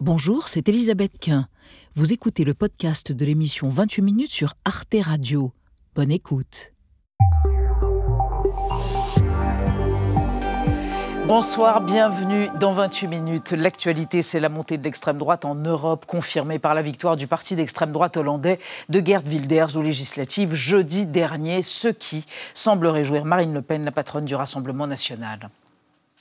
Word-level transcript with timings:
Bonjour, 0.00 0.46
c'est 0.46 0.68
Elisabeth 0.68 1.18
Quint. 1.18 1.48
Vous 1.94 2.12
écoutez 2.12 2.44
le 2.44 2.54
podcast 2.54 3.10
de 3.10 3.24
l'émission 3.24 3.68
28 3.68 4.02
minutes 4.02 4.30
sur 4.30 4.54
Arte 4.64 4.94
Radio. 5.02 5.52
Bonne 5.96 6.12
écoute. 6.12 6.72
Bonsoir, 11.26 11.80
bienvenue 11.80 12.48
dans 12.60 12.74
28 12.74 13.08
minutes. 13.08 13.50
L'actualité, 13.50 14.22
c'est 14.22 14.38
la 14.38 14.48
montée 14.48 14.78
de 14.78 14.84
l'extrême 14.84 15.18
droite 15.18 15.44
en 15.44 15.56
Europe, 15.56 16.06
confirmée 16.06 16.60
par 16.60 16.74
la 16.74 16.82
victoire 16.82 17.16
du 17.16 17.26
parti 17.26 17.56
d'extrême 17.56 17.90
droite 17.90 18.16
hollandais 18.16 18.60
de 18.88 19.04
Gerd 19.04 19.26
Wilders 19.26 19.76
aux 19.76 19.82
législatives 19.82 20.54
jeudi 20.54 21.06
dernier, 21.06 21.62
ce 21.62 21.88
qui 21.88 22.24
semble 22.54 22.86
réjouir 22.86 23.24
Marine 23.24 23.52
Le 23.52 23.62
Pen, 23.62 23.84
la 23.84 23.90
patronne 23.90 24.26
du 24.26 24.36
Rassemblement 24.36 24.86
national. 24.86 25.50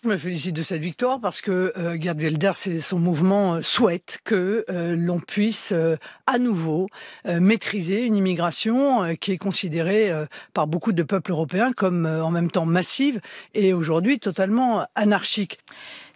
Je 0.04 0.09
me 0.09 0.18
félicite 0.18 0.55
de 0.55 0.61
cette 0.61 0.84
victoire 0.84 1.20
parce 1.20 1.41
que 1.41 1.73
euh, 1.75 1.97
Gerd 2.00 2.21
Wilders 2.21 2.68
et 2.68 2.82
son 2.82 3.00
mouvement 3.00 3.55
euh, 3.55 3.61
souhaitent 3.64 4.20
que 4.23 4.64
euh, 4.70 4.96
l'on 4.96 5.20
puisse 5.20 5.71
euh, 5.71 5.96
à 6.28 6.38
nouveau 6.38 6.88
maîtriser 7.25 8.04
une 8.04 8.15
immigration 8.15 9.15
qui 9.15 9.32
est 9.32 9.38
considérée 9.38 10.11
par 10.54 10.68
beaucoup 10.68 10.91
de 10.91 11.04
peuples 11.04 11.32
européens 11.32 11.71
comme 11.74 12.05
en 12.05 12.32
même 12.32 12.52
temps 12.52 12.65
massive 12.65 13.21
et 13.54 13.74
aujourd'hui 13.74 14.19
totalement 14.19 14.86
anarchique. 14.96 15.60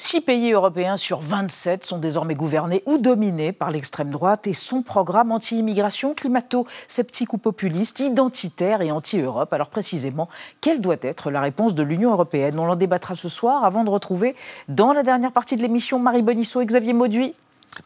Six 0.04 0.22
pays 0.22 0.52
européens 0.52 0.98
sur 0.98 1.20
27 1.20 1.86
sont 1.86 2.00
désormais 2.00 2.34
gouvernés 2.34 2.82
ou 2.88 2.98
dominés 2.98 3.52
par 3.52 3.70
l'extrême 3.70 4.10
droite 4.10 4.48
et 4.48 4.54
son 4.54 4.82
programme 4.82 5.32
anti-immigration, 5.32 6.16
climato-sceptique 6.16 7.34
ou 7.34 7.38
populiste, 7.38 8.00
identitaire 8.00 8.82
et 8.82 8.90
anti-Europe. 8.90 9.54
Alors 9.54 9.70
précisément, 9.70 10.28
quelle 10.60 10.82
doit 10.82 10.96
être 11.04 11.30
la 11.30 11.40
réponse 11.40 11.76
de 11.76 11.84
l'Union 11.84 12.14
européenne? 12.14 12.58
On 12.58 12.68
en 12.68 12.76
débattra 12.76 13.14
ce 13.14 13.30
soir 13.30 13.64
avant 13.64 13.84
de 13.84 13.92
retrouver 13.92 14.36
dans 14.68 14.92
la 14.92 15.04
dernière 15.04 15.32
partie 15.32 15.56
de 15.56 15.62
l'émission 15.62 16.00
Marie 16.00 16.24
Bonisso 16.24 16.62
et 16.62 16.66
Xavier 16.66 16.94
Mauduit. 16.94 17.36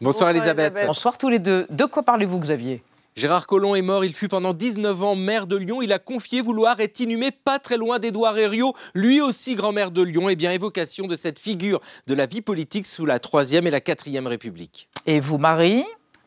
Bonsoir 0.00 0.30
Elisabeth. 0.30 0.84
Bonsoir 0.86 1.18
tous 1.18 1.28
les 1.28 1.38
deux. 1.38 1.66
De 1.68 1.84
quoi 1.84 2.02
parlez-vous 2.02 2.40
Xavier? 2.40 2.82
Gérard 3.16 3.46
Collomb 3.46 3.74
est 3.74 3.80
mort, 3.80 4.04
il 4.04 4.12
fut 4.12 4.28
pendant 4.28 4.52
19 4.52 5.02
ans 5.02 5.14
maire 5.14 5.46
de 5.46 5.56
Lyon. 5.56 5.80
Il 5.80 5.90
a 5.94 5.98
confié 5.98 6.42
vouloir 6.42 6.78
être 6.80 7.00
inhumé 7.00 7.30
pas 7.30 7.58
très 7.58 7.78
loin 7.78 7.98
d'Édouard 7.98 8.36
Herriot, 8.36 8.74
lui 8.94 9.22
aussi 9.22 9.54
grand-maire 9.54 9.90
de 9.90 10.02
Lyon. 10.02 10.28
Et 10.28 10.32
eh 10.32 10.36
bien, 10.36 10.50
évocation 10.50 11.06
de 11.06 11.16
cette 11.16 11.38
figure 11.38 11.80
de 12.06 12.12
la 12.12 12.26
vie 12.26 12.42
politique 12.42 12.84
sous 12.84 13.06
la 13.06 13.18
Troisième 13.18 13.66
et 13.66 13.70
la 13.70 13.80
Quatrième 13.80 14.26
République. 14.26 14.90
Et 15.06 15.20
vous, 15.20 15.38
Marie? 15.38 15.82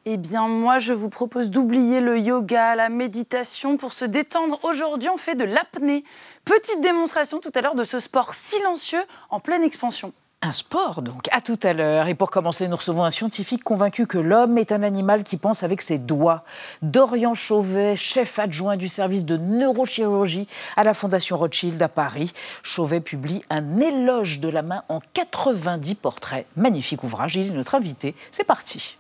Eh 0.06 0.18
bien, 0.18 0.48
moi, 0.48 0.80
je 0.80 0.92
vous 0.92 1.10
propose 1.10 1.52
d'oublier 1.52 2.02
le 2.02 2.18
yoga, 2.18 2.76
la 2.76 2.90
méditation 2.90 3.78
pour 3.78 3.94
se 3.94 4.06
détendre. 4.06 4.60
Aujourd'hui, 4.64 5.10
on 5.10 5.18
fait 5.18 5.36
de 5.36 5.44
l'apnée. 5.44 6.04
Petite 6.44 6.82
démonstration 6.82 7.40
tout 7.40 7.52
à 7.54 7.62
l'heure 7.62 7.76
de 7.76 7.84
ce 7.84 8.00
sport 8.00 8.34
silencieux 8.34 9.04
en 9.30 9.40
pleine 9.40 9.62
expansion. 9.62 10.12
Un 10.42 10.54
sport, 10.54 11.02
donc. 11.02 11.28
À 11.32 11.42
tout 11.42 11.60
à 11.64 11.74
l'heure. 11.74 12.08
Et 12.08 12.16
pour 12.16 12.32
commencer, 12.32 12.70
nous 12.70 12.78
recevons 12.78 13.04
un 13.04 13.12
scientifique 13.12 13.62
convaincu 13.62 14.08
que 14.08 14.18
l'homme 14.18 14.58
est 14.58 14.72
un 14.72 14.84
animal 14.84 15.26
qui 15.26 15.36
pense 15.36 15.64
avec 15.64 15.82
ses 15.82 15.98
doigts. 15.98 16.46
Dorian 16.82 17.34
Chauvet, 17.34 17.98
chef 17.98 18.40
adjoint 18.40 18.78
du 18.78 18.88
service 18.88 19.26
de 19.26 19.36
neurochirurgie 19.36 20.48
à 20.78 20.86
la 20.86 20.94
Fondation 20.94 21.38
Rothschild 21.38 21.82
à 21.82 21.90
Paris. 21.90 22.34
Chauvet 22.64 23.02
publie 23.02 23.44
un 23.50 23.82
éloge 23.82 24.40
de 24.40 24.48
la 24.48 24.62
main 24.62 24.84
en 24.88 25.02
90 25.14 25.96
portraits. 25.96 26.46
Magnifique 26.56 27.04
ouvrage. 27.04 27.36
Il 27.36 27.48
est 27.48 27.50
notre 27.50 27.76
invité. 27.76 28.16
C'est 28.32 28.46
parti. 28.46 28.96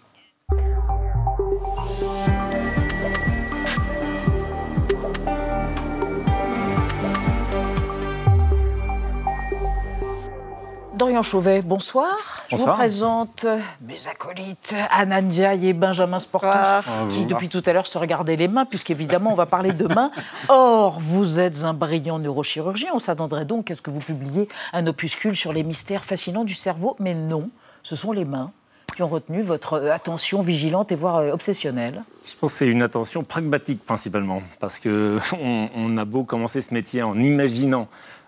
Dorian 10.99 11.23
Chauvet, 11.23 11.61
bonsoir. 11.61 12.43
Je 12.51 12.57
vous 12.57 12.65
présente 12.65 13.45
mes 13.79 14.05
acolytes, 14.11 14.75
Anandia 14.91 15.53
et 15.53 15.71
Benjamin 15.71 16.19
Sportouche, 16.19 16.85
qui 17.13 17.25
depuis 17.25 17.47
tout 17.47 17.63
à 17.65 17.71
l'heure 17.71 17.87
se 17.87 17.97
regardaient 17.97 18.35
les 18.35 18.49
mains, 18.49 18.65
puisqu'évidemment 18.65 19.31
on 19.31 19.35
va 19.35 19.45
parler 19.45 19.71
de 19.71 19.87
mains. 19.87 20.11
Or, 20.49 20.99
vous 20.99 21.39
êtes 21.39 21.63
un 21.63 21.73
brillant 21.73 22.19
neurochirurgien. 22.19 22.89
On 22.93 22.99
s'attendrait 22.99 23.45
donc 23.45 23.71
à 23.71 23.75
ce 23.75 23.81
que 23.81 23.89
vous 23.89 24.01
publiez 24.01 24.49
un 24.73 24.85
opuscule 24.87 25.37
sur 25.37 25.53
les 25.53 25.63
mystères 25.63 26.03
fascinants 26.03 26.43
du 26.43 26.53
cerveau, 26.53 26.97
mais 26.99 27.13
non, 27.13 27.49
ce 27.81 27.95
sont 27.95 28.11
les 28.11 28.25
mains 28.25 28.51
qui 28.93 29.01
ont 29.01 29.07
retenu 29.07 29.41
votre 29.41 29.89
attention 29.89 30.41
vigilante 30.41 30.91
et 30.91 30.95
voire 30.95 31.17
euh, 31.17 31.31
obsessionnelle 31.31 32.03
Je 32.25 32.35
pense 32.35 32.51
que 32.51 32.57
c'est 32.57 32.67
une 32.67 32.81
attention 32.81 33.23
pragmatique 33.23 33.85
principalement, 33.85 34.41
parce 34.59 34.81
qu'on 34.81 35.19
on 35.75 35.95
a 35.95 36.03
beau 36.03 36.25
commencer 36.25 36.61
ce 36.61 36.73
métier 36.73 37.03
en 37.03 37.17
imaginant 37.17 37.87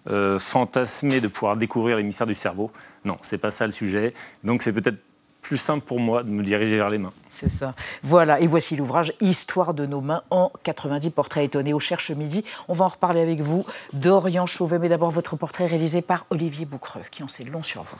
euh, 0.09 0.39
fantasmer 0.39 1.21
de 1.21 1.27
pouvoir 1.27 1.57
découvrir 1.57 1.97
les 1.97 2.03
mystères 2.03 2.27
du 2.27 2.35
cerveau. 2.35 2.71
Non, 3.05 3.17
c'est 3.21 3.37
pas 3.37 3.51
ça 3.51 3.65
le 3.65 3.71
sujet. 3.71 4.13
Donc 4.43 4.61
c'est 4.61 4.73
peut-être 4.73 4.97
plus 5.41 5.57
simple 5.57 5.85
pour 5.85 5.99
moi 5.99 6.23
de 6.23 6.29
me 6.29 6.43
diriger 6.43 6.77
vers 6.77 6.89
les 6.89 6.97
mains. 6.97 7.13
C'est 7.29 7.51
ça. 7.51 7.73
Voilà, 8.03 8.39
et 8.39 8.47
voici 8.47 8.75
l'ouvrage 8.75 9.13
Histoire 9.21 9.73
de 9.73 9.85
nos 9.85 10.01
mains 10.01 10.23
en 10.29 10.51
90 10.63 11.09
portraits 11.09 11.45
étonnés 11.45 11.73
au 11.73 11.79
Cherche 11.79 12.11
Midi. 12.11 12.43
On 12.67 12.73
va 12.73 12.85
en 12.85 12.89
reparler 12.89 13.21
avec 13.21 13.41
vous, 13.41 13.65
Dorian 13.93 14.45
Chauvet, 14.45 14.79
mais 14.79 14.89
d'abord 14.89 15.11
votre 15.11 15.35
portrait 15.35 15.65
réalisé 15.65 16.01
par 16.01 16.25
Olivier 16.29 16.65
Boucreux, 16.65 17.01
qui 17.09 17.23
en 17.23 17.27
sait 17.27 17.43
long 17.43 17.63
sur 17.63 17.83
vous. 17.83 17.97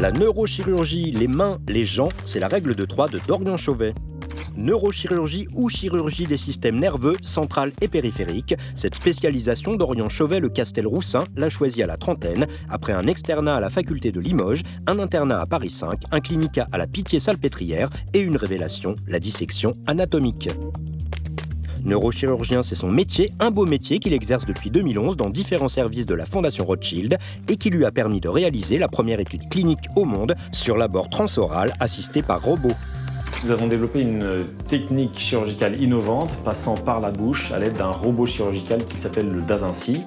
La 0.00 0.12
neurochirurgie, 0.12 1.10
les 1.10 1.28
mains, 1.28 1.58
les 1.68 1.84
gens, 1.84 2.08
c'est 2.24 2.40
la 2.40 2.48
règle 2.48 2.74
de 2.74 2.84
trois 2.84 3.08
de 3.08 3.18
Dorian 3.26 3.56
Chauvet 3.56 3.94
neurochirurgie 4.60 5.48
ou 5.54 5.68
chirurgie 5.68 6.26
des 6.26 6.36
systèmes 6.36 6.78
nerveux 6.78 7.16
central 7.22 7.72
et 7.80 7.88
périphériques. 7.88 8.54
Cette 8.74 8.94
spécialisation 8.94 9.74
d'Orient 9.74 10.08
Chauvet 10.08 10.40
le 10.40 10.48
Castel-Roussin 10.48 11.24
l'a 11.36 11.48
choisie 11.48 11.82
à 11.82 11.86
la 11.86 11.96
trentaine, 11.96 12.46
après 12.68 12.92
un 12.92 13.06
externat 13.06 13.56
à 13.56 13.60
la 13.60 13.70
faculté 13.70 14.12
de 14.12 14.20
Limoges, 14.20 14.62
un 14.86 14.98
internat 14.98 15.40
à 15.40 15.46
Paris 15.46 15.70
5, 15.70 16.02
un 16.10 16.20
clinica 16.20 16.68
à 16.72 16.78
la 16.78 16.86
Pitié-Salpêtrière 16.86 17.90
et 18.14 18.20
une 18.20 18.36
révélation, 18.36 18.94
la 19.06 19.18
dissection 19.18 19.74
anatomique. 19.86 20.48
Neurochirurgien, 21.84 22.62
c'est 22.62 22.74
son 22.74 22.90
métier, 22.90 23.32
un 23.40 23.50
beau 23.50 23.64
métier 23.64 24.00
qu'il 24.00 24.12
exerce 24.12 24.44
depuis 24.44 24.70
2011 24.70 25.16
dans 25.16 25.30
différents 25.30 25.68
services 25.68 26.06
de 26.06 26.14
la 26.14 26.26
Fondation 26.26 26.64
Rothschild 26.64 27.16
et 27.48 27.56
qui 27.56 27.70
lui 27.70 27.84
a 27.84 27.90
permis 27.90 28.20
de 28.20 28.28
réaliser 28.28 28.78
la 28.78 28.88
première 28.88 29.20
étude 29.20 29.48
clinique 29.48 29.88
au 29.96 30.04
monde 30.04 30.34
sur 30.52 30.76
l'abord 30.76 31.08
transoral 31.08 31.72
assisté 31.80 32.22
par 32.22 32.42
robot. 32.42 32.74
Nous 33.42 33.52
avons 33.52 33.68
développé 33.68 34.00
une 34.00 34.44
technique 34.68 35.18
chirurgicale 35.18 35.80
innovante 35.80 36.28
passant 36.44 36.74
par 36.74 37.00
la 37.00 37.10
bouche 37.10 37.52
à 37.52 37.58
l'aide 37.58 37.72
d'un 37.72 37.90
robot 37.90 38.26
chirurgical 38.26 38.84
qui 38.84 38.98
s'appelle 38.98 39.30
le 39.30 39.40
Da 39.40 39.56
Vinci. 39.56 40.04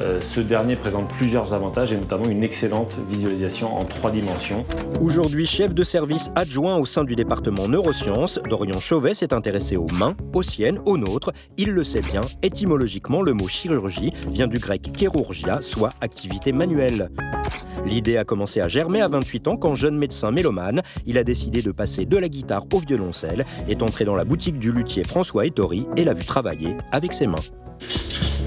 Euh, 0.00 0.20
ce 0.20 0.40
dernier 0.40 0.76
présente 0.76 1.08
plusieurs 1.08 1.54
avantages 1.54 1.92
et 1.92 1.96
notamment 1.96 2.26
une 2.26 2.42
excellente 2.42 2.94
visualisation 3.10 3.76
en 3.76 3.84
trois 3.84 4.10
dimensions. 4.10 4.64
Aujourd'hui 5.00 5.46
chef 5.46 5.74
de 5.74 5.82
service 5.82 6.30
adjoint 6.36 6.76
au 6.76 6.86
sein 6.86 7.04
du 7.04 7.16
département 7.16 7.68
neurosciences, 7.68 8.40
Dorian 8.48 8.78
Chauvet 8.78 9.14
s'est 9.14 9.32
intéressé 9.32 9.76
aux 9.76 9.88
mains, 9.88 10.16
aux 10.34 10.42
siennes, 10.42 10.80
aux 10.84 10.96
nôtres. 10.96 11.32
Il 11.56 11.72
le 11.72 11.84
sait 11.84 12.00
bien, 12.00 12.20
étymologiquement 12.42 13.22
le 13.22 13.32
mot 13.32 13.48
chirurgie 13.48 14.12
vient 14.30 14.46
du 14.46 14.58
grec 14.58 14.88
chirurgia, 14.96 15.58
soit 15.62 15.90
activité 16.00 16.52
manuelle. 16.52 17.10
L'idée 17.84 18.16
a 18.16 18.24
commencé 18.24 18.60
à 18.60 18.68
germer 18.68 19.00
à 19.00 19.08
28 19.08 19.48
ans 19.48 19.56
quand 19.56 19.74
jeune 19.74 19.96
médecin 19.96 20.30
mélomane, 20.30 20.82
il 21.06 21.18
a 21.18 21.24
décidé 21.24 21.62
de 21.62 21.72
passer 21.72 22.04
de 22.04 22.16
la 22.16 22.28
guitare 22.28 22.64
au 22.72 22.78
violoncelle, 22.78 23.44
est 23.68 23.82
entré 23.82 24.04
dans 24.04 24.14
la 24.16 24.24
boutique 24.24 24.58
du 24.58 24.72
luthier 24.72 25.04
François 25.04 25.46
Ettori 25.46 25.86
et 25.96 26.04
l'a 26.04 26.12
vu 26.12 26.24
travailler 26.24 26.76
avec 26.92 27.12
ses 27.12 27.26
mains. 27.26 27.36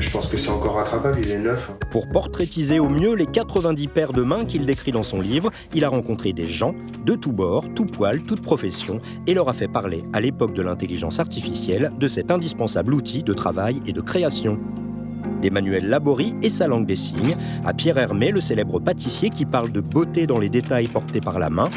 Je 0.02 0.10
pense 0.10 0.26
que 0.26 0.36
c'est 0.36 0.50
encore 0.50 0.76
rattrapable, 0.76 1.20
il 1.24 1.30
est 1.30 1.38
neuf. 1.38 1.70
Hein. 1.72 1.78
Pour 1.92 2.10
portraitiser 2.10 2.80
au 2.80 2.90
mieux 2.90 3.14
les 3.14 3.28
90 3.28 3.88
paires 3.88 4.14
de 4.14 4.24
mains 4.24 4.46
qu'il 4.46 4.66
décrit 4.66 4.92
dans 4.92 5.04
son 5.04 5.22
livre, 5.22 5.52
il 5.76 5.86
a 5.86 5.90
rencontré 5.90 6.34
des 6.34 6.48
gens 6.48 6.74
de 7.06 7.14
tous 7.14 7.32
bords, 7.32 7.66
tout 7.76 7.86
poil, 7.86 8.24
toute 8.24 8.42
profession, 8.42 9.00
et 9.28 9.36
leur 9.36 9.48
a 9.48 9.54
fait 9.54 9.68
parler, 9.68 10.02
à 10.12 10.20
l'époque 10.20 10.56
de 10.56 10.64
l'intelligence 10.64 11.20
artificielle, 11.20 11.92
de 12.00 12.08
cet 12.08 12.32
indispensable 12.32 12.96
outil 12.96 13.22
de 13.22 13.34
travail 13.34 13.80
et 13.86 13.94
de 13.94 14.02
création 14.02 14.60
d'Emmanuel 15.40 15.88
Laborie 15.88 16.34
et 16.42 16.50
sa 16.50 16.68
langue 16.68 16.88
des 16.88 16.96
signes, 16.96 17.38
à 17.64 17.76
Pierre 17.76 18.00
Hermé, 18.00 18.32
le 18.32 18.42
célèbre 18.42 18.80
pâtissier 18.80 19.30
qui 19.30 19.46
parle 19.46 19.72
de 19.72 19.82
beauté 19.82 20.26
dans 20.26 20.40
les 20.40 20.50
détails 20.50 20.88
portés 20.88 21.22
par 21.22 21.38
la 21.38 21.52
main, 21.52 21.70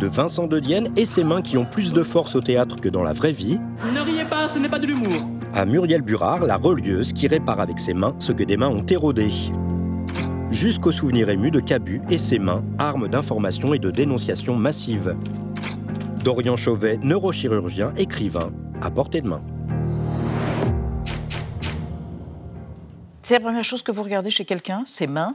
de 0.00 0.06
Vincent 0.06 0.46
de 0.46 0.60
Dienne 0.60 0.92
et 0.96 1.06
ses 1.06 1.24
mains 1.24 1.40
qui 1.40 1.56
ont 1.56 1.64
plus 1.64 1.94
de 1.94 2.02
force 2.02 2.34
au 2.34 2.40
théâtre 2.40 2.76
que 2.76 2.90
dans 2.90 3.02
la 3.02 3.14
vraie 3.14 3.32
vie. 3.32 3.58
Ne 3.94 4.00
riez 4.00 4.24
pas, 4.24 4.48
ce 4.48 4.58
n'est 4.58 4.68
pas 4.68 4.78
de 4.78 4.86
l'humour. 4.86 5.39
À 5.52 5.64
Muriel 5.64 6.02
Burard, 6.02 6.44
la 6.44 6.56
relieuse 6.56 7.12
qui 7.12 7.26
répare 7.26 7.58
avec 7.58 7.80
ses 7.80 7.92
mains 7.92 8.14
ce 8.20 8.30
que 8.30 8.44
des 8.44 8.56
mains 8.56 8.68
ont 8.68 8.86
érodé. 8.86 9.30
Jusqu'au 10.52 10.92
souvenir 10.92 11.28
ému 11.28 11.50
de 11.50 11.58
Cabu 11.58 12.00
et 12.08 12.18
ses 12.18 12.38
mains, 12.38 12.62
armes 12.78 13.08
d'information 13.08 13.74
et 13.74 13.80
de 13.80 13.90
dénonciation 13.90 14.54
massive. 14.54 15.16
Dorian 16.22 16.54
Chauvet, 16.54 16.98
neurochirurgien, 17.02 17.92
écrivain, 17.96 18.52
à 18.80 18.92
portée 18.92 19.22
de 19.22 19.28
main. 19.28 19.40
C'est 23.22 23.34
la 23.34 23.40
première 23.40 23.64
chose 23.64 23.82
que 23.82 23.90
vous 23.90 24.04
regardez 24.04 24.30
chez 24.30 24.44
quelqu'un, 24.44 24.84
ses 24.86 25.08
mains? 25.08 25.34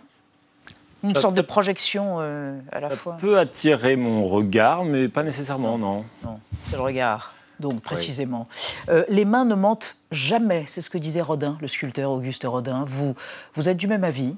Une 1.03 1.15
sorte 1.15 1.35
de 1.35 1.41
projection 1.41 2.17
euh, 2.19 2.57
à 2.71 2.79
la 2.79 2.89
fois 2.89 3.13
Ça 3.13 3.19
peut 3.19 3.37
attirer 3.37 3.97
mon 3.97 4.23
regard, 4.23 4.85
mais 4.85 5.09
pas 5.09 5.23
nécessairement, 5.23 5.77
non. 5.77 6.05
Non, 6.23 6.39
c'est 6.69 6.77
le 6.77 6.81
regard. 6.81 7.34
Donc, 7.59 7.81
précisément. 7.81 8.47
Euh, 8.89 9.03
les 9.09 9.25
mains 9.25 9.45
ne 9.45 9.55
mentent 9.55 9.95
jamais, 10.11 10.65
c'est 10.67 10.81
ce 10.81 10.89
que 10.89 10.97
disait 10.97 11.21
Rodin, 11.21 11.57
le 11.61 11.67
sculpteur 11.67 12.11
Auguste 12.11 12.43
Rodin. 12.45 12.83
Vous, 12.85 13.15
vous 13.53 13.69
êtes 13.69 13.77
du 13.77 13.87
même 13.87 14.03
avis? 14.03 14.35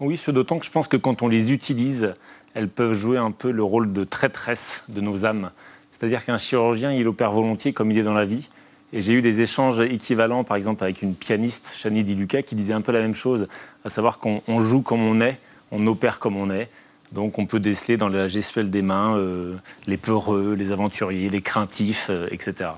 Oui, 0.00 0.16
ce 0.16 0.30
d'autant 0.30 0.58
que 0.58 0.64
je 0.64 0.70
pense 0.70 0.88
que 0.88 0.96
quand 0.96 1.22
on 1.22 1.28
les 1.28 1.52
utilise, 1.52 2.14
elles 2.54 2.68
peuvent 2.68 2.94
jouer 2.94 3.18
un 3.18 3.30
peu 3.30 3.50
le 3.50 3.62
rôle 3.62 3.92
de 3.92 4.04
traîtresse 4.04 4.84
de 4.88 5.00
nos 5.00 5.24
âmes. 5.24 5.50
C'est-à-dire 5.92 6.24
qu'un 6.24 6.38
chirurgien, 6.38 6.92
il 6.92 7.06
opère 7.06 7.32
volontiers 7.32 7.74
comme 7.74 7.90
il 7.90 7.98
est 7.98 8.02
dans 8.02 8.14
la 8.14 8.24
vie. 8.24 8.48
Et 8.92 9.02
j'ai 9.02 9.12
eu 9.12 9.22
des 9.22 9.40
échanges 9.40 9.80
équivalents, 9.80 10.42
par 10.42 10.56
exemple, 10.56 10.82
avec 10.82 11.02
une 11.02 11.14
pianiste, 11.14 11.72
Chani 11.74 12.02
Di 12.02 12.14
Luca, 12.14 12.42
qui 12.42 12.54
disait 12.54 12.72
un 12.72 12.80
peu 12.80 12.90
la 12.90 13.00
même 13.00 13.14
chose, 13.14 13.46
à 13.84 13.88
savoir 13.88 14.18
qu'on 14.18 14.58
joue 14.58 14.80
comme 14.80 15.02
on 15.02 15.20
est, 15.20 15.38
on 15.70 15.86
opère 15.86 16.18
comme 16.18 16.36
on 16.36 16.50
est. 16.50 16.68
Donc 17.12 17.38
on 17.38 17.46
peut 17.46 17.60
déceler 17.60 17.96
dans 17.96 18.08
la 18.08 18.28
gestuelle 18.28 18.70
des 18.70 18.82
mains 18.82 19.16
euh, 19.16 19.56
les 19.86 19.96
peureux, 19.96 20.54
les 20.54 20.70
aventuriers, 20.70 21.28
les 21.28 21.42
craintifs, 21.42 22.08
euh, 22.10 22.26
etc. 22.30 22.70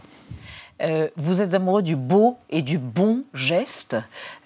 Euh, 0.83 1.09
vous 1.17 1.41
êtes 1.41 1.55
amoureux 1.55 1.83
du 1.83 1.97
beau 1.97 2.37
et 2.51 2.63
du 2.63 2.79
bon 2.79 3.25
geste. 3.35 3.97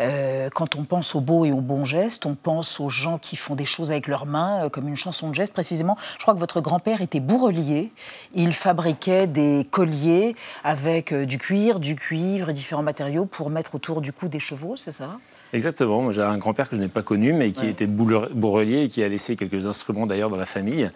Euh, 0.01 0.51
quand 0.55 0.77
on 0.77 0.85
pense 0.85 1.15
au 1.15 1.21
beau 1.21 1.45
et 1.45 1.53
au 1.53 1.61
bon 1.61 1.85
geste, 1.85 2.27
on 2.27 2.35
pense 2.35 2.79
aux 2.79 2.91
gens 2.91 3.19
qui 3.19 3.37
font 3.37 3.55
des 3.55 3.65
choses 3.65 3.91
avec 3.91 4.07
leurs 4.07 4.27
mains, 4.27 4.65
euh, 4.65 4.69
comme 4.69 4.87
une 4.87 4.97
chanson 4.97 5.31
de 5.31 5.35
geste 5.35 5.53
précisément. 5.53 5.97
Je 6.19 6.23
crois 6.23 6.35
que 6.35 6.39
votre 6.39 6.61
grand-père 6.61 7.01
était 7.01 7.21
bourrelier. 7.21 7.91
Il 8.35 8.53
fabriquait 8.53 9.27
des 9.27 9.67
colliers 9.71 10.37
avec 10.63 11.15
du 11.15 11.39
cuir, 11.39 11.81
du 11.81 11.97
cuivre 11.97 12.51
et 12.51 12.53
différents 12.53 12.83
matériaux 12.83 13.25
pour 13.25 13.49
mettre 13.49 13.75
autour 13.75 14.01
du 14.01 14.13
cou 14.13 14.29
des 14.29 14.41
chevaux, 14.41 14.77
c'est 14.77 14.93
ça? 14.93 15.17
Exactement. 15.53 16.11
J'ai 16.11 16.23
un 16.23 16.37
grand-père 16.37 16.69
que 16.69 16.77
je 16.77 16.81
n'ai 16.81 16.89
pas 16.89 17.03
connu, 17.03 17.33
mais 17.33 17.53
qui 17.53 17.67
était 17.67 17.87
bourrelier 17.87 18.83
et 18.83 18.89
qui 18.89 19.03
a 19.03 19.07
laissé 19.07 19.37
quelques 19.37 19.67
instruments 19.67 20.07
d'ailleurs 20.07 20.29
dans 20.29 20.37
la 20.37 20.47
famille. 20.47 20.91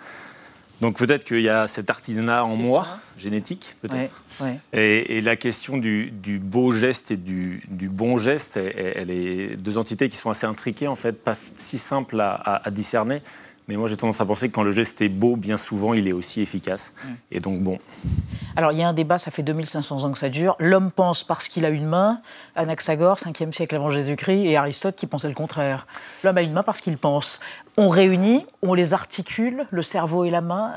Donc 0.81 0.97
peut-être 0.97 1.25
qu'il 1.25 1.43
y 1.43 1.49
a 1.49 1.69
cet 1.69 1.91
artisanat 1.91 2.45
en 2.45 2.57
moi, 2.57 2.87
génétique 3.19 3.77
peut-être. 3.83 4.23
Et, 4.73 5.21
la 5.21 5.37
question 5.37 5.77
du, 5.77 6.41
beau 6.43 6.73
geste 6.73 7.11
et 7.11 7.17
du, 7.17 7.63
bon 7.69 8.17
geste, 8.17 8.57
elle, 8.57 9.11
est 9.11 9.57
deux 9.57 9.79
entités 9.79 10.09
qui 10.09 10.17
sont 10.17 10.31
assez 10.31 10.47
intriquées 10.47 10.89
en 10.89 10.95
fait, 10.95 11.13
pas 11.13 11.35
si 11.59 11.79
simples 11.79 12.21
à, 12.21 12.63
discerner. 12.71 13.23
Mais 13.71 13.77
moi, 13.77 13.87
j'ai 13.87 13.97
tendance 13.97 14.21
à 14.21 14.27
penser 14.27 14.49
que 14.49 14.55
quand 14.57 14.65
le 14.65 14.73
geste 14.73 15.01
est 15.01 15.09
beau, 15.09 15.37
bien 15.37 15.57
souvent, 15.57 15.95
il 15.95 16.09
est 16.09 16.13
aussi 16.13 16.41
efficace. 16.41 16.93
Et 17.31 17.39
donc, 17.39 17.61
bon. 17.61 17.79
Alors, 18.57 18.73
il 18.73 18.79
y 18.79 18.83
a 18.83 18.89
un 18.89 18.93
débat, 18.93 19.17
ça 19.17 19.31
fait 19.31 19.45
2500 19.45 20.03
ans 20.03 20.11
que 20.11 20.19
ça 20.19 20.29
dure. 20.29 20.57
L'homme 20.59 20.91
pense 20.91 21.23
parce 21.23 21.47
qu'il 21.47 21.65
a 21.65 21.69
une 21.69 21.87
main. 21.87 22.21
Anaxagore, 22.57 23.19
5e 23.19 23.53
siècle 23.53 23.77
avant 23.77 23.91
Jésus-Christ, 23.91 24.45
et 24.45 24.57
Aristote 24.57 24.97
qui 24.97 25.07
pensait 25.07 25.29
le 25.29 25.35
contraire. 25.35 25.87
L'homme 26.25 26.39
a 26.39 26.43
une 26.43 26.53
main 26.53 26.65
parce 26.65 26.81
qu'il 26.81 26.99
pense. 26.99 27.39
On 27.77 27.89
réunit, 27.91 28.45
on 28.63 28.75
les 28.75 28.93
articule, 28.93 29.65
le 29.71 29.83
cerveau 29.85 30.25
et 30.25 30.31
la 30.31 30.41
main, 30.41 30.73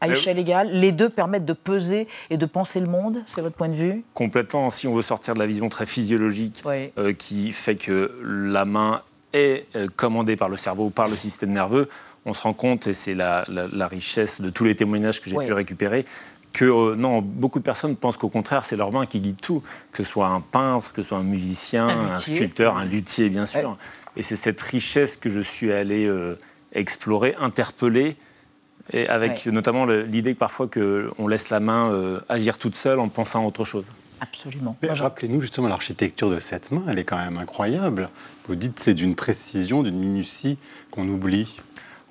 à 0.00 0.06
échelle 0.06 0.38
égale. 0.38 0.70
Les 0.70 0.92
deux 0.92 1.08
permettent 1.08 1.44
de 1.44 1.54
peser 1.54 2.06
et 2.30 2.36
de 2.36 2.46
penser 2.46 2.78
le 2.78 2.86
monde, 2.86 3.24
c'est 3.26 3.40
votre 3.40 3.56
point 3.56 3.68
de 3.68 3.74
vue? 3.74 4.04
Complètement. 4.14 4.70
Si 4.70 4.86
on 4.86 4.94
veut 4.94 5.02
sortir 5.02 5.34
de 5.34 5.40
la 5.40 5.46
vision 5.46 5.68
très 5.68 5.86
physiologique 5.86 6.62
euh, 6.66 7.12
qui 7.14 7.50
fait 7.50 7.74
que 7.74 8.10
la 8.22 8.64
main 8.64 9.02
est 9.36 9.66
euh, 9.76 9.88
commandée 9.94 10.36
par 10.36 10.48
le 10.48 10.56
cerveau, 10.56 10.90
par 10.90 11.08
le 11.08 11.16
système 11.16 11.50
nerveux, 11.52 11.88
on 12.24 12.34
se 12.34 12.42
rend 12.42 12.52
compte, 12.52 12.86
et 12.86 12.94
c'est 12.94 13.14
la, 13.14 13.44
richesse 13.90 14.40
de 14.40 14.50
tous 14.50 14.64
les 14.64 14.74
témoignages 14.74 15.20
que 15.20 15.30
j'ai 15.30 15.36
pu 15.36 15.52
récupérer, 15.52 16.04
que 16.52 16.64
euh, 16.64 16.96
non, 16.96 17.20
beaucoup 17.22 17.58
de 17.58 17.64
personnes 17.64 17.96
pensent 17.96 18.16
qu'au 18.16 18.28
contraire, 18.28 18.64
c'est 18.64 18.76
leur 18.76 18.92
main 18.92 19.06
qui 19.06 19.20
guide 19.20 19.40
tout, 19.40 19.62
que 19.92 20.02
ce 20.02 20.10
soit 20.10 20.28
un 20.28 20.40
peintre, 20.40 20.92
que 20.92 21.02
ce 21.02 21.08
soit 21.08 21.18
un 21.18 21.22
musicien, 21.22 21.88
un, 21.88 22.18
sculpteur, 22.18 22.76
un 22.76 22.84
luthier, 22.84 23.28
bien 23.28 23.44
sûr. 23.44 23.76
Et 24.16 24.22
c'est 24.22 24.36
cette 24.36 24.60
richesse 24.60 25.16
que 25.16 25.28
je 25.28 25.40
suis 25.40 25.72
allé 25.72 26.10
explorer, 26.72 27.34
interpeller, 27.38 28.16
et 28.92 29.08
avec 29.08 29.46
notamment 29.46 29.86
l'idée 29.86 30.34
que 30.34 30.38
parfois 30.38 30.68
qu'on 30.68 31.26
laisse 31.26 31.50
la 31.50 31.60
main 31.60 31.90
euh, 31.90 32.20
agir 32.28 32.58
toute 32.58 32.76
seule 32.76 33.00
en 33.00 33.08
pensant 33.08 33.42
à 33.42 33.46
autre 33.46 33.64
chose. 33.64 33.86
Absolument. 34.20 34.76
Rappelez-nous 34.82 35.40
justement 35.40 35.68
l'architecture 35.68 36.30
de 36.30 36.38
cette 36.38 36.70
main, 36.70 36.82
elle 36.88 36.98
est 36.98 37.04
quand 37.04 37.18
même 37.18 37.36
incroyable. 37.36 38.08
Vous 38.46 38.56
dites 38.56 38.78
c'est 38.78 38.94
d'une 38.94 39.14
précision, 39.14 39.82
d'une 39.82 39.98
minutie 39.98 40.58
qu'on 40.90 41.08
oublie. 41.08 41.56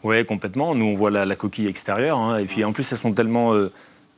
Oui, 0.04 0.24
complètement. 0.26 0.76
Nous, 0.76 0.86
on 0.86 0.94
voit 0.94 1.10
la, 1.10 1.36
coquille 1.36 1.68
extérieure. 1.68 2.20
Hein, 2.20 2.38
et 2.38 2.46
puis 2.46 2.64
en 2.64 2.74
plus, 2.74 2.92
elles 2.92 3.00
sont 3.00 3.14
tellement, 3.14 3.54
euh, 3.54 3.72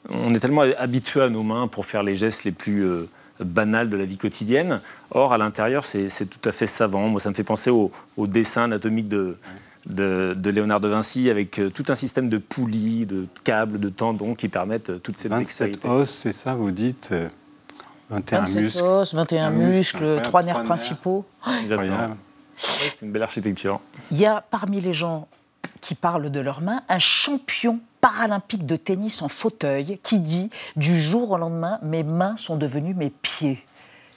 on 0.10 0.34
est 0.34 0.40
tellement 0.40 0.64
habitué 0.78 1.22
à 1.22 1.30
nos 1.30 1.44
mains 1.44 1.68
pour 1.68 1.86
faire 1.86 2.04
les 2.04 2.16
gestes 2.16 2.44
les 2.44 2.52
plus 2.52 2.86
euh, 2.86 3.08
banals 3.40 3.90
de 3.90 3.98
la 3.98 4.06
vie 4.06 4.18
quotidienne. 4.18 4.82
Or, 5.12 5.34
à 5.34 5.38
l'intérieur, 5.38 5.86
c'est 5.86 6.10
tout 6.26 6.50
à 6.50 6.52
fait 6.52 6.68
savant. 6.68 7.08
Moi, 7.08 7.22
ça 7.22 7.30
me 7.30 7.36
fait 7.36 7.44
penser 7.44 7.70
au, 7.70 7.92
dessin 8.18 8.64
anatomique 8.64 9.08
de, 9.08 9.38
de, 9.86 10.50
Léonard 10.50 10.82
de 10.82 10.88
Vinci 10.88 11.30
avec 11.30 11.60
euh, 11.60 11.70
tout 11.70 11.86
un 11.88 11.96
système 11.96 12.30
de 12.30 12.38
poulies, 12.38 13.06
de 13.06 13.28
câbles, 13.44 13.80
de 13.80 13.90
tendons 13.90 14.36
qui 14.36 14.50
permettent 14.50 14.90
euh, 14.90 14.98
toutes 14.98 15.20
ces 15.20 15.30
27 15.30 15.86
os, 15.86 16.10
c'est 16.10 16.34
ça, 16.34 16.56
vous 16.56 16.72
dites 16.72 17.14
21 18.10 18.42
27 18.42 18.62
muscles. 18.62 18.84
os, 18.84 19.14
21 19.14 19.50
muscles, 19.52 20.22
trois 20.24 20.44
nerfs 20.44 20.64
principaux. 20.64 21.26
Exactement. 21.62 22.16
c'est 22.56 23.02
une 23.02 23.12
belle 23.12 23.24
architecture. 23.24 23.78
Il 24.12 24.18
y 24.18 24.26
a 24.26 24.44
parmi 24.50 24.82
les 24.82 24.94
gens 24.94 25.28
qui 25.82 25.96
parlent 25.96 26.30
de 26.30 26.40
leurs 26.40 26.62
mains 26.62 26.82
un 26.90 27.00
champion 27.00 27.80
paralympique 28.02 28.66
de 28.66 28.76
tennis 28.76 29.22
en 29.22 29.28
fauteuil 29.28 30.00
qui 30.02 30.20
dit 30.20 30.50
du 30.76 31.00
jour 31.00 31.32
au 31.32 31.38
lendemain, 31.38 31.80
mes 31.82 32.04
mains 32.04 32.38
sont 32.38 32.56
devenues 32.56 32.94
mes 32.94 33.10
pieds. 33.10 33.64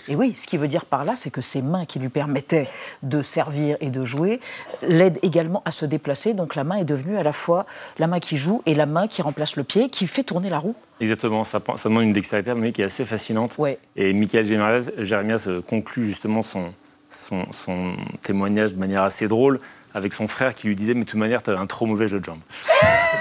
Et 0.09 0.17
oui, 0.17 0.35
ce 0.37 0.47
qui 0.47 0.57
veut 0.57 0.69
dire 0.69 0.87
par 0.87 1.05
là, 1.05 1.15
c'est 1.15 1.31
que 1.31 1.41
ses 1.41 1.63
mains 1.63 1.85
qui 1.85 1.99
lui 1.99 2.09
permettaient 2.09 2.69
de 3.03 3.23
servir 3.23 3.77
et 3.81 3.91
de 3.91 4.05
jouer 4.05 4.41
l'aident 4.83 5.19
également 5.23 5.63
à 5.65 5.71
se 5.71 5.85
déplacer. 5.85 6.35
Donc 6.35 6.55
la 6.55 6.65
main 6.65 6.77
est 6.77 6.85
devenue 6.85 7.17
à 7.17 7.23
la 7.23 7.33
fois 7.33 7.67
la 7.99 8.07
main 8.07 8.21
qui 8.21 8.37
joue 8.37 8.63
et 8.67 8.75
la 8.75 8.87
main 8.87 9.09
qui 9.09 9.23
remplace 9.23 9.57
le 9.57 9.65
pied, 9.65 9.91
qui 9.91 10.07
fait 10.07 10.25
tourner 10.25 10.51
la 10.51 10.59
roue. 10.59 10.75
Exactement, 11.01 11.45
ça, 11.45 11.61
demande 11.85 12.05
une 12.05 12.13
dextérité 12.13 12.73
qui 12.73 12.83
est 12.83 12.85
assez 12.85 13.05
fascinante. 13.05 13.57
Et 13.97 14.13
Michael 14.13 14.45
Jérémias 14.45 15.45
euh, 15.47 15.63
conclut 15.63 16.07
justement 16.07 16.43
son, 16.43 16.73
son, 17.11 17.97
témoignage 18.21 18.75
de 18.75 18.79
manière 18.79 19.03
assez 19.03 19.27
drôle 19.27 19.61
avec 19.95 20.13
son 20.13 20.29
frère 20.29 20.55
qui 20.55 20.69
lui 20.69 20.77
disait 20.77 20.95
Mais 20.95 21.05
de 21.05 21.11
toute 21.11 21.19
manière, 21.19 21.43
tu 21.43 21.51
as 21.51 21.59
un 21.59 21.67
trop 21.67 21.87
mauvais 21.87 22.07
jeu 22.07 22.21
de 22.21 22.25
jambes. 22.25 22.41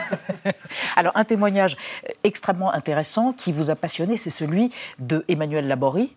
Alors, 0.96 1.14
un 1.16 1.24
témoignage 1.24 1.78
extrêmement 2.24 2.74
intéressant 2.74 3.34
qui 3.34 3.52
vous 3.52 3.70
a 3.70 3.76
passionné, 3.76 4.18
c'est 4.18 4.30
celui 4.30 4.72
de 5.00 5.24
Emmanuel 5.30 5.68
Laborie, 5.68 6.14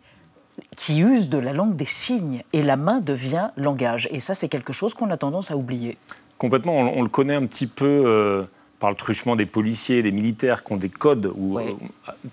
qui 0.77 1.01
use 1.01 1.29
de 1.29 1.39
la 1.39 1.53
langue 1.53 1.77
des 1.77 1.87
signes 1.87 2.43
et 2.53 2.63
la 2.63 2.77
main 2.77 3.01
devient 3.01 3.49
langage. 3.57 4.09
Et 4.11 4.21
ça, 4.21 4.35
c'est 4.35 4.49
quelque 4.49 4.73
chose 4.73 4.95
qu'on 4.95 5.11
a 5.11 5.17
tendance 5.17 5.51
à 5.51 5.57
oublier. 5.57 5.97
Complètement, 6.39 6.75
on, 6.75 7.03
le 7.03 7.09
connaît 7.09 7.37
un 7.37 7.47
petit 7.47 7.69
peu 7.69 8.03
euh, 8.05 8.45
par 8.83 8.91
le 8.91 8.97
truchement 8.97 9.37
des 9.37 9.47
policiers, 9.47 10.03
des 10.03 10.11
militaires 10.11 10.65
qui 10.65 10.73
ont 10.73 10.77
des 10.77 10.89
codes, 10.89 11.33
ou 11.37 11.59
euh, 11.59 11.63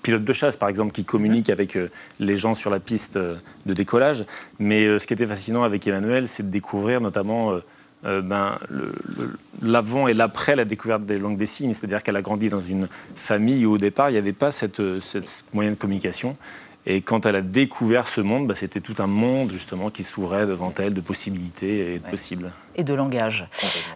pilotes 0.02 0.26
de 0.26 0.34
chasse 0.34 0.58
par 0.58 0.68
exemple, 0.68 0.92
qui 0.92 1.06
communiquent 1.06 1.52
avec 1.52 1.78
euh, 1.78 1.90
les 2.20 2.38
gens 2.38 2.56
sur 2.56 2.72
la 2.72 2.80
piste 2.80 3.18
de 3.18 3.74
décollage. 3.74 4.26
Mais 4.58 4.98
ce 4.98 5.06
qui 5.06 5.14
était 5.14 5.28
fascinant 5.28 5.62
avec 5.62 5.86
Emmanuel, 5.86 6.28
c'est 6.28 6.42
de 6.42 6.50
découvrir 6.50 7.02
notamment 7.02 7.54
ben, 8.04 8.58
l'avant 9.62 10.08
et 10.08 10.14
l'après 10.14 10.56
la 10.56 10.66
découverte 10.66 11.06
des 11.06 11.20
langues 11.20 11.38
des 11.38 11.46
signes. 11.46 11.74
C'est-à-dire 11.74 12.02
qu'elle 12.02 12.16
a 12.16 12.24
grandi 12.24 12.50
dans 12.50 12.62
une 12.62 12.88
famille 13.16 13.66
où 13.66 13.74
au 13.74 13.78
départ, 13.78 14.10
il 14.10 14.14
n'y 14.14 14.18
avait 14.18 14.34
pas 14.34 14.52
cette, 14.52 14.82
cette 15.02 15.46
moyen 15.54 15.72
de 15.72 15.76
communication. 15.76 16.34
Et 16.86 17.02
quand 17.02 17.26
elle 17.26 17.36
a 17.36 17.42
découvert 17.42 18.08
ce 18.08 18.22
monde, 18.22 18.48
bah, 18.48 18.56
c'était 18.56 18.80
tout 18.80 18.96
un 19.00 19.08
monde 19.08 19.52
justement 19.52 19.90
qui 19.90 20.04
s'ouvrait 20.04 20.48
devant 20.48 20.74
elle 20.80 20.94
de 20.94 21.02
possibilités 21.02 21.94
et 21.94 22.00
de 22.00 22.04
possibles 22.04 22.52
et 22.80 22.84
de 22.84 22.94
langage. 22.94 23.48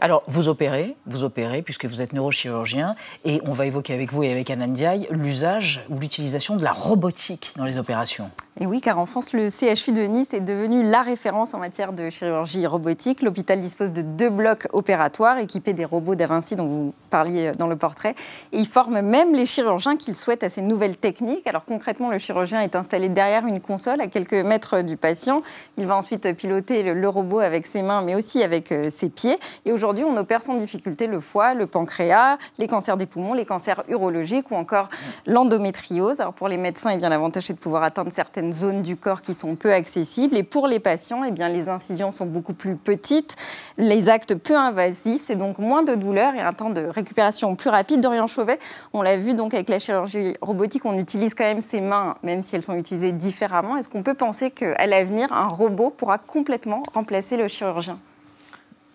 Alors, 0.02 0.24
vous 0.28 0.50
opérez, 0.50 0.96
vous 1.06 1.24
opérez, 1.24 1.62
puisque 1.62 1.86
vous 1.86 2.02
êtes 2.02 2.12
neurochirurgien, 2.14 2.96
et 3.24 3.42
on 3.46 3.54
va 3.54 3.66
évoquer 3.66 3.94
avec 3.94 4.12
vous 4.12 4.24
et 4.24 4.32
avec 4.32 4.50
Anand 4.50 4.74
l'usage 5.10 5.86
ou 5.90 6.00
l'utilisation 6.00 6.58
de 6.58 6.64
la 6.64 6.74
robotique 6.74 7.54
dans 7.56 7.66
les 7.66 7.78
opérations. 7.78 8.30
Et 8.60 8.68
oui, 8.68 8.82
car 8.82 9.00
en 9.00 9.08
France, 9.08 9.34
le 9.34 9.50
CHU 9.50 9.94
de 9.94 10.04
Nice 10.04 10.36
est 10.36 10.40
devenu 10.40 10.84
la 10.84 11.02
référence 11.02 11.56
en 11.56 11.60
matière 11.60 11.92
de 11.92 12.12
chirurgie 12.12 12.68
robotique. 12.68 13.24
L'hôpital 13.24 13.60
dispose 13.60 13.92
de 13.92 14.04
deux 14.04 14.30
blocs 14.30 14.68
opératoires 14.74 15.40
équipés 15.40 15.74
des 15.74 15.86
robots 15.86 16.14
d'Avinci 16.14 16.56
dont 16.56 16.68
vous 16.68 16.94
parliez 17.10 17.52
dans 17.58 17.66
le 17.66 17.76
portrait. 17.76 18.14
Et 18.52 18.60
il 18.60 18.68
forme 18.68 19.02
même 19.02 19.34
les 19.34 19.48
chirurgiens 19.48 19.98
qu'ils 19.98 20.16
souhaitent 20.16 20.44
à 20.44 20.50
ces 20.50 20.62
nouvelles 20.62 20.98
techniques. 20.98 21.48
Alors 21.48 21.66
concrètement, 21.66 22.12
le 22.12 22.20
chirurgien 22.20 22.62
est 22.62 22.76
installé 22.76 23.10
derrière 23.10 23.48
une 23.48 23.60
console 23.60 24.02
à 24.02 24.08
quelques 24.08 24.34
mètres 24.34 24.82
du 24.82 24.98
patient. 24.98 25.42
Il 25.78 25.88
va 25.88 25.96
ensuite 25.96 26.32
piloter 26.36 26.84
le 26.84 27.10
robot 27.10 27.40
avec 27.40 27.66
ses 27.66 27.82
mains, 27.82 28.04
mais 28.04 28.14
aussi 28.14 28.44
avec 28.44 28.72
euh, 28.74 28.90
ses 28.90 29.10
pieds. 29.10 29.38
Et 29.66 29.72
aujourd'hui, 29.72 30.04
on 30.04 30.16
opère 30.18 30.42
sans 30.42 30.56
difficulté 30.56 31.08
le 31.08 31.20
foie, 31.20 31.54
le 31.54 31.68
pancréas, 31.68 32.38
les 32.58 32.68
cancers 32.68 32.98
des 32.98 33.06
poumons, 33.06 33.34
les 33.34 33.46
cancers 33.46 33.84
urologiques 33.88 34.52
ou 34.52 34.56
encore 34.56 34.90
l'endométriose. 35.26 36.20
Alors 36.20 36.34
pour 36.34 36.48
les 36.48 36.58
médecins, 36.58 36.92
eh 36.92 36.98
bien, 36.98 37.10
l'avantage 37.10 37.50
est 37.50 37.54
de 37.54 37.60
pouvoir 37.60 37.84
atteindre 37.84 38.12
certaines 38.12 38.54
zones 38.54 38.82
du 38.82 38.98
corps 38.98 39.22
qui 39.22 39.34
sont 39.34 39.56
peu 39.56 39.72
accessibles. 39.72 40.38
Et 40.38 40.44
pour 40.44 40.68
les 40.68 40.80
patients, 40.80 41.24
eh 41.24 41.32
bien, 41.32 41.50
les 41.50 41.70
incisions 41.70 42.12
sont 42.12 42.26
beaucoup 42.26 42.54
plus 42.54 42.76
petites, 42.76 43.36
les 43.78 44.10
actes 44.10 44.36
peu 44.36 44.58
invasifs, 44.58 45.22
c'est 45.22 45.36
donc 45.36 45.60
moins 45.60 45.84
de 45.84 45.96
douleur 45.96 46.36
et 46.36 46.42
un 46.42 46.54
temps 46.54 46.70
de 46.70 46.82
récupération 46.82 47.56
plus 47.56 47.70
rapide. 47.70 48.02
Dorian 48.02 48.28
Chauvet, 48.28 48.60
on 48.94 49.02
l'a 49.02 49.18
vu 49.18 49.34
donc 49.34 49.54
avec 49.54 49.70
la 49.70 49.80
chirurgie 49.80 50.34
robotique, 50.42 50.86
on 50.86 50.98
utilise 50.98 51.34
quand 51.34 51.44
même 51.44 51.62
ses 51.62 51.82
mains, 51.82 52.16
même 52.24 52.42
si 52.42 52.56
elles 52.56 52.64
sont 52.64 52.76
utilisées 52.76 53.12
différemment. 53.12 53.78
Est-ce 53.78 53.90
qu'on 53.90 54.04
peut 54.04 54.14
penser 54.14 54.52
qu'à 54.52 54.88
l'avenir, 54.88 55.32
un 55.32 55.48
robot 55.48 55.90
pourra 55.90 56.18
complètement 56.18 56.84
remplacer 56.94 57.38
le 57.38 57.48
chirurgien? 57.48 57.98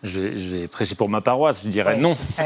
J'ai 0.02 0.68
prêché 0.68 0.94
pour 0.94 1.08
ma 1.08 1.20
paroisse, 1.20 1.64
je 1.64 1.68
dirais 1.68 1.96
non. 1.96 2.16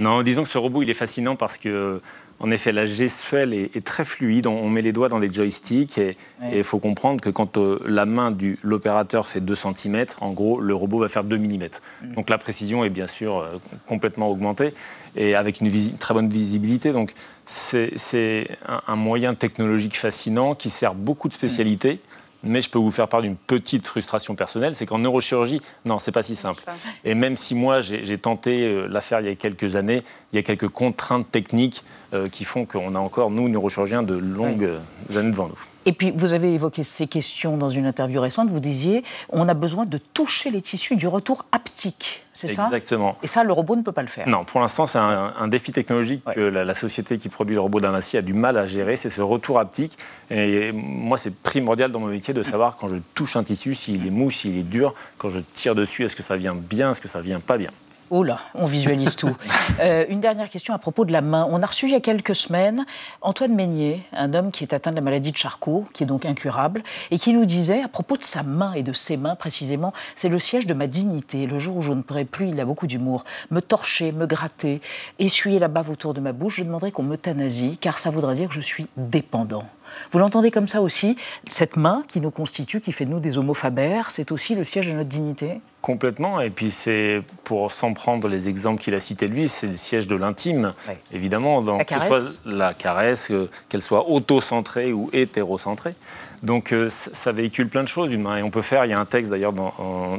Non, 0.00 0.22
disons 0.22 0.42
que 0.42 0.48
ce 0.48 0.58
robot, 0.58 0.82
il 0.82 0.90
est 0.90 0.94
fascinant 0.94 1.36
parce 1.36 1.56
que 1.56 2.00
en 2.40 2.50
effet, 2.50 2.72
la 2.72 2.84
gestuelle 2.84 3.54
est, 3.54 3.84
très 3.84 4.04
fluide. 4.04 4.46
On, 4.46 4.68
met 4.68 4.82
les 4.82 4.92
doigts 4.92 5.08
dans 5.08 5.18
les 5.18 5.32
joysticks 5.32 5.98
et 5.98 6.16
il 6.52 6.64
faut 6.64 6.80
comprendre 6.80 7.20
que 7.20 7.30
quand 7.30 7.56
euh, 7.56 7.78
la 7.86 8.06
main 8.06 8.32
de 8.32 8.56
l'opérateur 8.62 9.28
fait 9.28 9.40
2 9.40 9.54
cm, 9.54 10.04
en 10.20 10.32
gros, 10.32 10.60
le 10.60 10.74
robot 10.74 10.98
va 10.98 11.08
faire 11.08 11.24
2 11.24 11.38
mm. 11.38 11.46
Mm. 11.46 12.14
Donc 12.14 12.28
la 12.28 12.38
précision 12.38 12.84
est 12.84 12.90
bien 12.90 13.06
sûr 13.06 13.38
euh, 13.38 13.58
complètement 13.86 14.28
augmentée 14.28 14.74
et 15.16 15.36
avec 15.36 15.60
une 15.60 15.70
très 15.98 16.12
bonne 16.12 16.28
visibilité. 16.28 16.90
Donc 16.90 17.14
c'est 17.46 18.48
un, 18.66 18.96
moyen 18.96 19.34
technologique 19.34 19.96
fascinant 19.96 20.54
qui 20.54 20.70
sert 20.70 20.94
beaucoup 20.94 21.28
de 21.28 21.34
spécialités. 21.34 22.00
Mais 22.44 22.60
je 22.60 22.70
peux 22.70 22.78
vous 22.78 22.90
faire 22.90 23.08
part 23.08 23.20
d'une 23.20 23.36
petite 23.36 23.86
frustration 23.86 24.34
personnelle, 24.34 24.74
c'est 24.74 24.86
qu'en 24.86 24.98
neurochirurgie, 24.98 25.60
non, 25.84 25.98
c'est 25.98 26.12
pas 26.12 26.22
si 26.22 26.36
simple. 26.36 26.62
Et 27.04 27.14
même 27.14 27.36
si 27.36 27.54
moi 27.54 27.80
j'ai 27.80 28.18
tenté 28.18 28.64
euh, 28.64 28.86
l'affaire 28.86 29.20
il 29.20 29.26
y 29.26 29.30
a 29.30 29.34
quelques 29.34 29.76
années, 29.76 30.02
il 30.32 30.36
y 30.36 30.38
a 30.38 30.42
quelques 30.42 30.68
contraintes 30.68 31.30
techniques 31.30 31.84
euh, 32.12 32.28
qui 32.28 32.44
font 32.44 32.64
qu'on 32.66 32.94
a 32.94 32.98
encore, 32.98 33.30
nous, 33.30 33.48
neurochirurgiens, 33.48 34.02
de 34.02 34.14
longues 34.14 34.70
années 35.14 35.30
devant 35.30 35.48
nous. 35.48 35.73
Et 35.86 35.92
puis, 35.92 36.12
vous 36.12 36.32
avez 36.32 36.54
évoqué 36.54 36.82
ces 36.82 37.06
questions 37.06 37.56
dans 37.56 37.68
une 37.68 37.86
interview 37.86 38.20
récente. 38.20 38.48
Vous 38.48 38.60
disiez, 38.60 39.04
on 39.30 39.48
a 39.48 39.54
besoin 39.54 39.84
de 39.84 39.98
toucher 39.98 40.50
les 40.50 40.62
tissus, 40.62 40.96
du 40.96 41.06
retour 41.06 41.44
haptique. 41.52 42.24
C'est 42.32 42.48
ça? 42.48 42.64
Exactement. 42.66 43.16
Et 43.22 43.26
ça, 43.26 43.44
le 43.44 43.52
robot 43.52 43.76
ne 43.76 43.82
peut 43.82 43.92
pas 43.92 44.02
le 44.02 44.08
faire. 44.08 44.28
Non, 44.28 44.44
pour 44.44 44.60
l'instant, 44.60 44.86
c'est 44.86 44.98
un, 44.98 45.48
défi 45.48 45.72
technologique 45.72 46.24
que 46.34 46.40
la, 46.40 46.74
société 46.74 47.18
qui 47.18 47.28
produit 47.28 47.54
le 47.54 47.60
robot 47.60 47.80
d'Amassi 47.80 48.16
a 48.16 48.22
du 48.22 48.32
mal 48.32 48.56
à 48.56 48.66
gérer. 48.66 48.96
C'est 48.96 49.10
ce 49.10 49.20
retour 49.20 49.60
haptique. 49.60 49.96
Et 50.30 50.72
moi, 50.72 51.16
c'est 51.18 51.34
primordial 51.34 51.92
dans 51.92 52.00
mon 52.00 52.08
métier 52.08 52.34
de 52.34 52.42
savoir 52.42 52.76
quand 52.76 52.88
je 52.88 52.96
touche 53.14 53.36
un 53.36 53.44
tissu, 53.44 53.74
s'il 53.74 54.06
est 54.06 54.10
mou, 54.10 54.30
s'il 54.30 54.58
est 54.58 54.62
dur, 54.62 54.94
quand 55.18 55.30
je 55.30 55.40
tire 55.54 55.74
dessus, 55.74 56.04
est-ce 56.04 56.16
que 56.16 56.22
ça 56.22 56.36
vient 56.36 56.54
bien, 56.54 56.90
est-ce 56.90 57.00
que 57.00 57.08
ça 57.08 57.20
vient 57.20 57.40
pas 57.40 57.58
bien? 57.58 57.70
Oh 58.10 58.22
là, 58.22 58.40
on 58.54 58.66
visualise 58.66 59.16
tout. 59.16 59.34
Euh, 59.80 60.04
une 60.08 60.20
dernière 60.20 60.50
question 60.50 60.72
à 60.72 60.78
propos 60.78 61.04
de 61.04 61.10
la 61.10 61.20
main. 61.20 61.48
On 61.50 61.60
a 61.60 61.66
reçu 61.66 61.86
il 61.86 61.92
y 61.92 61.96
a 61.96 62.00
quelques 62.00 62.34
semaines 62.34 62.86
Antoine 63.22 63.54
Meignier, 63.54 64.02
un 64.12 64.32
homme 64.32 64.52
qui 64.52 64.62
est 64.62 64.72
atteint 64.72 64.90
de 64.90 64.96
la 64.96 65.02
maladie 65.02 65.32
de 65.32 65.36
Charcot, 65.36 65.86
qui 65.92 66.04
est 66.04 66.06
donc 66.06 66.26
incurable, 66.26 66.84
et 67.10 67.18
qui 67.18 67.32
nous 67.32 67.44
disait, 67.44 67.82
à 67.82 67.88
propos 67.88 68.16
de 68.16 68.22
sa 68.22 68.44
main 68.44 68.72
et 68.74 68.84
de 68.84 68.92
ses 68.92 69.16
mains 69.16 69.34
précisément, 69.34 69.92
c'est 70.14 70.28
le 70.28 70.38
siège 70.38 70.66
de 70.66 70.74
ma 70.74 70.86
dignité. 70.86 71.46
Le 71.46 71.58
jour 71.58 71.78
où 71.78 71.82
je 71.82 71.92
ne 71.92 72.02
pourrai 72.02 72.24
plus, 72.24 72.50
il 72.50 72.60
a 72.60 72.64
beaucoup 72.64 72.86
d'humour, 72.86 73.24
me 73.50 73.60
torcher, 73.60 74.12
me 74.12 74.26
gratter, 74.26 74.80
essuyer 75.18 75.58
la 75.58 75.68
bave 75.68 75.90
autour 75.90 76.14
de 76.14 76.20
ma 76.20 76.32
bouche, 76.32 76.56
je 76.56 76.62
demanderai 76.62 76.92
qu'on 76.92 77.02
m'euthanasie, 77.02 77.78
car 77.80 77.98
ça 77.98 78.10
voudrait 78.10 78.34
dire 78.34 78.48
que 78.48 78.54
je 78.54 78.60
suis 78.60 78.86
dépendant. 78.96 79.64
Vous 80.12 80.18
l'entendez 80.18 80.50
comme 80.50 80.68
ça 80.68 80.82
aussi 80.82 81.16
Cette 81.50 81.76
main 81.76 82.04
qui 82.08 82.20
nous 82.20 82.30
constitue, 82.30 82.80
qui 82.80 82.92
fait 82.92 83.04
de 83.04 83.10
nous 83.10 83.20
des 83.20 83.38
homophabères, 83.38 84.10
c'est 84.10 84.32
aussi 84.32 84.54
le 84.54 84.64
siège 84.64 84.88
de 84.88 84.92
notre 84.92 85.08
dignité 85.08 85.60
Complètement. 85.80 86.40
Et 86.40 86.50
puis 86.50 86.70
c'est, 86.70 87.22
pour 87.44 87.70
s'en 87.70 87.92
prendre 87.92 88.26
les 88.28 88.48
exemples 88.48 88.82
qu'il 88.82 88.94
a 88.94 89.00
cités 89.00 89.28
lui, 89.28 89.48
c'est 89.48 89.66
le 89.66 89.76
siège 89.76 90.06
de 90.06 90.16
l'intime. 90.16 90.72
Évidemment, 91.12 91.60
dans, 91.60 91.78
la 91.78 91.84
caresse, 91.84 92.40
la 92.46 92.72
caresse 92.72 93.30
qu'elle 93.68 93.82
soit 93.82 94.08
auto-centrée 94.08 94.92
ou 94.92 95.10
hétérocentrée. 95.12 95.94
Donc 96.42 96.72
euh, 96.72 96.88
ça 96.90 97.32
véhicule 97.32 97.68
plein 97.68 97.82
de 97.82 97.88
choses, 97.88 98.12
une 98.12 98.22
main. 98.22 98.36
Et 98.38 98.42
on 98.42 98.50
peut 98.50 98.62
faire, 98.62 98.84
il 98.84 98.90
y 98.90 98.94
a 98.94 99.00
un 99.00 99.04
texte 99.04 99.30
d'ailleurs 99.30 99.52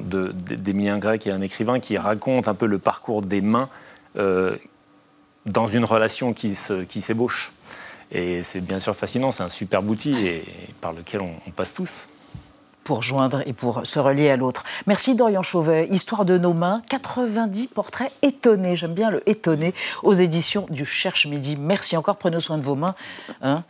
d'Emilien 0.03 0.98
Gray, 0.98 1.20
qui 1.20 1.29
est 1.29 1.32
un 1.34 1.41
écrivain, 1.41 1.79
qui 1.79 1.98
raconte 1.98 2.48
un 2.48 2.55
peu 2.55 2.65
le 2.65 2.79
parcours 2.79 3.22
des 3.22 3.41
mains 3.41 3.70
euh, 4.17 4.55
dans 5.46 5.67
une 5.67 5.86
relation 5.86 6.34
qui 6.34 6.53
s'ébauche. 6.55 7.53
Et 8.12 8.44
c'est 8.44 8.62
bien 8.62 8.80
sûr 8.80 8.96
fascinant, 8.96 9.32
c'est 9.32 9.44
un 9.44 9.50
super 9.50 9.86
outil 9.86 10.28
et, 10.28 10.44
par 10.82 10.94
lequel 10.94 11.22
on 11.22 11.52
passe 11.52 11.74
tous 11.74 12.08
pour 12.86 13.01
joindre 13.01 13.42
et 13.48 13.51
pour 13.51 13.82
se 13.84 14.00
relier 14.00 14.30
à 14.30 14.38
l'autre. 14.38 14.63
Merci 14.86 15.15
Dorian 15.15 15.42
Chauvet. 15.42 15.88
Histoire 15.89 16.24
de 16.24 16.38
nos 16.38 16.54
mains, 16.54 16.84
90 16.88 17.68
portraits 17.68 18.13
étonnés, 18.22 18.75
j'aime 18.75 18.94
bien 18.94 19.10
le 19.10 19.27
étonné, 19.27 19.74
aux 20.04 20.13
éditions 20.13 20.68
du 20.70 20.86
Cherche 20.86 21.25
Midi. 21.25 21.58
Merci 21.60 21.98
encore, 21.98 22.15
prenez 22.18 22.39
soin 22.39 22.60
de 22.60 22.63
vos 22.63 22.75
mains. 22.75 22.94
Hein 23.42 23.63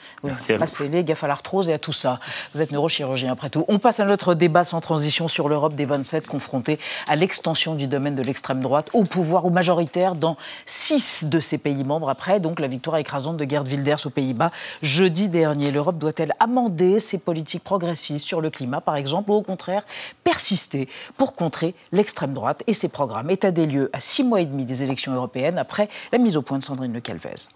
Passez-les, 0.59 1.05
gaffe 1.05 1.23
à 1.23 1.27
l'arthrose 1.27 1.69
et 1.69 1.73
à 1.73 1.79
tout 1.79 1.93
ça. 1.93 2.19
Vous 2.53 2.61
êtes 2.61 2.71
neurochirurgien 2.71 3.31
après 3.31 3.49
tout. 3.49 3.63
On 3.69 3.79
passe 3.79 4.01
à 4.01 4.05
notre 4.05 4.33
débat 4.33 4.65
sans 4.65 4.81
transition 4.81 5.29
sur 5.29 5.47
l'Europe 5.47 5.75
des 5.75 5.85
27 5.85 6.27
confrontée 6.27 6.77
à 7.07 7.15
l'extension 7.15 7.75
du 7.75 7.87
domaine 7.87 8.15
de 8.15 8.21
l'extrême 8.21 8.59
droite 8.59 8.89
au 8.91 9.05
pouvoir 9.05 9.45
ou 9.45 9.49
majoritaire 9.49 10.15
dans 10.15 10.35
six 10.65 11.23
de 11.23 11.39
ses 11.39 11.57
pays 11.57 11.85
membres 11.85 12.09
après 12.09 12.41
donc 12.41 12.59
la 12.59 12.67
victoire 12.67 12.97
écrasante 12.97 13.37
de 13.37 13.49
Gerd 13.49 13.65
Wilders 13.65 14.05
aux 14.05 14.09
Pays-Bas 14.09 14.51
jeudi 14.81 15.29
dernier. 15.29 15.71
L'Europe 15.71 15.97
doit-elle 15.97 16.33
amender 16.41 16.99
ses 16.99 17.17
politiques 17.17 17.63
progressistes 17.63 18.27
sur 18.27 18.41
le 18.41 18.49
climat 18.49 18.81
par 18.81 18.97
exemple? 18.97 19.04
Exemple, 19.05 19.29
ou 19.29 19.35
au 19.35 19.41
contraire 19.43 19.85
persister 20.23 20.89
pour 21.15 21.35
contrer 21.35 21.75
l'extrême 21.91 22.33
droite 22.33 22.63
et 22.65 22.73
ses 22.73 22.89
programmes. 22.89 23.29
État 23.29 23.51
des 23.51 23.65
lieux 23.65 23.91
à 23.93 23.99
six 23.99 24.23
mois 24.23 24.41
et 24.41 24.45
demi 24.45 24.65
des 24.65 24.81
élections 24.81 25.13
européennes 25.13 25.59
après 25.59 25.89
la 26.11 26.17
mise 26.17 26.37
au 26.37 26.41
point 26.41 26.57
de 26.57 26.63
Sandrine 26.63 26.93
Le 26.93 27.01
Calvez. 27.01 27.47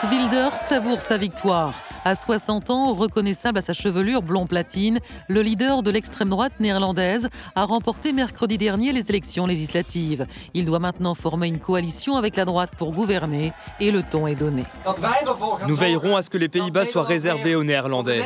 Gert 0.00 0.10
Wilders 0.10 0.56
savoure 0.56 1.00
sa 1.00 1.18
victoire. 1.18 1.74
À 2.04 2.14
60 2.14 2.70
ans, 2.70 2.94
reconnaissable 2.94 3.58
à 3.58 3.62
sa 3.62 3.72
chevelure 3.72 4.22
blond 4.22 4.46
platine, 4.46 4.98
le 5.28 5.42
leader 5.42 5.82
de 5.82 5.90
l'extrême 5.90 6.30
droite 6.30 6.52
néerlandaise 6.60 7.28
a 7.54 7.64
remporté 7.64 8.12
mercredi 8.12 8.56
dernier 8.56 8.92
les 8.92 9.10
élections 9.10 9.46
législatives. 9.46 10.26
Il 10.54 10.64
doit 10.64 10.78
maintenant 10.78 11.14
former 11.14 11.48
une 11.48 11.58
coalition 11.58 12.16
avec 12.16 12.36
la 12.36 12.44
droite 12.44 12.70
pour 12.78 12.92
gouverner 12.92 13.52
et 13.80 13.90
le 13.90 14.02
ton 14.02 14.26
est 14.26 14.34
donné. 14.34 14.64
Nous 15.66 15.76
veillerons 15.76 16.16
à 16.16 16.22
ce 16.22 16.30
que 16.30 16.38
les 16.38 16.48
Pays-Bas 16.48 16.86
soient 16.86 17.02
réservés 17.02 17.54
aux 17.54 17.64
Néerlandais. 17.64 18.22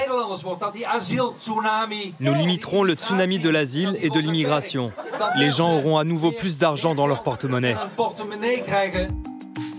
Nous 2.21 2.35
limiterons 2.35 2.85
le 2.85 2.95
tsunami 2.95 3.38
de 3.38 3.50
l'asile 3.50 3.97
et 4.00 4.11
de 4.11 4.21
l'immigration. 4.21 4.93
Les 5.37 5.50
gens 5.50 5.75
auront 5.76 5.99
à 5.99 6.04
nouveau 6.04 6.31
plus 6.31 6.59
d'argent 6.59 6.95
dans 6.95 7.07
leur 7.07 7.23
porte-monnaie. 7.23 7.76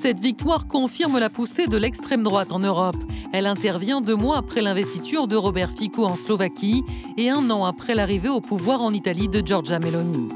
Cette 0.05 0.21
victoire 0.21 0.67
confirme 0.67 1.17
la 1.17 1.31
poussée 1.31 1.65
de 1.65 1.77
l'extrême 1.77 2.21
droite 2.21 2.51
en 2.51 2.59
Europe. 2.59 2.95
Elle 3.33 3.47
intervient 3.47 4.01
deux 4.01 4.15
mois 4.15 4.37
après 4.37 4.61
l'investiture 4.61 5.25
de 5.25 5.35
Robert 5.35 5.71
Fico 5.71 6.05
en 6.05 6.15
Slovaquie 6.15 6.83
et 7.17 7.31
un 7.31 7.49
an 7.49 7.65
après 7.65 7.95
l'arrivée 7.95 8.29
au 8.29 8.39
pouvoir 8.39 8.83
en 8.83 8.93
Italie 8.93 9.29
de 9.29 9.41
Giorgia 9.43 9.79
Meloni. 9.79 10.29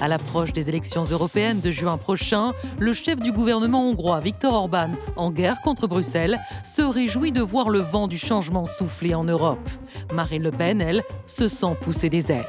À 0.00 0.06
l'approche 0.06 0.52
des 0.52 0.68
élections 0.68 1.02
européennes 1.02 1.58
de 1.58 1.72
juin 1.72 1.98
prochain, 1.98 2.52
le 2.78 2.92
chef 2.92 3.18
du 3.18 3.32
gouvernement 3.32 3.84
hongrois, 3.84 4.20
Viktor 4.20 4.54
Orban, 4.54 4.90
en 5.16 5.32
guerre 5.32 5.60
contre 5.62 5.88
Bruxelles, 5.88 6.38
se 6.62 6.82
réjouit 6.82 7.32
de 7.32 7.40
voir 7.40 7.70
le 7.70 7.80
vent 7.80 8.06
du 8.06 8.16
changement 8.16 8.64
souffler 8.64 9.12
en 9.12 9.24
Europe. 9.24 9.68
Marine 10.14 10.44
Le 10.44 10.52
Pen, 10.52 10.80
elle, 10.80 11.02
se 11.26 11.48
sent 11.48 11.74
pousser 11.82 12.10
des 12.10 12.30
ailes. 12.30 12.46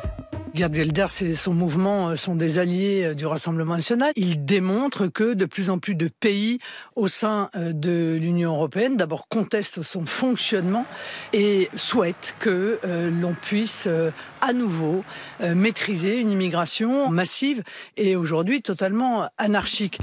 Gerd 0.56 0.76
Wilders 0.76 1.22
et 1.22 1.36
son 1.36 1.54
mouvement 1.54 2.10
euh, 2.10 2.16
sont 2.16 2.36
des 2.36 2.58
alliés 2.58 3.04
euh, 3.06 3.14
du 3.14 3.26
Rassemblement 3.26 3.76
national. 3.76 4.12
Il 4.16 4.46
démontre 4.46 5.08
que 5.08 5.34
de 5.34 5.46
plus 5.46 5.70
en 5.70 5.78
plus 5.78 5.96
de 5.96 6.08
pays 6.08 6.60
au 6.96 7.08
sein 7.08 7.50
euh, 7.56 7.72
de 7.72 8.18
l'Union 8.20 8.56
européenne, 8.56 8.98
d'abord 8.98 9.28
contestent 9.28 9.84
son 9.84 10.06
fonctionnement 10.06 10.86
et 11.34 11.70
souhaitent 11.76 12.36
que 12.40 12.80
l'on 13.22 13.34
puisse 13.34 13.88
à 14.42 14.54
nouveau 14.54 15.04
maîtriser 15.40 16.18
une 16.18 16.32
immigration 16.32 17.10
massive 17.10 17.64
et 17.98 18.16
aujourd'hui 18.16 18.62
totalement 18.62 19.30
anarchique. 19.38 20.00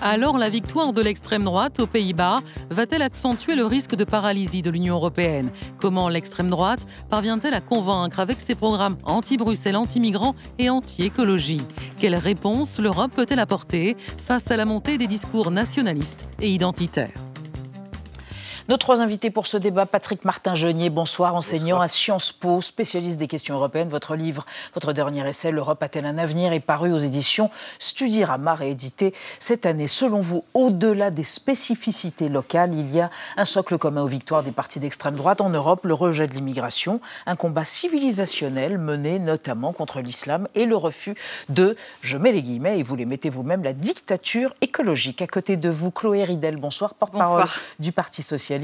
Alors 0.00 0.38
la 0.38 0.48
victoire 0.48 0.92
de 0.92 1.02
l'extrême 1.02 1.44
droite 1.44 1.80
aux 1.80 1.86
Pays-Bas 1.86 2.40
va-t-elle 2.70 3.02
accentuer 3.02 3.56
le 3.56 3.66
risque 3.66 3.96
de 3.96 4.04
paralysie 4.04 4.62
de 4.62 4.70
l'Union 4.70 4.94
européenne? 4.94 5.50
Comment 5.76 6.08
l'extrême 6.08 6.50
droite 6.50 6.86
parvient-elle 7.10 7.54
à 7.54 7.60
convaincre 7.60 8.20
avec 8.20 8.40
ses 8.40 8.54
programmes 8.54 8.96
anti-Bruxelles, 9.02 9.76
anti-migrants 9.76 10.36
et 10.58 10.70
anti-écologie? 10.70 11.62
Quelle 11.98 12.14
réponse 12.14 12.78
l'Europe 12.78 13.12
peut-elle 13.14 13.40
apporter 13.40 13.96
face 14.24 14.50
à 14.50 14.56
la 14.56 14.64
montée 14.64 14.98
des 14.98 15.08
discours 15.08 15.50
nationalistes 15.50 16.28
et 16.40 16.48
identitaires? 16.48 17.27
Nos 18.68 18.76
trois 18.76 19.00
invités 19.00 19.30
pour 19.30 19.46
ce 19.46 19.56
débat, 19.56 19.86
Patrick 19.86 20.26
Martin-Genier, 20.26 20.90
bonsoir, 20.90 21.34
enseignant 21.34 21.80
à 21.80 21.88
Sciences 21.88 22.32
Po, 22.32 22.60
spécialiste 22.60 23.18
des 23.18 23.26
questions 23.26 23.54
européennes. 23.54 23.88
Votre 23.88 24.14
livre, 24.14 24.44
votre 24.74 24.92
dernier 24.92 25.26
essai, 25.26 25.50
L'Europe 25.50 25.82
a-t-elle 25.82 26.04
un 26.04 26.18
avenir, 26.18 26.52
est 26.52 26.60
paru 26.60 26.92
aux 26.92 26.98
éditions 26.98 27.50
Studirama, 27.78 28.54
réédité 28.54 29.14
cette 29.40 29.64
année. 29.64 29.86
Selon 29.86 30.20
vous, 30.20 30.44
au-delà 30.52 31.10
des 31.10 31.24
spécificités 31.24 32.28
locales, 32.28 32.74
il 32.74 32.94
y 32.94 33.00
a 33.00 33.10
un 33.38 33.46
socle 33.46 33.78
commun 33.78 34.02
aux 34.02 34.06
victoires 34.06 34.42
des 34.42 34.50
partis 34.50 34.80
d'extrême 34.80 35.14
droite 35.14 35.40
en 35.40 35.48
Europe, 35.48 35.86
le 35.86 35.94
rejet 35.94 36.28
de 36.28 36.34
l'immigration, 36.34 37.00
un 37.24 37.36
combat 37.36 37.64
civilisationnel 37.64 38.76
mené 38.76 39.18
notamment 39.18 39.72
contre 39.72 40.00
l'islam 40.00 40.46
et 40.54 40.66
le 40.66 40.76
refus 40.76 41.14
de, 41.48 41.74
je 42.02 42.18
mets 42.18 42.32
les 42.32 42.42
guillemets 42.42 42.78
et 42.78 42.82
vous 42.82 42.96
les 42.96 43.06
mettez 43.06 43.30
vous-même, 43.30 43.64
la 43.64 43.72
dictature 43.72 44.54
écologique. 44.60 45.22
À 45.22 45.26
côté 45.26 45.56
de 45.56 45.70
vous, 45.70 45.90
Chloé 45.90 46.24
Ridel, 46.24 46.56
bonsoir, 46.56 46.92
porte-parole 46.92 47.46
du 47.78 47.92
Parti 47.92 48.22
socialiste 48.22 48.57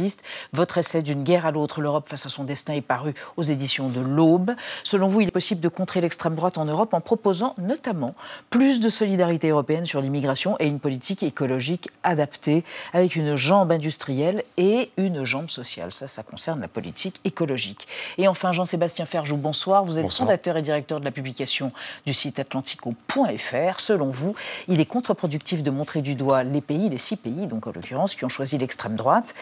Votre 0.53 0.79
essai 0.79 1.03
d'une 1.03 1.25
guerre 1.25 1.47
à 1.47 1.51
l'autre, 1.51 1.81
l'Europe 1.81 2.09
face 2.09 2.27
à 2.27 2.29
son 2.29 2.45
destin, 2.45 2.75
est 2.75 2.81
paru 2.81 3.15
aux 3.37 3.43
éditions 3.43 3.89
de 3.89 4.01
l'Aube. 4.01 4.53
Selon 4.83 5.09
vous, 5.09 5.21
il 5.21 5.29
est 5.29 5.33
possible 5.33 5.61
de 5.61 5.69
contrer 5.69 6.01
l'extrême 6.01 6.35
droite 6.35 6.59
en 6.59 6.65
Europe 6.65 6.95
en 6.95 7.01
proposant 7.01 7.55
notamment 7.59 8.15
plus 8.51 8.81
de 8.81 8.89
solidarité 8.89 9.49
européenne 9.49 9.87
sur 9.87 10.01
l'immigration 10.01 10.57
et 10.59 10.67
une 10.67 10.81
politique 10.81 11.23
écologique 11.23 11.91
adaptée 12.03 12.65
avec 12.93 13.17
une 13.17 13.37
jambe 13.37 13.73
industrielle 13.73 14.45
et 14.57 14.91
une 14.97 15.25
jambe 15.25 15.51
sociale. 15.51 15.93
Ça, 15.93 16.09
ça 16.09 16.23
concerne 16.23 16.61
la 16.61 16.69
politique 16.69 17.21
écologique. 17.25 17.87
Et 18.19 18.29
enfin, 18.29 18.53
Jean-Sébastien 18.53 19.07
Ferjou, 19.07 19.37
bonsoir. 19.37 19.85
Vous 19.85 19.99
êtes 19.99 20.11
fondateur 20.11 20.57
et 20.57 20.63
directeur 20.63 21.01
de 21.01 21.05
la 21.05 21.11
publication 21.11 21.73
du 22.07 22.15
site 22.15 22.39
atlantico.fr. 22.39 23.81
Selon 23.81 24.09
vous, 24.09 24.35
il 24.69 24.81
est 24.81 24.87
contre-productif 24.87 25.63
de 25.63 25.71
montrer 25.71 26.03
du 26.03 26.15
doigt 26.15 26.43
les 26.43 26.61
pays, 26.61 26.89
les 26.89 26.99
six 26.99 27.17
pays, 27.17 27.47
donc 27.47 27.67
en 27.67 27.73
l'occurrence, 27.73 28.15
qui 28.15 28.25
ont 28.25 28.29
choisi 28.29 28.59
l'extrême 28.59 28.97
droite. 28.97 29.35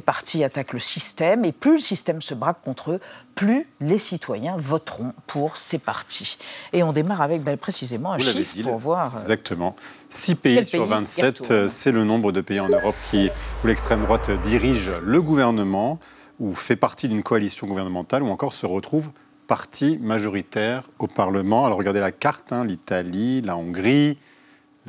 Ces 0.00 0.06
partis 0.06 0.44
attaquent 0.44 0.72
le 0.72 0.78
système 0.78 1.44
et 1.44 1.52
plus 1.52 1.74
le 1.74 1.80
système 1.80 2.22
se 2.22 2.32
braque 2.32 2.62
contre 2.64 2.92
eux, 2.92 3.00
plus 3.34 3.66
les 3.80 3.98
citoyens 3.98 4.56
voteront 4.56 5.12
pour 5.26 5.58
ces 5.58 5.76
partis. 5.76 6.38
Et 6.72 6.82
on 6.82 6.94
démarre 6.94 7.20
avec 7.20 7.42
ben, 7.42 7.58
précisément 7.58 8.12
un 8.14 8.18
chiffre 8.18 8.62
pour 8.62 8.78
voir. 8.78 9.16
Euh, 9.16 9.20
Exactement. 9.20 9.76
6 10.08 10.34
pays 10.36 10.64
sur 10.64 10.86
27, 10.86 11.50
euh, 11.50 11.68
c'est 11.68 11.92
le 11.92 12.04
nombre 12.04 12.32
de 12.32 12.40
pays 12.40 12.60
en 12.60 12.70
Europe 12.70 12.94
qui, 13.10 13.28
où 13.62 13.66
l'extrême 13.66 14.02
droite 14.04 14.30
dirige 14.42 14.90
le 15.04 15.20
gouvernement, 15.20 15.98
ou 16.38 16.54
fait 16.54 16.76
partie 16.76 17.06
d'une 17.06 17.22
coalition 17.22 17.66
gouvernementale, 17.66 18.22
ou 18.22 18.28
encore 18.28 18.54
se 18.54 18.64
retrouve 18.64 19.10
parti 19.46 19.98
majoritaire 20.00 20.88
au 20.98 21.08
Parlement. 21.08 21.66
Alors 21.66 21.76
regardez 21.76 22.00
la 22.00 22.12
carte, 22.12 22.54
hein, 22.54 22.64
l'Italie, 22.64 23.42
la 23.42 23.58
Hongrie, 23.58 24.16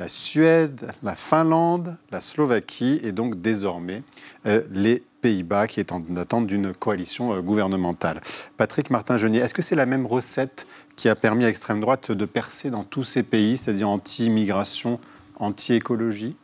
la 0.02 0.08
Suède, 0.08 0.92
la 1.04 1.14
Finlande, 1.14 1.96
la 2.10 2.20
Slovaquie 2.20 2.98
et 3.04 3.12
donc 3.12 3.40
désormais 3.40 4.02
euh, 4.46 4.60
les 4.72 5.00
Pays-Bas 5.20 5.68
qui 5.68 5.78
est 5.78 5.92
en 5.92 6.02
attente 6.16 6.48
d'une 6.48 6.74
coalition 6.74 7.32
euh, 7.32 7.40
gouvernementale. 7.40 8.20
Patrick 8.56 8.90
Martin-Genier, 8.90 9.38
est-ce 9.38 9.54
que 9.54 9.62
c'est 9.62 9.76
la 9.76 9.86
même 9.86 10.04
recette 10.04 10.66
qui 10.96 11.08
a 11.08 11.14
permis 11.14 11.44
à 11.44 11.46
l'extrême 11.46 11.80
droite 11.80 12.10
de 12.10 12.24
percer 12.24 12.68
dans 12.68 12.82
tous 12.82 13.04
ces 13.04 13.22
pays, 13.22 13.56
c'est-à-dire 13.56 13.88
anti-immigration, 13.88 14.98
anti-écologie? 15.36 16.34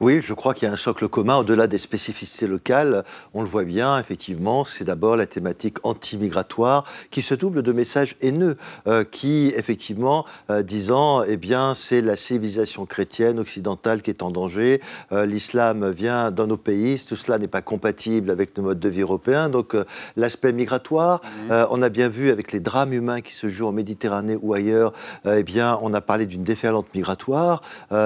Oui, 0.00 0.20
je 0.20 0.34
crois 0.34 0.54
qu'il 0.54 0.66
y 0.66 0.70
a 0.70 0.72
un 0.72 0.76
socle 0.76 1.08
commun 1.08 1.36
au-delà 1.36 1.68
des 1.68 1.78
spécificités 1.78 2.48
locales. 2.48 3.04
On 3.32 3.42
le 3.42 3.48
voit 3.48 3.62
bien, 3.62 3.96
effectivement, 3.98 4.64
c'est 4.64 4.82
d'abord 4.82 5.16
la 5.16 5.26
thématique 5.26 5.78
anti-migratoire 5.84 6.84
qui 7.12 7.22
se 7.22 7.32
double 7.34 7.62
de 7.62 7.70
messages 7.72 8.16
haineux, 8.20 8.56
euh, 8.88 9.04
qui, 9.04 9.52
effectivement, 9.56 10.24
euh, 10.50 10.62
disant, 10.62 11.22
eh 11.22 11.36
bien, 11.36 11.74
c'est 11.74 12.00
la 12.00 12.16
civilisation 12.16 12.86
chrétienne 12.86 13.38
occidentale 13.38 14.02
qui 14.02 14.10
est 14.10 14.22
en 14.22 14.32
danger, 14.32 14.80
euh, 15.12 15.26
l'islam 15.26 15.88
vient 15.90 16.32
dans 16.32 16.48
nos 16.48 16.56
pays, 16.56 16.98
tout 17.06 17.16
cela 17.16 17.38
n'est 17.38 17.46
pas 17.46 17.62
compatible 17.62 18.30
avec 18.30 18.58
nos 18.58 18.64
modes 18.64 18.80
de 18.80 18.88
vie 18.88 19.02
européens. 19.02 19.48
Donc, 19.48 19.76
l'aspect 20.16 20.52
migratoire, 20.52 21.20
mmh. 21.22 21.52
on 21.70 21.82
a 21.82 21.88
bien 21.88 22.08
vu 22.08 22.30
avec 22.30 22.50
les 22.52 22.60
drames 22.60 22.92
humains 22.92 23.20
qui 23.20 23.32
se 23.32 23.48
jouent 23.48 23.68
en 23.68 23.72
Méditerranée 23.72 24.36
ou 24.40 24.54
ailleurs, 24.54 24.92
eh 25.24 25.42
bien, 25.42 25.78
on 25.82 25.94
a 25.94 26.00
parlé 26.00 26.26
d'une 26.26 26.42
déferlante 26.42 26.86
migratoire, 26.94 27.62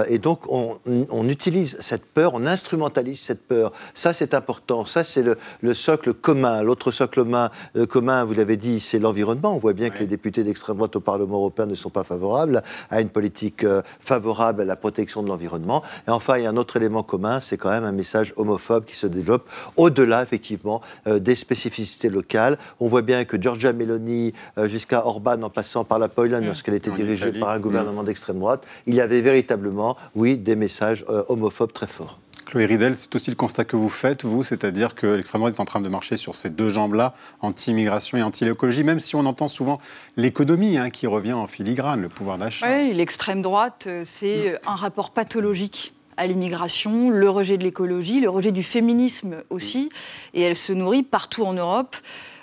et 0.09 0.19
donc 0.19 0.41
on, 0.51 0.79
on 0.87 1.29
utilise 1.29 1.79
cette 1.89 2.05
peur, 2.05 2.33
on 2.35 2.45
instrumentalise 2.45 3.21
cette 3.21 3.47
peur. 3.47 3.73
Ça, 3.95 4.13
c'est 4.13 4.35
important. 4.35 4.85
Ça, 4.85 5.05
c'est 5.05 5.23
le, 5.23 5.75
socle 5.75 6.13
commun. 6.13 6.63
L'autre 6.63 6.91
socle 6.91 7.25
commun, 7.25 7.51
euh, 7.77 7.87
commun 7.87 8.25
vous 8.25 8.35
l'avez 8.35 8.57
dit, 8.57 8.79
c'est 8.79 8.99
l'environnement. 8.99 9.55
On 9.55 9.59
voit 9.59 9.73
bien 9.73 9.89
que 9.91 9.99
les 10.01 10.07
députés 10.07 10.45
d'extrême 10.45 10.77
droite 10.77 10.97
au 10.97 11.01
Parlement 11.01 11.37
européen 11.37 11.67
ne 11.67 11.75
sont 11.75 11.89
pas 11.89 12.05
favorables 12.05 12.63
à 12.91 13.01
une 13.01 13.09
politique 13.09 13.65
euh, 13.65 13.81
favorable 14.01 14.63
à 14.63 14.65
la 14.65 14.77
protection 14.77 15.23
de 15.23 15.29
l'environnement. 15.29 15.83
Et 16.07 16.11
enfin, 16.11 16.37
il 16.37 16.45
y 16.45 16.47
a 16.47 16.51
un 16.51 16.57
autre 16.57 16.77
élément 16.77 17.03
commun, 17.03 17.41
c'est 17.41 17.57
quand 17.57 17.71
même 17.71 17.85
un 17.85 17.93
message 17.93 18.35
homophobe 18.37 18.85
qui 18.85 18.95
se 18.95 19.07
développe 19.07 19.49
au-delà, 19.77 20.23
effectivement, 20.23 20.83
euh, 21.07 21.19
des 21.19 21.35
spécificités 21.35 22.11
locales. 22.11 22.59
On 22.81 22.87
voit 22.87 23.03
bien 23.03 23.25
que 23.25 23.41
Giorgia 23.41 23.73
Meloni, 23.73 24.35
jusqu'à 24.65 25.07
Orban, 25.07 25.43
en 25.43 25.51
passant 25.51 25.85
par 25.85 25.99
la 25.99 26.09
Pologne, 26.09 26.45
mmh. 26.45 26.47
lorsqu'elle 26.49 26.75
était 26.75 26.91
dirigée 26.91 27.33
par 27.33 27.51
un 27.51 27.59
gouvernement 27.59 28.03
mmh. 28.03 28.07
d'extrême 28.07 28.39
droite, 28.39 28.65
il 28.87 28.95
y 28.95 29.01
avait 29.01 29.23
véritablement, 29.23 29.97
oui, 30.15 30.37
des 30.37 30.57
messages 30.57 31.05
homophobes 31.29 31.68
très 31.73 31.87
fort. 31.87 32.19
Chloé 32.49 32.65
Ridel, 32.65 32.97
c'est 32.97 33.15
aussi 33.15 33.29
le 33.29 33.37
constat 33.37 33.67
que 33.67 33.77
vous 33.77 33.91
faites, 33.91 34.25
vous, 34.25 34.43
c'est-à-dire 34.43 34.95
que 34.95 35.07
l'extrême 35.07 35.41
droite 35.41 35.57
est 35.57 35.61
en 35.61 35.67
train 35.67 35.83
de 35.83 35.89
marcher 35.91 36.17
sur 36.17 36.35
ces 36.35 36.49
deux 36.49 36.71
jambes-là, 36.71 37.13
anti-immigration 37.43 38.17
et 38.17 38.23
anti-écologie, 38.23 38.85
même 38.85 39.01
si 39.01 39.17
on 39.17 39.27
entend 39.27 39.49
souvent 39.49 39.79
l'économie 40.17 40.79
hein, 40.79 40.89
qui 40.89 41.07
revient 41.07 41.35
en 41.35 41.47
filigrane, 41.47 42.01
le 42.01 42.09
pouvoir 42.09 42.39
d'achat. 42.39 42.67
Oui, 42.67 42.95
l'extrême 42.95 43.43
droite, 43.43 43.85
euh, 43.87 44.03
c'est 44.07 44.55
euh, 44.55 44.59
un 44.67 44.77
rapport 44.77 45.11
pathologique 45.11 45.93
à 46.17 46.27
l'immigration, 46.27 47.11
le 47.11 47.29
rejet 47.29 47.59
de 47.59 47.65
l'écologie, 47.65 48.19
le 48.19 48.31
rejet 48.31 48.51
du 48.51 48.63
féminisme 48.63 49.43
aussi, 49.51 49.91
et 50.33 50.41
elle 50.41 50.57
se 50.57 50.73
nourrit 50.73 51.03
partout 51.03 51.45
en 51.45 51.53
Europe. 51.53 51.97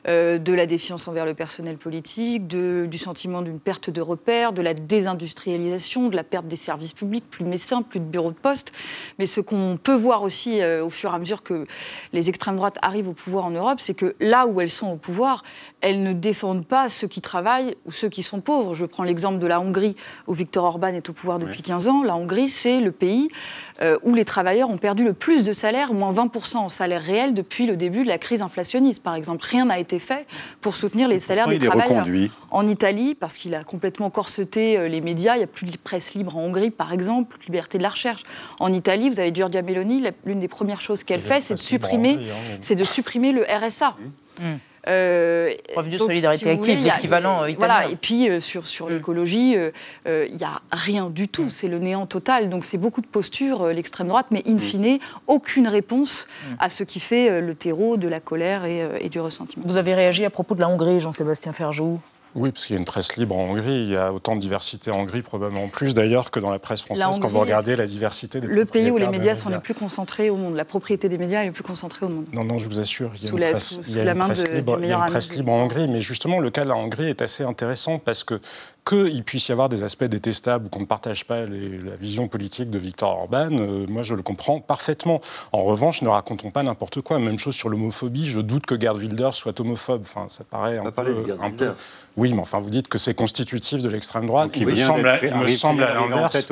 Euh, 0.07 0.37
de 0.37 0.53
la 0.53 0.67
défiance 0.67 1.07
envers 1.07 1.25
le 1.25 1.33
personnel 1.33 1.77
politique, 1.77 2.47
du 2.47 2.97
sentiment 2.99 3.41
d'une 3.41 3.59
perte 3.59 3.89
de 3.89 4.01
repères, 4.01 4.53
de 4.53 4.61
la 4.61 4.75
désindustrialisation, 4.75 6.09
de 6.09 6.15
la 6.15 6.23
perte 6.23 6.47
des 6.47 6.55
services 6.55 6.93
publics, 6.93 7.23
plus 7.27 7.43
médecins, 7.43 7.81
plus 7.81 7.99
de 7.99 8.05
bureaux 8.05 8.29
de 8.29 8.35
poste. 8.35 8.71
Mais 9.17 9.25
ce 9.25 9.41
qu'on 9.41 9.79
peut 9.81 9.95
voir 9.95 10.21
aussi 10.21 10.61
euh, 10.61 10.85
au 10.85 10.91
fur 10.91 11.11
et 11.11 11.15
à 11.15 11.17
mesure 11.17 11.41
que 11.41 11.65
les 12.13 12.29
extrêmes 12.29 12.57
droites 12.57 12.77
arrivent 12.83 13.07
au 13.07 13.13
pouvoir 13.13 13.45
en 13.45 13.49
Europe, 13.49 13.79
c'est 13.79 13.95
que 13.95 14.15
là 14.19 14.45
où 14.45 14.61
elles 14.61 14.69
sont 14.69 14.91
au 14.91 14.97
pouvoir, 14.97 15.43
elles 15.81 16.03
ne 16.03 16.13
défendent 16.13 16.67
pas 16.67 16.87
ceux 16.87 17.07
qui 17.07 17.21
travaillent 17.21 17.75
ou 17.85 17.91
ceux 17.91 18.09
qui 18.09 18.21
sont 18.21 18.41
pauvres. 18.41 18.75
Je 18.75 18.85
prends 18.85 19.03
l'exemple 19.03 19.39
de 19.39 19.47
la 19.47 19.59
Hongrie, 19.59 19.95
où 20.27 20.33
Viktor 20.33 20.65
Orban 20.65 20.89
est 20.89 21.09
au 21.09 21.13
pouvoir 21.13 21.39
depuis 21.39 21.63
15 21.63 21.87
ans. 21.87 22.03
La 22.03 22.15
Hongrie, 22.15 22.49
c'est 22.49 22.79
le 22.79 22.91
pays 22.91 23.29
euh, 23.81 23.97
où 24.03 24.15
les 24.15 24.25
travailleurs 24.25 24.69
ont 24.69 24.77
perdu 24.77 25.03
le 25.03 25.13
plus 25.13 25.45
de 25.45 25.53
salaire, 25.53 25.93
moins 25.93 26.13
20% 26.13 26.57
en 26.57 26.69
salaire 26.69 27.01
réel 27.01 27.33
depuis 27.33 27.65
le 27.65 27.75
début 27.75 28.03
de 28.03 28.07
la 28.07 28.17
crise 28.17 28.41
inflationniste, 28.41 29.03
par 29.03 29.15
exemple. 29.15 29.45
Rien 29.45 29.65
n'a 29.65 29.79
été 29.79 29.99
fait 29.99 30.27
pour 30.61 30.75
soutenir 30.75 31.07
les 31.07 31.19
salaires 31.19 31.47
des 31.47 31.59
travailleurs. 31.59 32.05
En 32.51 32.67
Italie, 32.67 33.15
parce 33.15 33.37
qu'il 33.37 33.53
a 33.53 33.63
complètement 33.63 34.09
corseté 34.09 34.77
euh, 34.77 34.87
les 34.87 35.01
médias, 35.01 35.35
il 35.35 35.39
n'y 35.39 35.43
a 35.43 35.47
plus 35.47 35.65
de 35.65 35.77
presse 35.77 36.13
libre 36.13 36.37
en 36.37 36.41
Hongrie, 36.41 36.71
par 36.71 36.93
exemple, 36.93 37.37
liberté 37.45 37.77
de 37.77 37.83
la 37.83 37.89
recherche. 37.89 38.23
En 38.59 38.71
Italie, 38.71 39.09
vous 39.09 39.19
avez 39.19 39.33
Giorgia 39.33 39.61
Meloni, 39.61 40.03
l'une 40.25 40.39
des 40.39 40.47
premières 40.47 40.81
choses 40.81 41.03
qu'elle 41.03 41.21
fait, 41.21 41.41
c'est 41.41 41.55
de, 41.55 41.59
supprimer, 41.59 42.17
hein, 42.31 42.75
de 42.75 42.83
supprimer 42.83 43.31
le 43.31 43.43
RSA. 43.43 43.95
Mmh. 44.39 44.43
Euh, 44.87 45.51
Revenu 45.75 45.93
de 45.93 45.97
solidarité 45.97 46.49
active, 46.49 46.83
l'équivalent 46.83 47.45
italien. 47.45 47.55
Voilà, 47.57 47.89
et 47.89 47.95
puis 47.95 48.29
euh, 48.29 48.39
sur, 48.39 48.67
sur 48.67 48.87
mmh. 48.87 48.89
l'écologie, 48.89 49.55
il 50.05 50.35
n'y 50.35 50.43
a 50.43 50.61
rien 50.71 51.09
du 51.09 51.27
tout, 51.27 51.45
mmh. 51.45 51.49
c'est 51.49 51.67
le 51.67 51.79
néant 51.79 52.05
total. 52.05 52.49
Donc 52.49 52.65
c'est 52.65 52.77
beaucoup 52.77 53.01
de 53.01 53.07
postures, 53.07 53.67
l'extrême 53.67 54.07
droite, 54.07 54.27
mais 54.31 54.43
in 54.47 54.57
fine, 54.57 54.99
aucune 55.27 55.67
réponse 55.67 56.27
à 56.59 56.69
ce 56.69 56.83
qui 56.83 56.99
fait 56.99 57.41
le 57.41 57.55
terreau 57.55 57.97
de 57.97 58.07
la 58.07 58.19
colère 58.19 58.65
et, 58.65 58.87
et, 59.01 59.09
du 59.09 59.19
ressentiment. 59.19 59.63
Vous 59.67 59.77
avez 59.77 59.93
réagi 59.93 60.25
à 60.25 60.29
propos 60.29 60.55
de 60.55 60.59
la 60.59 60.69
Hongrie, 60.69 60.99
Jean-Sébastien 60.99 61.53
Ferjou? 61.53 61.99
Oui, 62.35 62.51
parce 62.51 62.65
qu'il 62.65 62.75
y 62.75 62.77
a 62.77 62.79
une 62.79 62.85
presse 62.85 63.15
libre 63.15 63.35
en 63.35 63.45
Hongrie. 63.45 63.83
Il 63.83 63.89
y 63.89 63.95
a 63.95 64.11
autant 64.11 64.35
de 64.35 64.41
diversité 64.41 64.91
en 64.91 64.99
Hongrie, 64.99 65.21
probablement 65.21 65.69
plus 65.69 65.93
d'ailleurs 65.93 66.31
que 66.31 66.39
dans 66.39 66.51
la 66.51 66.59
presse 66.59 66.81
française, 66.81 67.19
quand 67.21 67.27
vous 67.27 67.39
regardez 67.39 67.75
la 67.75 67.87
diversité 67.87 68.39
des 68.39 68.47
Le 68.47 68.65
pays 68.65 68.91
où 68.91 68.97
les 68.97 69.07
médias 69.07 69.35
sont 69.35 69.49
les 69.49 69.59
plus 69.59 69.73
concentrés 69.73 70.29
au 70.29 70.35
monde. 70.35 70.55
La 70.55 70.65
propriété 70.65 71.09
des 71.09 71.17
médias 71.17 71.43
est 71.43 71.47
le 71.47 71.51
plus 71.51 71.63
concentrée 71.63 72.05
au 72.05 72.09
monde. 72.09 72.25
Non, 72.33 72.43
non, 72.43 72.57
je 72.57 72.67
vous 72.67 72.79
assure. 72.79 73.11
Il 73.15 73.23
y 73.23 73.27
a 73.27 73.31
une 73.31 73.37
presse, 73.37 73.79
il 73.87 73.95
y 73.95 73.99
a 73.99 74.11
une 74.11 74.19
presse 74.19 74.53
libre, 74.53 74.79
il 74.81 74.89
y 74.89 74.91
a 74.91 74.97
une 74.97 75.05
presse 75.05 75.35
libre 75.35 75.51
en 75.51 75.63
Hongrie. 75.63 75.87
Mais 75.87 76.01
justement, 76.01 76.39
le 76.39 76.49
cas 76.49 76.63
de 76.63 76.69
la 76.69 76.75
Hongrie 76.75 77.09
est 77.09 77.21
assez 77.21 77.43
intéressant 77.43 77.99
parce 77.99 78.23
que 78.23 78.39
qu'il 78.87 79.23
puisse 79.23 79.49
y 79.49 79.51
avoir 79.51 79.67
des 79.67 79.83
aspects 79.83 80.03
détestables 80.03 80.67
ou 80.67 80.69
qu'on 80.69 80.81
ne 80.81 80.85
partage 80.85 81.25
pas 81.25 81.41
la 81.41 81.95
vision 81.99 82.27
politique 82.27 82.69
de 82.69 82.77
Viktor 82.77 83.09
Orban, 83.09 83.49
euh, 83.51 83.87
moi 83.89 84.03
je 84.03 84.13
le 84.13 84.21
comprends 84.21 84.59
parfaitement. 84.59 85.21
En 85.51 85.63
revanche, 85.63 86.03
ne 86.03 86.09
racontons 86.09 86.51
pas 86.51 86.61
n'importe 86.61 87.01
quoi. 87.01 87.17
Même 87.17 87.39
chose 87.39 87.55
sur 87.55 87.69
l'homophobie. 87.69 88.27
Je 88.27 88.41
doute 88.41 88.67
que 88.67 88.79
Gerd 88.79 88.97
Wilders 88.97 89.33
soit 89.33 89.59
homophobe. 89.59 90.01
Enfin, 90.01 90.27
ça 90.29 90.43
paraît 90.43 90.77
un, 90.77 90.91
peu, 90.91 91.25
un 91.41 91.51
peu, 91.51 91.73
Oui, 92.17 92.33
mais 92.33 92.41
enfin, 92.41 92.59
vous 92.59 92.69
dites 92.69 92.87
que 92.87 92.97
c'est 92.97 93.13
constitutif 93.13 93.81
de 93.81 93.89
l'extrême 93.89 94.27
droite. 94.27 94.51
il, 94.55 94.65
me 94.65 94.75
semble, 94.75 95.19
il 95.21 95.35
me 95.35 95.47
semble 95.47 95.83
à 95.83 95.93
l'inverse. 95.93 96.47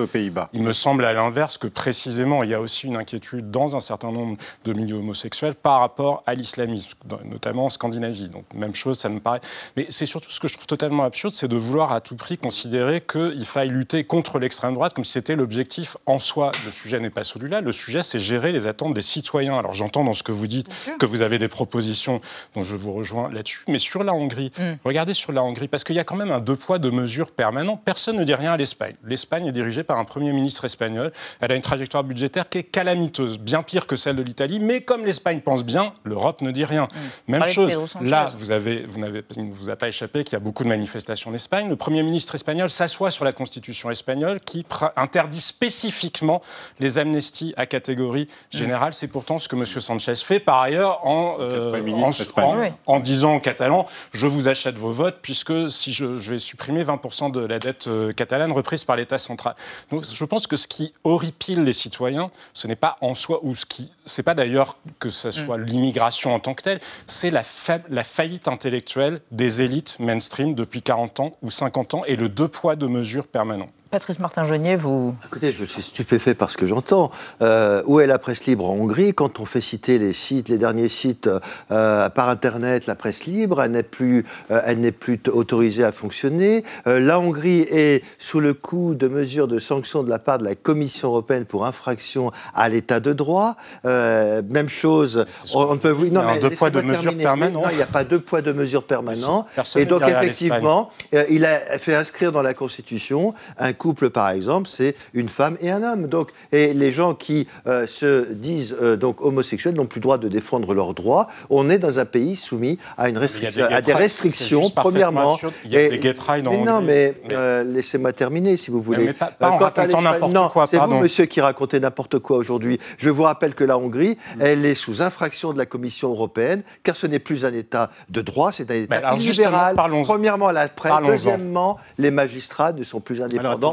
Il 0.54 0.62
me 0.62 0.74
semble 0.74 1.06
à 1.06 1.14
l'inverse 1.14 1.58
que 1.58 1.68
précisément, 1.68 2.44
il 2.44 2.50
y 2.50 2.54
a 2.54 2.60
aussi 2.60 2.88
une 2.88 2.98
inquiétude 2.98 3.50
dans 3.50 3.76
un 3.76 3.80
certain 3.80 4.12
nombre 4.12 4.38
de 4.66 4.74
milieux 4.74 4.98
homosexuels 4.98 5.56
par 5.56 5.80
rapport 5.80 6.24
à 6.26 6.36
l'islamisme, 6.36 6.92
notamment 7.26 7.66
en 7.66 7.70
Scandinavie. 7.70 8.30
Donc, 8.30 8.46
même 8.54 8.76
chose, 8.76 9.00
ça 9.00 9.10
me 9.10 9.20
paraît. 9.20 9.42
Mais 9.78 9.88
c'est 9.90 10.06
surtout 10.06 10.32
ce 10.32 10.40
que 10.40 10.48
je 10.48 10.54
trouve 10.54 10.68
totalement 10.68 11.04
absurde, 11.04 11.34
c'est 11.34 11.48
de 11.48 11.56
vouloir 11.56 11.92
à 11.92 12.02
tout 12.02 12.16
prix 12.16 12.38
considérer 12.38 13.02
qu'il 13.02 13.46
faille 13.46 13.70
lutter 13.70 14.04
contre 14.04 14.40
l'extrême 14.40 14.74
droite 14.74 14.94
comme 14.94 15.06
si 15.06 15.14
c'était 15.14 15.36
l'objectif 15.36 15.98
en 16.06 16.20
soi. 16.20 16.52
Le 16.66 16.72
sujet 16.72 17.00
n'est 17.00 17.10
pas 17.10 17.24
celui-là. 17.24 17.62
Le 17.62 17.72
sujet, 17.72 18.04
c'est 18.04 18.20
gérer 18.20 18.52
les 18.52 18.68
attentes 18.68 18.94
des 18.94 19.02
citoyens. 19.02 19.58
Alors 19.58 19.74
j'entends 19.74 20.04
dans 20.04 20.14
ce 20.14 20.24
que 20.24 20.32
vous 20.32 20.48
dites 20.48 20.68
que 21.00 21.06
vous 21.06 21.22
avez 21.22 21.38
des 21.38 21.48
propositions 21.48 22.20
dont 22.56 22.64
je 22.64 22.76
vous 22.76 22.92
rejoins 22.92 23.30
là-dessus. 23.30 23.64
Mais 23.68 23.80
sur 23.80 24.04
la 24.04 24.14
Hongrie, 24.14 24.52
mm. 24.58 24.74
regardez 24.84 25.14
sur 25.14 25.32
la 25.32 25.44
Hongrie, 25.44 25.53
parce 25.70 25.84
qu'il 25.84 25.96
y 25.96 26.00
a 26.00 26.04
quand 26.04 26.16
même 26.16 26.32
un 26.32 26.40
deux 26.40 26.56
poids, 26.56 26.80
deux 26.80 26.92
mesures 26.92 27.32
permanent. 27.32 27.78
Personne 27.78 28.18
ne 28.18 28.24
dit 28.24 28.34
rien 28.34 28.54
à 28.54 28.58
l'Espagne. 28.58 28.96
L'Espagne 29.04 29.48
est 29.48 29.52
dirigée 29.52 29.84
par 29.84 29.98
un 29.98 30.06
Premier 30.06 30.32
ministre 30.34 30.66
espagnol. 30.66 31.12
Elle 31.42 31.52
a 31.52 31.56
une 31.56 31.62
trajectoire 31.62 32.04
budgétaire 32.04 32.50
qui 32.50 32.60
est 32.60 32.64
calamiteuse, 32.64 33.40
bien 33.40 33.64
pire 33.64 33.88
que 33.88 33.96
celle 33.96 34.16
de 34.16 34.22
l'Italie. 34.22 34.60
Mais 34.60 34.82
comme 34.82 35.06
l'Espagne 35.06 35.42
pense 35.42 35.64
bien, 35.64 35.94
l'Europe 36.04 36.42
ne 36.42 36.52
dit 36.52 36.66
rien. 36.66 36.84
Mm. 37.28 37.32
Même 37.32 37.46
chose. 37.46 37.72
Là, 38.02 38.28
vous 38.38 38.52
avez, 38.52 38.86
vous 38.86 39.00
n'avez, 39.00 39.24
il 39.36 39.48
ne 39.48 39.52
vous 39.52 39.70
a 39.70 39.76
pas 39.76 39.88
échappé 39.88 40.24
qu'il 40.24 40.34
y 40.34 40.36
a 40.36 40.40
beaucoup 40.40 40.64
de 40.64 40.70
manifestations 40.70 41.32
en 41.32 41.34
Espagne. 41.34 41.70
Le 41.70 41.76
Premier 41.76 42.04
ministre 42.04 42.36
espagnol 42.36 42.70
s'assoit 42.70 43.12
sur 43.12 43.26
la 43.26 43.34
constitution 43.34 43.90
espagnole 43.90 44.40
qui 44.40 44.66
interdit 44.96 45.42
spécifiquement 45.42 46.42
les 46.80 47.00
amnesties 47.00 47.54
à 47.58 47.66
catégorie 47.66 48.28
générale. 48.50 48.94
C'est 48.94 49.08
pourtant 49.08 49.40
ce 49.40 49.48
que 49.48 49.56
M. 49.56 49.66
Sanchez 49.66 50.16
fait 50.16 50.40
par 50.40 50.60
ailleurs 50.62 51.06
en, 51.06 51.38
en, 51.40 52.72
en, 52.86 53.00
disant 53.00 53.36
aux 53.36 53.40
Catalans 53.40 53.86
je 54.14 54.28
vous 54.28 54.48
achète 54.48 54.78
vos 54.78 54.92
votes 54.92 55.20
puisque 55.22 55.43
si 55.70 55.94
je, 55.94 56.06
vais 56.06 56.38
supprimer 56.38 56.84
20% 56.84 57.32
de 57.32 57.40
la 57.40 57.60
dette 57.60 57.90
catalane 58.16 58.52
reprise 58.52 58.84
par 58.84 58.96
l'État 58.96 59.18
central. 59.18 59.56
Donc 59.92 60.04
je 60.06 60.26
pense 60.26 60.48
que 60.48 60.56
ce 60.56 60.68
qui 60.68 60.94
horripile 61.04 61.64
les 61.64 61.74
citoyens, 61.74 62.32
ce 62.54 62.68
n'est 62.68 62.76
pas 62.76 62.98
en 63.02 63.16
soi, 63.16 63.40
ou 63.44 63.56
ce 63.56 63.66
qui, 63.66 63.92
c'est 64.06 64.24
pas 64.24 64.34
d'ailleurs 64.34 64.78
que 65.00 65.10
ce 65.10 65.32
soit 65.32 65.58
mm. 65.58 65.64
l'immigration 65.64 66.34
en 66.34 66.40
tant 66.40 66.54
que 66.54 66.64
telle, 66.64 66.80
c'est 67.08 67.32
la, 67.32 67.44
la 67.90 68.04
faillite 68.04 68.48
intellectuelle 68.48 69.22
des 69.32 69.62
élites 69.62 69.98
mainstream 70.00 70.56
depuis 70.56 70.82
40 70.82 71.20
ans 71.20 71.34
ou 71.42 71.50
50 71.50 71.94
ans 71.96 72.04
et 72.06 72.16
le 72.16 72.30
deux 72.30 72.48
poids, 72.48 72.76
deux 72.76 72.88
mesures 72.88 73.28
permanent. 73.28 73.70
Patrice 73.94 74.18
Martin-Genier, 74.18 74.76
vous... 74.76 75.14
Écoutez, 75.24 75.54
je 75.54 75.66
suis 75.66 75.84
stupéfait 75.84 76.34
par 76.34 76.50
ce 76.50 76.58
que 76.58 76.66
j'entends. 76.66 77.12
Euh, 77.44 77.84
où 77.86 78.00
est 78.00 78.08
la 78.08 78.18
presse 78.18 78.48
libre 78.48 78.68
en 78.68 78.74
Hongrie 78.74 79.14
Quand 79.14 79.40
on 79.40 79.46
fait 79.46 79.62
citer 79.62 80.00
les 80.00 80.14
sites, 80.14 80.50
les 80.50 80.58
derniers 80.58 80.90
sites 80.90 81.30
euh, 81.70 82.10
par 82.10 82.30
Internet, 82.30 82.88
la 82.88 82.96
presse 82.96 83.26
libre, 83.26 83.62
elle 83.62 83.70
n'est 83.70 83.84
plus, 83.84 84.26
euh, 84.50 84.64
elle 84.66 84.80
n'est 84.80 84.92
plus 84.92 85.22
autorisée 85.32 85.84
à 85.84 85.92
fonctionner. 85.92 86.64
la 86.88 87.20
Hongrie 87.20 87.68
est 87.70 88.04
sous 88.18 88.40
le 88.40 88.56
coup 88.56 88.96
de 88.96 89.08
mesures 89.08 89.48
de 89.48 89.60
sanctions 89.60 90.02
de 90.02 90.10
la 90.10 90.18
part 90.18 90.40
de 90.40 90.44
la 90.44 90.56
Commission 90.56 91.10
européenne 91.10 91.46
pour 91.46 91.68
infraction 91.68 92.32
à 92.56 92.70
l'état 92.70 93.00
de 93.00 93.14
droit. 93.14 93.58
même 93.84 94.70
chose, 94.70 95.28
on, 95.54 95.78
peut... 95.78 95.92
Oui, 95.96 96.10
non, 96.10 96.24
mais 96.26 96.40
deux 96.40 96.50
poids, 96.50 96.72
de 96.72 96.82
mesures 96.82 97.16
permanentes. 97.16 97.68
il 97.70 97.76
n'y 97.76 97.84
a 97.84 97.86
pas 97.86 98.04
deux 98.04 98.20
poids, 98.20 98.42
de 98.42 98.54
mesures 98.54 98.86
permanents. 98.86 99.46
Et 99.76 99.86
donc, 99.86 100.02
effectivement, 100.02 100.90
il 101.30 101.46
a 101.46 101.78
fait 101.78 101.94
inscrire 101.94 102.32
dans 102.32 102.42
la 102.42 102.56
Constitution 102.56 103.36
un 103.60 103.74
couple, 103.84 104.10
par 104.12 104.30
exemple, 104.30 104.70
c'est 104.70 104.96
une 105.14 105.28
femme 105.28 105.58
et 105.60 105.70
un 105.70 105.84
homme. 105.84 106.08
Donc, 106.08 106.30
et 106.54 106.74
les 106.74 106.94
gens 106.94 107.16
qui 107.16 107.48
euh, 107.68 107.86
se 107.86 108.32
disent 108.32 108.74
euh, 108.82 108.96
donc 108.96 109.20
homosexuels 109.20 109.76
n'ont 109.76 109.88
plus 109.88 110.00
le 110.00 110.04
droit 110.04 110.18
de 110.18 110.30
défendre 110.30 110.74
leurs 110.74 110.94
droits. 110.94 111.28
On 111.50 111.70
est 111.70 111.80
dans 111.80 112.00
un 112.00 112.06
pays 112.06 112.38
soumis 112.38 112.78
à, 112.98 113.10
une 113.10 113.18
restriction, 113.18 113.66
à 113.70 113.82
des 113.82 113.94
restrictions, 113.94 114.70
premièrement. 114.74 115.38
Il 115.66 115.74
y 115.74 115.78
a 115.78 115.90
des 115.90 116.00
gay 116.00 116.14
pride 116.14 116.46
mais 116.50 116.64
Non, 116.64 116.82
mais, 116.82 117.14
euh, 117.32 117.66
laissez-moi 117.66 118.14
terminer, 118.14 118.56
si 118.56 118.72
vous 118.72 118.80
voulez. 118.82 119.08
Mais 119.08 119.14
pas, 119.14 119.34
en 119.42 119.58
racontant 119.58 120.02
n'importe 120.02 120.54
quoi. 120.54 120.68
C'est 120.68 120.78
vous, 120.78 121.00
monsieur, 121.00 121.26
qui 121.26 121.42
racontez 121.42 121.82
n'importe 121.82 122.20
quoi 122.20 122.38
aujourd'hui. 122.38 122.80
Je 122.98 123.10
vous 123.10 123.24
rappelle 123.24 123.54
que 123.54 123.66
la 123.66 123.78
Hongrie, 123.78 124.18
mm. 124.38 124.42
elle 124.42 124.66
est 124.66 124.76
sous 124.76 125.02
infraction 125.02 125.52
de 125.52 125.58
la 125.58 125.66
Commission 125.66 126.10
européenne, 126.12 126.64
car 126.84 126.96
ce 126.96 127.06
n'est 127.06 127.20
plus 127.20 127.44
un 127.44 127.54
État 127.54 127.92
de 128.10 128.22
droit, 128.22 128.54
c'est 128.54 128.72
un 128.72 128.76
État 128.76 129.14
illibéral. 129.16 129.76
Premièrement, 130.06 130.52
la 130.52 130.70
presse. 130.70 130.94
Deuxièmement, 131.06 131.78
les 131.98 132.12
magistrats 132.12 132.72
ne 132.72 132.84
sont 132.84 133.02
plus 133.02 133.22
indépendants. 133.22 133.73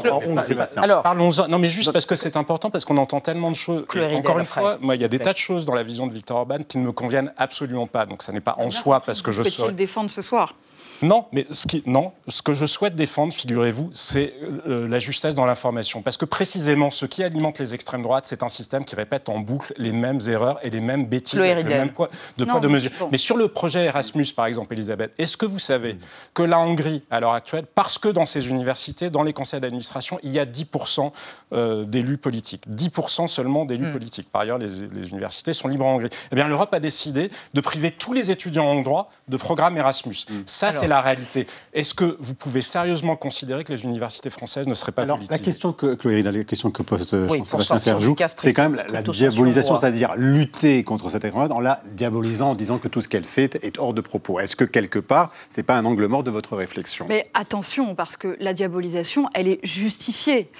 parlons-en. 1.03 1.47
Non, 1.47 1.59
mais 1.59 1.69
juste 1.69 1.91
parce 1.91 2.05
que 2.05 2.15
c'est 2.15 2.37
important, 2.37 2.69
parce 2.69 2.85
qu'on 2.85 2.97
entend 2.97 3.19
tellement 3.19 3.51
de 3.51 3.55
choses. 3.55 3.85
encore 4.15 4.39
une 4.39 4.45
fois, 4.45 4.77
moi, 4.81 4.95
il 4.95 5.01
y 5.01 5.05
a 5.05 5.07
des 5.07 5.19
tas 5.19 5.33
de 5.33 5.37
choses 5.37 5.65
dans 5.65 5.73
la 5.73 5.83
vision 5.83 6.07
de 6.07 6.13
Victor 6.13 6.37
Orban 6.37 6.59
qui 6.67 6.77
ne 6.77 6.85
me 6.85 6.91
conviennent 6.91 7.33
absolument 7.37 7.87
pas. 7.87 8.05
Donc, 8.05 8.23
ça 8.23 8.31
n'est 8.31 8.41
pas 8.41 8.55
en 8.57 8.71
soi 8.71 9.01
parce 9.01 9.21
que 9.21 9.31
je. 9.31 9.41
Le 9.41 9.71
défendre 9.71 10.09
ce 10.09 10.21
soir? 10.21 10.55
Non, 11.01 11.25
mais 11.31 11.47
ce, 11.51 11.67
qui, 11.67 11.83
non, 11.85 12.11
ce 12.27 12.41
que 12.41 12.53
je 12.53 12.65
souhaite 12.65 12.95
défendre, 12.95 13.33
figurez-vous, 13.33 13.89
c'est 13.93 14.33
euh, 14.67 14.87
la 14.87 14.99
justesse 14.99 15.35
dans 15.35 15.45
l'information. 15.45 16.01
Parce 16.01 16.17
que 16.17 16.25
précisément, 16.25 16.91
ce 16.91 17.05
qui 17.05 17.23
alimente 17.23 17.59
les 17.59 17.73
extrêmes 17.73 18.03
droites, 18.03 18.25
c'est 18.27 18.43
un 18.43 18.49
système 18.49 18.85
qui 18.85 18.95
répète 18.95 19.27
en 19.29 19.39
boucle 19.39 19.73
les 19.77 19.91
mêmes 19.91 20.19
erreurs 20.27 20.59
et 20.63 20.69
les 20.69 20.81
mêmes 20.81 21.05
bêtises, 21.05 21.39
avec 21.39 21.65
le 21.65 21.69
même 21.69 21.91
poids 21.91 22.09
de, 22.37 22.45
poids 22.45 22.59
de 22.59 22.67
mesure. 22.67 22.91
Mais 23.11 23.17
sur 23.17 23.37
le 23.37 23.47
projet 23.47 23.85
Erasmus, 23.85 24.27
par 24.35 24.45
exemple, 24.45 24.73
Elisabeth, 24.73 25.11
est-ce 25.17 25.37
que 25.37 25.45
vous 25.45 25.59
savez 25.59 25.97
que 26.33 26.43
la 26.43 26.59
Hongrie, 26.59 27.03
à 27.09 27.19
l'heure 27.19 27.33
actuelle, 27.33 27.65
parce 27.73 27.97
que 27.97 28.09
dans 28.09 28.25
ses 28.25 28.49
universités, 28.49 29.09
dans 29.09 29.23
les 29.23 29.33
conseils 29.33 29.59
d'administration, 29.59 30.19
il 30.23 30.31
y 30.31 30.39
a 30.39 30.45
10% 30.45 31.11
euh, 31.53 31.85
d'élus 31.85 32.17
politiques? 32.17 32.63
10% 32.69 33.27
seulement 33.27 33.65
d'élus 33.65 33.87
hmm. 33.87 33.91
politiques. 33.91 34.31
Par 34.31 34.43
ailleurs, 34.43 34.57
les, 34.57 34.81
universités 35.09 35.53
sont 35.53 35.67
libres 35.67 35.85
en 35.85 35.95
Hongrie. 35.95 36.09
Eh 36.31 36.35
bien, 36.35 36.47
l'Europe 36.47 36.73
a 36.73 36.79
décidé 36.79 37.31
de 37.53 37.61
priver 37.61 37.91
tous 37.91 38.13
les 38.13 38.29
étudiants 38.29 38.65
hongrois 38.65 39.09
de 39.27 39.37
programme 39.37 39.77
Erasmus. 39.77 40.25
Hmm. 40.29 40.41
Ça, 40.45 40.71
c'est 40.71 40.90
la 40.91 41.01
réalité. 41.01 41.47
Est-ce 41.73 41.93
que 41.93 42.17
vous 42.19 42.35
pouvez 42.35 42.61
sérieusement 42.61 43.15
considérer 43.15 43.63
que 43.63 43.71
les 43.71 43.83
universités 43.83 44.29
françaises 44.29 44.67
ne 44.67 44.73
seraient 44.73 44.91
pas 44.91 45.03
Alors, 45.03 45.19
la 45.29 45.39
question 45.39 45.73
que, 45.73 45.95
Chloé 45.95 46.21
la 46.21 46.43
question 46.43 46.71
que 46.71 46.83
pose 46.83 47.13
euh, 47.13 47.27
Jean-Sébastien 47.27 47.79
Ferjou, 47.79 48.15
c'est 48.37 48.53
quand 48.53 48.69
même 48.69 48.81
la, 48.89 49.01
diabolisation, 49.01 49.75
c'est-à-dire 49.77 50.13
lutter 50.15 50.83
contre 50.83 51.09
cette 51.09 51.25
extrême 51.25 51.51
en 51.51 51.59
la 51.59 51.81
diabolisant, 51.93 52.51
en 52.51 52.55
disant 52.55 52.77
que 52.77 52.87
tout 52.87 53.01
ce 53.01 53.07
qu'elle 53.07 53.23
fait 53.23 53.57
est 53.63 53.79
hors 53.79 53.93
de 53.93 54.01
propos. 54.01 54.39
Est-ce 54.39 54.55
que 54.55 54.65
quelque 54.65 54.99
part, 54.99 55.31
c'est 55.49 55.63
pas 55.63 55.75
un 55.75 55.85
angle 55.85 56.05
mort 56.07 56.23
de 56.23 56.31
votre 56.31 56.55
réflexion? 56.55 57.05
Mais 57.07 57.29
attention, 57.33 57.95
parce 57.95 58.17
que 58.17 58.35
la 58.39 58.53
diabolisation, 58.53 59.29
elle 59.33 59.47
est 59.47 59.59
justifiée 59.63 60.51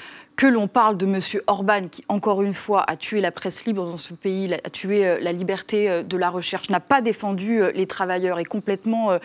que 0.41 0.47
l'on 0.47 0.67
parle 0.67 0.97
de 0.97 1.05
M. 1.05 1.19
Orban, 1.45 1.87
qui, 1.87 2.03
encore 2.07 2.41
une 2.41 2.53
fois, 2.53 2.83
a 2.89 2.95
tué 2.95 3.21
la 3.21 3.31
presse 3.31 3.63
libre 3.65 3.85
dans 3.85 3.99
ce 3.99 4.15
pays, 4.15 4.51
a 4.51 4.69
tué 4.71 5.05
euh, 5.05 5.19
la 5.21 5.33
liberté 5.33 5.87
euh, 5.87 6.01
de 6.01 6.17
la 6.17 6.31
recherche, 6.31 6.71
n'a 6.71 6.79
pas 6.79 6.99
défendu 6.99 7.61
euh, 7.61 7.71
les 7.75 7.85
travailleurs, 7.85 8.39
est 8.39 8.45
complètement 8.45 9.19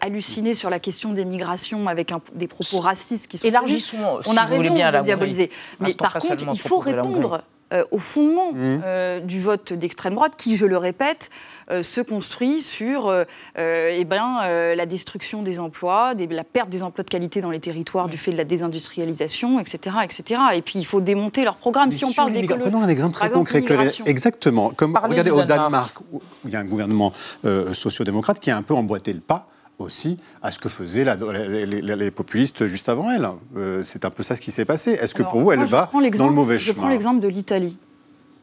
halluciné 0.00 0.54
sur 0.54 0.70
la 0.70 0.78
question 0.78 1.14
des 1.14 1.24
migrations 1.24 1.88
avec 1.88 2.12
des 2.34 2.46
propos 2.46 2.78
racistes 2.78 3.28
qui 3.28 3.38
sont... 3.38 3.48
Élargissons, 3.48 4.20
On 4.26 4.36
a 4.36 4.44
raison 4.44 4.72
de 4.72 5.02
diaboliser. 5.02 5.50
Mais 5.80 5.94
par 5.94 6.14
contre, 6.18 6.44
il 6.52 6.60
faut 6.60 6.78
répondre 6.78 7.42
au 7.90 7.98
fondement 7.98 8.52
mmh. 8.52 9.20
du 9.24 9.40
vote 9.40 9.72
d'extrême 9.72 10.14
droite, 10.14 10.34
qui, 10.36 10.56
je 10.56 10.66
le 10.66 10.76
répète, 10.76 11.30
euh, 11.70 11.82
se 11.82 12.00
construit 12.00 12.60
sur 12.60 13.08
euh, 13.08 13.24
euh, 13.58 13.96
eh 13.96 14.04
ben, 14.04 14.40
la 14.74 14.86
destruction 14.86 15.42
des 15.42 15.58
emplois, 15.58 16.14
la 16.14 16.44
perte 16.44 16.68
des 16.68 16.82
emplois 16.82 17.04
de 17.04 17.08
qualité 17.08 17.40
dans 17.40 17.50
les 17.50 17.60
territoires 17.60 18.08
du 18.08 18.18
fait 18.18 18.32
de 18.32 18.36
la 18.36 18.44
désindustrialisation, 18.44 19.60
etc. 19.60 19.96
etc. 20.04 20.40
Et 20.54 20.62
puis 20.62 20.78
il 20.78 20.84
faut 20.86 21.00
démonter 21.00 21.44
leur 21.44 21.56
programme. 21.56 21.90
si 21.90 22.04
on 22.04 22.12
parle 22.12 22.32
d'écologie. 22.32 22.70
Prenons 22.70 22.82
un 22.82 22.88
exemple 22.88 23.14
très 23.14 23.30
concret. 23.30 23.62
Exactement. 24.06 24.70
Comme, 24.70 24.98
regardez 25.02 25.30
au 25.30 25.42
Danemark, 25.44 25.96
où 26.12 26.20
il 26.44 26.50
y 26.50 26.56
a 26.56 26.60
un 26.60 26.64
gouvernement 26.64 27.12
sociodémocrate 27.72 28.40
qui 28.40 28.50
a 28.50 28.56
un 28.56 28.62
peu 28.62 28.74
emboîté 28.74 29.12
le 29.12 29.20
pas 29.20 29.46
aussi 29.82 30.18
à 30.42 30.50
ce 30.50 30.58
que 30.58 30.68
faisaient 30.68 31.04
les, 31.04 32.10
populistes 32.10 32.66
juste 32.66 32.88
avant 32.88 33.10
elle. 33.10 33.28
c'est 33.82 34.04
un 34.04 34.10
peu 34.10 34.22
ça 34.22 34.36
ce 34.36 34.40
qui 34.40 34.50
s'est 34.50 34.64
passé. 34.64 34.92
Est-ce 34.92 35.14
que 35.14 35.22
pour 35.22 35.40
vous, 35.40 35.52
elle 35.52 35.64
va 35.64 35.90
dans 35.92 36.28
le 36.28 36.34
mauvais 36.34 36.58
chemin 36.58 36.74
Je 36.74 36.78
prends 36.78 36.88
l'exemple 36.88 37.20
de 37.20 37.28
l'Italie. 37.28 37.78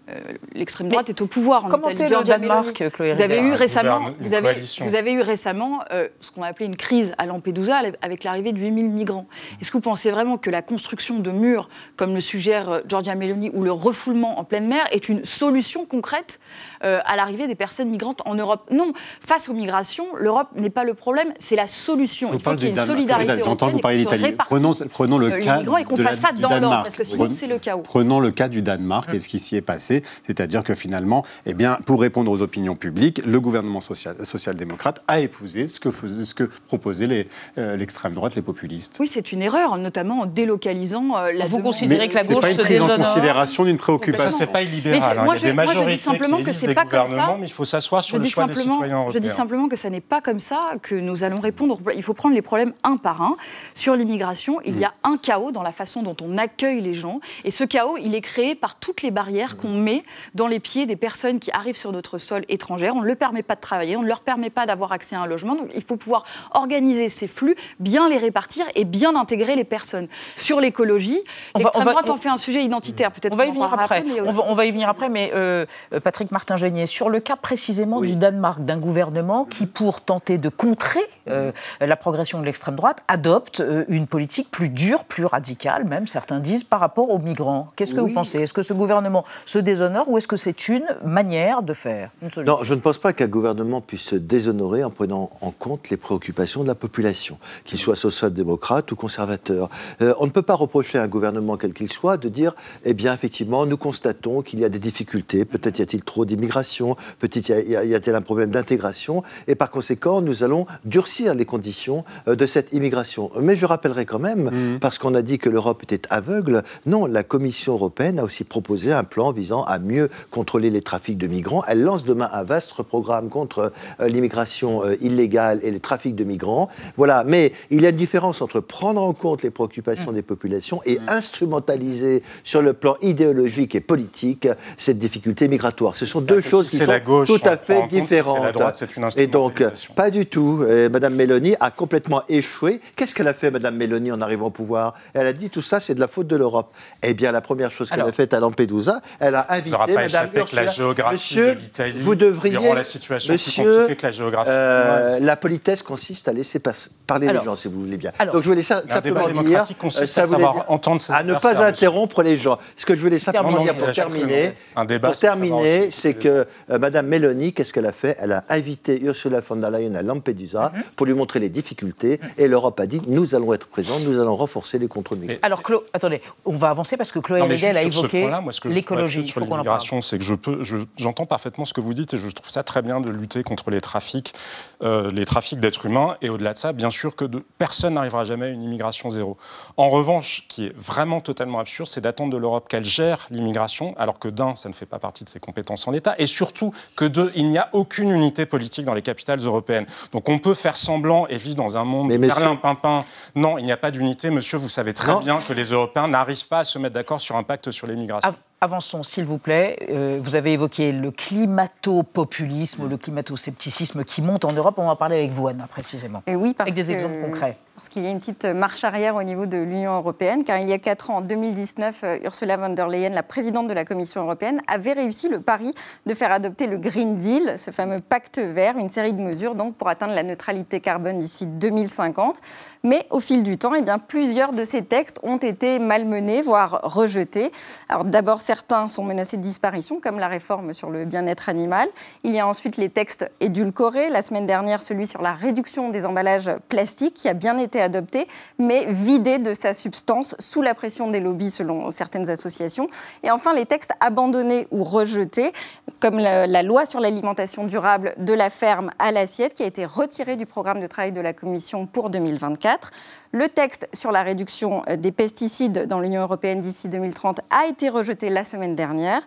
Euh, 0.09 0.33
l'extrême 0.53 0.89
droite 0.89 1.09
est 1.09 1.21
au 1.21 1.27
pouvoir 1.27 1.65
en 1.65 1.89
Italie. 1.91 2.13
le 2.13 2.23
Danemark, 2.23 2.89
Chloé 2.91 3.13
vous 3.13 3.21
avez, 3.21 3.39
eu 3.39 3.53
récemment, 3.53 4.11
vous, 4.19 4.33
avez, 4.33 4.55
vous 4.81 4.95
avez 4.95 5.11
eu 5.11 5.21
récemment 5.21 5.81
euh, 5.91 6.07
ce 6.19 6.31
qu'on 6.31 6.41
a 6.41 6.47
appelé 6.47 6.65
une 6.65 6.77
crise 6.77 7.13
à 7.17 7.25
Lampedusa 7.25 7.81
avec 8.01 8.23
l'arrivée 8.23 8.51
de 8.51 8.59
8000 8.59 8.89
migrants. 8.89 9.27
Est-ce 9.61 9.69
que 9.69 9.77
vous 9.77 9.81
pensez 9.81 10.09
vraiment 10.09 10.37
que 10.37 10.49
la 10.49 10.61
construction 10.61 11.19
de 11.19 11.31
murs, 11.31 11.67
comme 11.95 12.15
le 12.15 12.21
suggère 12.21 12.69
euh, 12.69 12.79
Giorgia 12.87 13.15
Meloni, 13.15 13.51
ou 13.53 13.63
le 13.63 13.71
refoulement 13.71 14.39
en 14.39 14.43
pleine 14.43 14.67
mer 14.67 14.83
est 14.91 15.09
une 15.09 15.25
solution 15.25 15.85
concrète 15.85 16.39
à 16.81 17.17
l'arrivée 17.17 17.47
des 17.47 17.55
personnes 17.55 17.89
migrantes 17.89 18.21
en 18.25 18.35
Europe? 18.35 18.69
Non. 18.71 18.93
Face 19.19 19.49
aux 19.49 19.53
migrations, 19.53 20.05
l'Europe 20.15 20.47
n'est 20.55 20.69
pas 20.69 20.85
le 20.85 20.93
problème, 20.93 21.33
c'est 21.37 21.57
la 21.57 21.67
solution. 21.67 22.29
Il 22.33 22.39
faut 22.39 22.51
qu'il 22.51 22.63
y 22.63 22.67
ait 22.67 22.69
une 22.69 22.85
solidarité 22.85 23.33
européenne 23.33 23.73
vous 23.73 23.79
parler 23.79 23.97
d'Italie. 23.97 24.35
Prenons, 24.37 24.73
prenons 24.89 25.17
le 25.17 25.29
cas 25.29 25.59
et 25.59 25.83
qu'on 25.83 25.97
fasse 25.97 26.19
ça 26.19 26.31
dans 26.31 26.57
l'ordre, 26.57 26.83
parce 26.83 26.95
que 26.95 27.03
sinon 27.03 27.27
c'est 27.29 27.47
le 27.47 27.59
chaos. 27.59 27.81
Prenons 27.81 28.19
le 28.19 28.31
cas 28.31 28.47
du 28.47 28.61
Danemark 28.61 29.13
et 29.13 29.19
ce 29.19 29.27
qui 29.27 29.39
s'y 29.39 29.57
est 29.57 29.61
passé 29.61 29.98
c'est-à-dire 30.25 30.63
que 30.63 30.75
finalement, 30.75 31.25
eh 31.45 31.53
bien, 31.53 31.79
pour 31.85 32.01
répondre 32.01 32.31
aux 32.31 32.41
opinions 32.41 32.75
publiques, 32.75 33.21
le 33.25 33.39
gouvernement 33.39 33.81
social-démocrate 33.81 35.03
a 35.07 35.19
épousé 35.19 35.67
ce 35.67 35.79
que, 35.79 35.89
ce 35.91 36.33
que 36.33 36.49
proposaient 36.67 37.27
euh, 37.57 37.77
l'extrême 37.77 38.13
droite, 38.13 38.35
les 38.35 38.41
populistes. 38.41 38.97
Oui, 38.99 39.07
c'est 39.07 39.31
une 39.31 39.41
erreur, 39.41 39.77
notamment 39.77 40.21
en 40.21 40.25
délocalisant 40.25 41.17
euh, 41.17 41.31
la. 41.33 41.45
Vous 41.45 41.59
considérez 41.61 42.09
que 42.09 42.15
la 42.15 42.23
gauche 42.23 42.45
se 42.45 42.61
prise 42.61 42.81
en 42.81 42.97
considération 42.97 43.63
d'une 43.65 43.77
préoccupation. 43.77 44.37
C'est 44.37 44.47
pas 44.47 44.61
illibéral. 44.61 45.19
Hein. 45.19 45.25
il 45.35 45.41
y 45.41 45.45
a 45.45 45.49
des 45.49 45.53
majorités 45.53 45.97
qui 45.97 46.03
simplement 46.03 46.43
que 46.43 46.53
c'est 46.53 46.73
pas 46.73 46.85
comme 46.85 47.15
ça. 47.15 47.35
Mais 47.39 47.47
il 47.47 47.51
faut 47.51 47.65
s'asseoir 47.65 48.03
sur 48.03 48.17
le 48.17 48.25
choix 48.25 48.45
des 48.45 48.55
citoyens 48.55 48.97
européens. 48.97 49.11
Je 49.13 49.19
dis 49.19 49.29
simplement 49.29 49.67
que 49.67 49.75
ça 49.75 49.89
n'est 49.89 50.01
pas 50.01 50.21
comme 50.21 50.39
ça 50.39 50.71
que 50.81 50.95
nous 50.95 51.23
allons 51.23 51.39
répondre. 51.39 51.79
Il 51.95 52.03
faut 52.03 52.13
prendre 52.13 52.35
les 52.35 52.41
problèmes 52.41 52.73
un 52.83 52.97
par 52.97 53.21
un. 53.21 53.37
Sur 53.73 53.95
l'immigration, 53.95 54.59
il 54.65 54.77
y 54.77 54.83
a 54.83 54.93
un 55.03 55.17
chaos 55.17 55.51
dans 55.51 55.63
la 55.63 55.71
façon 55.71 56.03
dont 56.03 56.15
on 56.21 56.37
accueille 56.37 56.81
les 56.81 56.93
gens, 56.93 57.19
et 57.43 57.51
ce 57.51 57.63
chaos, 57.63 57.97
il 57.97 58.15
est 58.15 58.21
créé 58.21 58.55
par 58.55 58.75
toutes 58.75 59.01
les 59.01 59.11
barrières 59.11 59.57
qu'on 59.57 59.73
met 59.73 59.88
dans 60.33 60.47
les 60.47 60.59
pieds 60.59 60.85
des 60.85 60.95
personnes 60.95 61.39
qui 61.39 61.51
arrivent 61.51 61.77
sur 61.77 61.91
notre 61.91 62.17
sol 62.17 62.43
étranger. 62.49 62.89
On 62.91 63.01
ne 63.01 63.07
leur 63.07 63.17
permet 63.17 63.43
pas 63.43 63.55
de 63.55 63.61
travailler, 63.61 63.95
on 63.97 64.01
ne 64.01 64.07
leur 64.07 64.21
permet 64.21 64.49
pas 64.49 64.65
d'avoir 64.65 64.91
accès 64.91 65.15
à 65.15 65.21
un 65.21 65.27
logement. 65.27 65.55
Donc 65.55 65.69
il 65.75 65.81
faut 65.81 65.97
pouvoir 65.97 66.25
organiser 66.53 67.09
ces 67.09 67.27
flux, 67.27 67.55
bien 67.79 68.09
les 68.09 68.17
répartir 68.17 68.65
et 68.75 68.85
bien 68.85 69.15
intégrer 69.15 69.55
les 69.55 69.63
personnes. 69.63 70.07
Sur 70.35 70.59
l'écologie, 70.59 71.19
l'extrême 71.55 71.85
droite 71.85 72.09
en 72.09 72.17
fait 72.17 72.29
un 72.29 72.37
sujet 72.37 72.63
identitaire. 72.63 73.11
Peut-être 73.11 73.33
on 73.33 73.37
va 73.37 73.45
y 73.45 73.51
venir 73.51 73.73
après. 73.73 74.03
on, 74.25 74.53
va, 74.53 74.65
y 74.65 74.71
venir 74.71 74.89
après, 74.89 75.09
mais 75.09 75.31
euh, 75.33 75.65
Patrick 76.03 76.31
Martin-Génier, 76.31 76.87
sur 76.87 77.09
le 77.09 77.19
cas 77.19 77.35
précisément 77.35 78.01
du 78.01 78.15
Danemark, 78.15 78.63
d'un 78.63 78.77
gouvernement 78.77 79.45
qui, 79.45 79.65
pour 79.65 80.01
tenter 80.01 80.37
de 80.37 80.49
contrer 80.49 81.01
euh, 81.27 81.51
la 81.79 81.95
progression 81.95 82.39
de 82.39 82.45
l'extrême 82.45 82.75
droite, 82.75 83.03
adopte 83.07 83.59
euh, 83.59 83.85
une 83.87 84.07
politique 84.07 84.51
plus 84.51 84.69
dure, 84.69 85.03
plus 85.03 85.25
radicale, 85.25 85.85
même 85.85 86.07
certains 86.07 86.39
disent, 86.39 86.63
par 86.63 86.79
rapport 86.79 87.09
aux 87.09 87.19
migrants. 87.19 87.67
Qu'est-ce 87.75 87.93
que 87.93 88.01
vous 88.01 88.13
pensez? 88.13 88.39
Est-ce 88.41 88.53
que 88.53 88.61
ce 88.61 88.73
gouvernement 88.73 89.25
se 89.45 89.59
déshonore 89.69 90.09
ou 90.09 90.17
est-ce 90.17 90.27
que 90.27 90.37
c'est 90.37 90.67
une 90.67 90.85
manière 91.03 91.61
de 91.61 91.73
faire 91.73 92.09
Non, 92.45 92.59
je 92.63 92.73
ne 92.73 92.79
pense 92.79 92.97
pas 92.97 93.13
qu'un 93.13 93.27
gouvernement 93.27 93.81
puisse 93.81 94.01
se 94.01 94.15
déshonorer 94.15 94.83
en 94.83 94.89
prenant 94.89 95.29
en 95.41 95.51
compte 95.51 95.89
les 95.89 95.97
préoccupations 95.97 96.63
de 96.63 96.67
la 96.67 96.75
population, 96.75 97.37
qu'il 97.65 97.79
soit 97.79 97.95
social-démocrate 97.95 98.91
ou 98.91 98.95
conservateur. 98.95 99.69
Euh, 100.01 100.13
on 100.19 100.25
ne 100.25 100.31
peut 100.31 100.41
pas 100.41 100.55
reprocher 100.55 100.97
à 100.97 101.03
un 101.03 101.07
gouvernement 101.07 101.57
quel 101.57 101.73
qu'il 101.73 101.91
soit 101.91 102.17
de 102.17 102.29
dire, 102.29 102.55
eh 102.85 102.93
bien, 102.93 103.13
effectivement, 103.13 103.65
nous 103.65 103.77
constatons 103.77 104.41
qu'il 104.41 104.59
y 104.59 104.65
a 104.65 104.69
des 104.69 104.79
difficultés, 104.79 105.45
peut-être 105.45 105.79
y 105.79 105.81
a-t-il 105.81 106.03
trop 106.03 106.25
d'immigration, 106.25 106.95
peut-être 107.19 107.49
y 107.49 107.95
a-t-il 107.95 108.15
un 108.15 108.21
problème 108.21 108.49
d'intégration, 108.49 109.23
et 109.47 109.55
par 109.55 109.71
conséquent, 109.71 110.21
nous 110.21 110.43
allons 110.43 110.65
durcir 110.85 111.35
les 111.35 111.45
conditions 111.45 112.03
euh, 112.27 112.35
de 112.35 112.45
cette 112.45 112.73
immigration. 112.73 113.31
Mais 113.39 113.55
je 113.55 113.65
rappellerai 113.65 114.05
quand 114.05 114.19
même, 114.19 114.49
mmh. 114.49 114.79
parce 114.79 114.97
qu'on 114.97 115.15
a 115.15 115.21
dit 115.21 115.37
que 115.37 115.49
l'Europe 115.49 115.83
était 115.83 116.01
aveugle, 116.09 116.63
non, 116.85 117.05
la 117.05 117.23
Commission 117.23 117.73
européenne 117.73 118.19
a 118.19 118.23
aussi 118.23 118.43
proposé 118.43 118.91
un 118.91 119.03
plan 119.03 119.31
visant 119.31 119.58
à 119.63 119.79
mieux 119.79 120.09
contrôler 120.31 120.69
les 120.69 120.81
trafics 120.81 121.17
de 121.17 121.27
migrants. 121.27 121.63
Elle 121.67 121.83
lance 121.83 122.03
demain 122.03 122.29
un 122.31 122.43
vaste 122.43 122.73
programme 122.83 123.29
contre 123.29 123.71
euh, 123.99 124.07
l'immigration 124.07 124.83
euh, 124.83 124.95
illégale 125.01 125.59
et 125.63 125.71
les 125.71 125.79
trafics 125.79 126.15
de 126.15 126.23
migrants. 126.23 126.69
Voilà, 126.97 127.23
mais 127.25 127.53
il 127.69 127.81
y 127.81 127.85
a 127.85 127.89
une 127.89 127.95
différence 127.95 128.41
entre 128.41 128.59
prendre 128.59 129.01
en 129.01 129.13
compte 129.13 129.43
les 129.43 129.49
préoccupations 129.49 130.11
mmh. 130.11 130.15
des 130.15 130.21
populations 130.21 130.81
et 130.85 130.99
mmh. 130.99 131.09
instrumentaliser 131.09 132.23
sur 132.43 132.61
le 132.61 132.73
plan 132.73 132.95
idéologique 133.01 133.75
et 133.75 133.81
politique 133.81 134.47
cette 134.77 134.99
difficulté 134.99 135.47
migratoire. 135.47 135.95
Ce 135.95 136.05
sont 136.05 136.21
deux 136.21 136.41
choses 136.41 136.69
qui 136.69 136.77
sont 136.77 136.85
tout 137.25 137.39
à 137.43 137.57
fait 137.57 137.87
différentes. 137.87 138.43
La 138.43 138.51
droite, 138.51 138.83
une 138.95 139.09
et 139.17 139.27
donc, 139.27 139.63
pas 139.95 140.11
du 140.11 140.25
tout. 140.25 140.63
Madame 140.91 141.15
Mélanie 141.15 141.55
a 141.59 141.71
complètement 141.71 142.21
échoué. 142.29 142.81
Qu'est-ce 142.95 143.15
qu'elle 143.15 143.27
a 143.27 143.33
fait, 143.33 143.51
Madame 143.51 143.75
Mélanie, 143.75 144.11
en 144.11 144.21
arrivant 144.21 144.47
au 144.47 144.51
pouvoir? 144.51 144.93
Elle 145.13 145.27
a 145.27 145.33
dit 145.33 145.49
tout 145.49 145.61
ça, 145.61 145.79
c'est 145.79 145.95
de 145.95 145.99
la 145.99 146.07
faute 146.07 146.27
de 146.27 146.35
l'Europe. 146.35 146.73
Eh 147.03 147.13
bien, 147.13 147.31
la 147.31 147.41
première 147.41 147.71
chose 147.71 147.89
qu'elle 147.89 148.01
a 148.01 148.11
faite 148.11 148.33
à 148.33 148.39
Lampedusa, 148.39 149.01
elle 149.19 149.35
a 149.35 149.48
invité 149.49 149.93
Madame 149.93 150.29
Ursula. 150.35 150.63
la 150.63 150.71
géographie 150.71 151.13
Monsieur, 151.13 151.55
de 151.55 151.59
l'Italie 151.59 151.99
vous 151.99 152.15
devriez, 152.15 152.73
la 152.73 152.83
situation 152.83 153.33
monsieur, 153.33 153.87
que 153.87 154.03
la 154.03 154.11
géographie. 154.11 154.49
Euh, 154.51 155.19
la 155.19 155.35
politesse 155.35 155.83
consiste 155.83 156.27
à 156.27 156.33
laisser 156.33 156.61
parler 157.07 157.31
les 157.31 157.41
gens, 157.41 157.55
si 157.55 157.67
vous 157.67 157.81
voulez 157.81 157.97
bien. 157.97 158.11
donc, 158.31 158.43
je 158.43 158.49
voulais 158.49 158.63
simplement 158.63 159.29
dire, 159.29 159.65
euh, 159.83 159.89
ça 160.05 160.27
dire 160.27 160.65
entendre 160.67 161.01
à 161.09 161.23
ne 161.23 161.35
pas 161.35 161.63
interrompre 161.63 162.21
les 162.23 162.37
gens. 162.37 162.57
Ce 162.75 162.85
que 162.85 162.95
je 162.95 163.01
voulais 163.01 163.19
simplement 163.19 163.63
dire 163.63 163.75
pour 163.75 163.91
terminer, 163.91 164.53
pour 165.01 165.17
terminer, 165.17 165.91
c'est 165.91 166.13
que 166.13 166.45
euh, 166.69 166.79
Madame 166.79 167.07
Meloni, 167.07 167.53
qu'est-ce 167.53 167.73
qu'elle 167.73 167.85
a 167.85 167.91
fait? 167.91 168.17
Elle 168.19 168.31
a 168.31 168.43
invité 168.49 169.01
Ursula 169.01 169.41
von 169.41 169.57
der 169.57 169.71
Leyen 169.71 169.95
à 169.95 170.01
Lampedusa 170.01 170.71
mhm. 170.73 170.83
pour 170.95 171.05
lui 171.05 171.13
montrer 171.13 171.39
les 171.39 171.49
difficultés, 171.49 172.19
et 172.37 172.47
l'Europe 172.47 172.79
a 172.79 172.85
dit 172.85 173.01
nous 173.07 173.35
allons 173.35 173.53
être 173.53 173.67
présents, 173.67 173.99
nous 173.99 174.19
allons 174.19 174.35
renforcer 174.35 174.79
les 174.79 174.87
contrôles 174.87 175.19
migratoires. 175.19 175.45
Alors, 175.45 175.63
Claude, 175.63 175.83
attendez, 175.93 176.21
on 176.45 176.55
va 176.55 176.69
avancer 176.69 176.97
parce 176.97 177.11
que 177.11 177.19
Chloé 177.19 177.41
Ridel 177.41 177.77
a 177.77 177.83
évoqué 177.83 178.29
l'écologie. 178.65 179.33
L'immigration, 179.39 180.01
c'est 180.01 180.17
que 180.17 180.23
je 180.23 180.35
peux, 180.35 180.61
j'entends 180.97 181.25
parfaitement 181.25 181.65
ce 181.65 181.73
que 181.73 181.81
vous 181.81 181.93
dites 181.93 182.13
et 182.13 182.17
je 182.17 182.29
trouve 182.29 182.49
ça 182.49 182.63
très 182.63 182.81
bien 182.81 183.01
de 183.01 183.09
lutter 183.09 183.43
contre 183.43 183.71
les 183.71 183.81
trafics, 183.81 184.33
euh, 184.81 185.11
les 185.11 185.25
trafics 185.25 185.59
d'êtres 185.59 185.85
humains. 185.85 186.17
Et 186.21 186.29
au-delà 186.29 186.53
de 186.53 186.57
ça, 186.57 186.73
bien 186.73 186.91
sûr 186.91 187.15
que 187.15 187.25
de, 187.25 187.43
personne 187.57 187.93
n'arrivera 187.93 188.23
jamais 188.23 188.47
à 188.47 188.49
une 188.49 188.63
immigration 188.63 189.09
zéro. 189.09 189.37
En 189.77 189.89
revanche, 189.89 190.43
ce 190.43 190.53
qui 190.53 190.65
est 190.67 190.75
vraiment 190.77 191.21
totalement 191.21 191.59
absurde, 191.59 191.89
c'est 191.89 192.01
d'attendre 192.01 192.31
de 192.31 192.37
l'Europe 192.37 192.67
qu'elle 192.67 192.85
gère 192.85 193.27
l'immigration, 193.31 193.95
alors 193.97 194.19
que 194.19 194.27
d'un, 194.27 194.55
ça 194.55 194.69
ne 194.69 194.73
fait 194.73 194.85
pas 194.85 194.99
partie 194.99 195.23
de 195.23 195.29
ses 195.29 195.39
compétences 195.39 195.87
en 195.87 195.93
État, 195.93 196.15
et 196.17 196.27
surtout 196.27 196.73
que 196.95 197.05
deux, 197.05 197.31
il 197.35 197.49
n'y 197.49 197.57
a 197.57 197.69
aucune 197.73 198.11
unité 198.11 198.45
politique 198.45 198.85
dans 198.85 198.93
les 198.93 199.01
capitales 199.01 199.39
européennes. 199.39 199.85
Donc 200.11 200.29
on 200.29 200.39
peut 200.39 200.53
faire 200.53 200.77
semblant 200.77 201.27
et 201.27 201.37
vivre 201.37 201.55
dans 201.55 201.77
un 201.77 201.83
monde 201.83 202.07
Mais 202.07 202.17
pimpin. 202.61 203.05
Non, 203.35 203.57
il 203.57 203.65
n'y 203.65 203.71
a 203.71 203.77
pas 203.77 203.91
d'unité, 203.91 204.29
monsieur. 204.29 204.57
Vous 204.57 204.69
savez 204.69 204.93
très 204.93 205.15
bien 205.19 205.39
que 205.39 205.53
les 205.53 205.65
Européens 205.65 206.07
n'arrivent 206.07 206.47
pas 206.47 206.59
à 206.59 206.63
se 206.63 206.77
mettre 206.79 206.95
d'accord 206.95 207.21
sur 207.21 207.35
un 207.35 207.43
pacte 207.43 207.71
sur 207.71 207.87
l'immigration. 207.87 208.33
Avançons, 208.61 209.03
s'il 209.03 209.25
vous 209.25 209.37
plaît. 209.37 209.87
Euh, 209.89 210.19
vous 210.21 210.35
avez 210.35 210.51
évoqué 210.51 210.91
le 210.91 211.11
climato-populisme, 211.11 212.89
le 212.89 212.97
climato-scepticisme 212.97 214.03
qui 214.03 214.21
monte 214.21 214.43
en 214.43 214.51
Europe. 214.51 214.75
On 214.77 214.87
va 214.87 214.97
parler 214.97 215.17
avec 215.17 215.31
vous, 215.31 215.47
Anna, 215.47 215.67
précisément. 215.67 216.23
Et 216.27 216.35
oui, 216.35 216.53
parce 216.53 216.69
avec 216.69 216.85
des 216.85 216.91
exemples 216.91 217.21
concrets 217.21 217.57
parce 217.79 217.87
qu'il 217.87 218.03
y 218.03 218.07
a 218.07 218.09
une 218.09 218.19
petite 218.19 218.43
marche 218.43 218.83
arrière 218.83 219.15
au 219.15 219.23
niveau 219.23 219.45
de 219.45 219.57
l'Union 219.57 219.95
européenne, 219.95 220.43
car 220.43 220.59
il 220.59 220.67
y 220.67 220.73
a 220.73 220.79
quatre 220.79 221.11
ans, 221.11 221.19
en 221.19 221.21
2019, 221.21 222.01
euh, 222.03 222.17
Ursula 222.25 222.57
von 222.57 222.67
der 222.67 222.89
Leyen, 222.89 223.11
la 223.11 223.23
présidente 223.23 223.67
de 223.67 223.73
la 223.73 223.85
Commission 223.85 224.21
européenne, 224.21 224.61
avait 224.67 224.91
réussi 224.91 225.29
le 225.29 225.39
pari 225.39 225.73
de 226.05 226.13
faire 226.13 226.33
adopter 226.33 226.67
le 226.67 226.77
Green 226.77 227.15
Deal, 227.15 227.53
ce 227.57 227.71
fameux 227.71 228.01
pacte 228.01 228.37
vert, 228.37 228.77
une 228.77 228.89
série 228.89 229.13
de 229.13 229.21
mesures 229.21 229.55
donc 229.55 229.75
pour 229.75 229.87
atteindre 229.87 230.13
la 230.13 230.23
neutralité 230.23 230.81
carbone 230.81 231.19
d'ici 231.19 231.47
2050. 231.47 232.41
Mais 232.83 233.05
au 233.11 233.21
fil 233.21 233.43
du 233.43 233.57
temps, 233.57 233.73
eh 233.73 233.81
bien, 233.81 233.97
plusieurs 233.97 234.51
de 234.51 234.65
ces 234.65 234.81
textes 234.81 235.19
ont 235.23 235.37
été 235.37 235.79
malmenés, 235.79 236.41
voire 236.41 236.81
rejetés. 236.83 237.49
Alors 237.87 238.03
d'abord, 238.03 238.41
certains 238.41 238.89
sont 238.89 239.05
menacés 239.05 239.37
de 239.37 239.41
disparition, 239.41 240.01
comme 240.01 240.19
la 240.19 240.27
réforme 240.27 240.73
sur 240.73 240.89
le 240.89 241.05
bien-être 241.05 241.47
animal. 241.47 241.87
Il 242.25 242.33
y 242.33 242.39
a 242.39 242.47
ensuite 242.47 242.75
les 242.75 242.89
textes 242.89 243.31
édulcorés. 243.39 244.09
La 244.09 244.21
semaine 244.21 244.45
dernière, 244.45 244.81
celui 244.81 245.07
sur 245.07 245.21
la 245.21 245.31
réduction 245.31 245.89
des 245.89 246.05
emballages 246.05 246.51
plastiques, 246.67 247.13
qui 247.13 247.29
a 247.29 247.33
bien 247.33 247.57
été 247.57 247.68
été 247.69 247.81
adopté, 247.81 248.27
mais 248.57 248.85
vidé 248.87 249.37
de 249.37 249.53
sa 249.53 249.75
substance 249.75 250.35
sous 250.39 250.63
la 250.63 250.73
pression 250.73 251.09
des 251.09 251.19
lobbies 251.19 251.51
selon 251.51 251.91
certaines 251.91 252.29
associations. 252.29 252.87
Et 253.21 253.29
enfin, 253.29 253.53
les 253.53 253.67
textes 253.67 253.91
abandonnés 253.99 254.67
ou 254.71 254.83
rejetés, 254.83 255.51
comme 255.99 256.17
la, 256.17 256.47
la 256.47 256.63
loi 256.63 256.87
sur 256.87 256.99
l'alimentation 256.99 257.65
durable 257.65 258.15
de 258.17 258.33
la 258.33 258.49
ferme 258.49 258.89
à 258.97 259.11
l'assiette, 259.11 259.53
qui 259.53 259.61
a 259.61 259.67
été 259.67 259.85
retirée 259.85 260.35
du 260.35 260.47
programme 260.47 260.81
de 260.81 260.87
travail 260.87 261.11
de 261.11 261.21
la 261.21 261.33
Commission 261.33 261.85
pour 261.85 262.09
2024. 262.09 262.91
Le 263.31 263.47
texte 263.47 263.87
sur 263.93 264.11
la 264.11 264.23
réduction 264.23 264.81
des 264.97 265.11
pesticides 265.11 265.85
dans 265.85 265.99
l'Union 265.99 266.23
européenne 266.23 266.61
d'ici 266.61 266.89
2030 266.89 267.41
a 267.51 267.67
été 267.67 267.89
rejeté 267.89 268.31
la 268.31 268.43
semaine 268.43 268.75
dernière. 268.75 269.21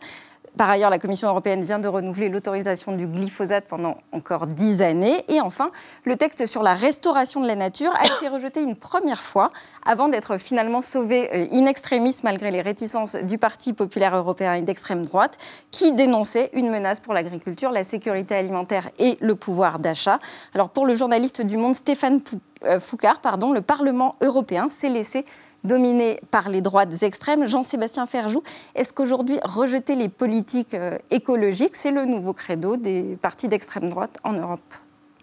Par 0.59 0.69
ailleurs, 0.69 0.91
la 0.91 0.99
Commission 0.99 1.29
européenne 1.29 1.63
vient 1.63 1.79
de 1.79 1.89
renouveler 1.89 2.29
l'autorisation 2.29 2.95
du 2.95 3.07
glyphosate 3.07 3.67
pendant 3.67 3.97
encore 4.13 4.47
dix 4.47 4.83
années. 4.83 5.25
Et 5.29 5.41
enfin, 5.41 5.71
le 6.05 6.17
texte 6.17 6.45
sur 6.45 6.63
la 6.63 6.75
restauration 6.75 7.41
de 7.41 7.47
la 7.47 7.57
nature 7.57 7.93
a 7.99 8.05
été 8.05 8.29
rejeté 8.29 8.63
une 8.63 8.77
première 8.77 9.23
fois 9.23 9.51
avant 9.87 10.09
d'être 10.09 10.37
finalement 10.37 10.83
sauvé 10.83 11.31
euh, 11.35 11.47
in 11.53 11.67
extremis 11.67 12.19
malgré 12.23 12.51
les 12.51 12.61
réticences 12.61 13.17
du 13.17 13.39
Parti 13.39 13.73
populaire 13.73 14.15
européen 14.15 14.53
et 14.53 14.63
d'extrême 14.63 15.05
droite 15.05 15.39
qui 15.71 15.93
dénonçait 15.93 16.51
une 16.53 16.71
menace 16.71 17.01
pour 17.01 17.15
l'agriculture, 17.15 17.71
la 17.71 17.83
sécurité 17.83 18.35
alimentaire 18.35 18.91
et 18.99 19.17
le 19.21 19.35
pouvoir 19.35 19.79
d'achat. 19.79 20.19
Alors 20.55 20.69
pour 20.69 20.85
le 20.87 20.95
journaliste 20.95 21.41
du 21.41 21.57
Monde 21.57 21.75
Stéphane 21.75 22.21
euh, 22.65 22.79
Foucard, 22.79 23.21
pardon, 23.21 23.53
le 23.53 23.63
Parlement 23.63 24.17
européen 24.21 24.69
s'est 24.69 24.91
laissé 24.91 25.25
dominé 25.65 26.21
par 26.31 26.49
les 26.49 26.61
droites 26.61 27.03
extrêmes. 27.03 27.47
Jean-Sébastien 27.47 28.07
Ferjou, 28.07 28.43
est-ce 28.75 28.93
qu'aujourd'hui, 28.93 29.39
rejeter 29.45 29.95
les 29.95 30.09
politiques 30.09 30.75
euh, 30.75 30.99
écologiques, 31.11 31.77
c'est 31.77 31.91
le 31.91 32.05
nouveau 32.05 32.33
credo 32.33 32.77
des 32.77 33.17
partis 33.21 33.49
d'extrême 33.49 33.89
droite 33.89 34.17
en 34.25 34.33
Europe 34.33 34.61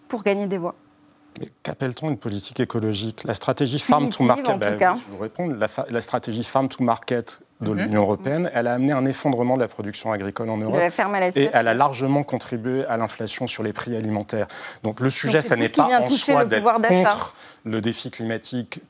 pour 0.08 0.24
gagner 0.24 0.48
des 0.48 0.58
voix? 0.58 0.76
Qu'appelle-t-on 1.64 2.10
une 2.10 2.18
politique 2.18 2.60
écologique? 2.60 3.24
La 3.24 3.34
stratégie 3.34 3.80
Farm 3.80 4.10
to 4.10 4.24
Market. 4.24 4.50
En 4.50 4.60
tout 4.60 4.76
cas. 4.78 4.96
Je 4.96 5.16
vous 5.16 5.22
réponds. 5.22 5.48
La, 5.90 6.02
stratégie 6.02 6.44
Farm 6.44 6.68
to 6.68 6.84
Market 6.84 7.40
de 7.62 7.72
mhm. 7.72 7.78
l'Union 7.78 8.02
européenne, 8.02 8.50
elle 8.54 8.68
a 8.68 8.74
amené 8.74 8.92
un 8.92 9.06
effondrement 9.06 9.56
de 9.56 9.60
la 9.60 9.68
production 9.68 10.12
agricole 10.12 10.50
en 10.50 10.58
Europe. 10.58 10.76
De 10.76 10.80
la 10.80 10.92
ferme 10.92 11.16
à 11.16 11.28
et 11.28 11.50
elle 11.54 11.68
a 11.68 11.74
largement 11.74 12.24
contribué 12.24 12.86
à 12.86 12.98
l'inflation 12.98 13.48
sur 13.48 13.64
les 13.64 13.74
prix 13.74 13.96
alimentaires. 13.96 14.48
Donc 14.84 15.00
le 15.00 15.10
sujet, 15.10 15.42
ça 15.42 15.56
n'est 15.56 15.70
pas 15.70 16.02
en 16.02 16.08
soi 16.08 16.46
d'être 16.46 16.74
contre 16.74 17.36
le 17.66 17.82
défi 17.82 18.10
climatique 18.10 18.82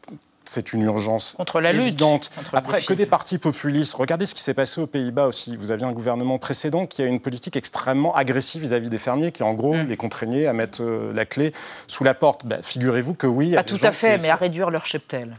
c'est 0.50 0.74
une 0.74 0.82
urgence 0.82 1.36
contre 1.38 1.62
la 1.62 1.72
évidente. 1.72 2.32
Après, 2.54 2.82
que 2.82 2.94
des 2.94 3.06
partis 3.06 3.38
populistes. 3.38 3.94
Regardez 3.94 4.26
ce 4.26 4.34
qui 4.34 4.42
s'est 4.42 4.56
passé 4.56 4.82
aux 4.82 4.88
Pays-Bas 4.88 5.28
aussi. 5.28 5.56
Vous 5.56 5.72
aviez 5.72 5.86
un 5.86 5.92
gouvernement 5.92 6.40
précédent 6.40 6.88
qui 6.88 7.04
a 7.04 7.06
une 7.06 7.20
politique 7.20 7.56
extrêmement 7.56 8.16
agressive 8.16 8.64
vis-à-vis 8.64 8.90
des 8.90 8.98
fermiers, 8.98 9.32
qui 9.32 9.44
en 9.44 9.54
gros 9.54 9.76
mm. 9.76 9.88
les 9.88 9.98
contraignait 9.98 10.48
à 10.48 10.54
mettre 10.54 10.82
euh, 10.82 11.14
la 11.14 11.26
clé 11.26 11.54
sous 11.88 12.04
la 12.04 12.16
porte. 12.16 12.48
Bah, 12.48 12.58
figurez-vous 12.64 13.14
que 13.14 13.28
oui. 13.28 13.54
Pas 13.54 13.64
tout 13.64 13.78
à 13.84 13.92
fait, 13.92 14.18
mais 14.18 14.30
à 14.30 14.36
réduire 14.36 14.72
leur 14.72 14.88
cheptel 14.88 15.36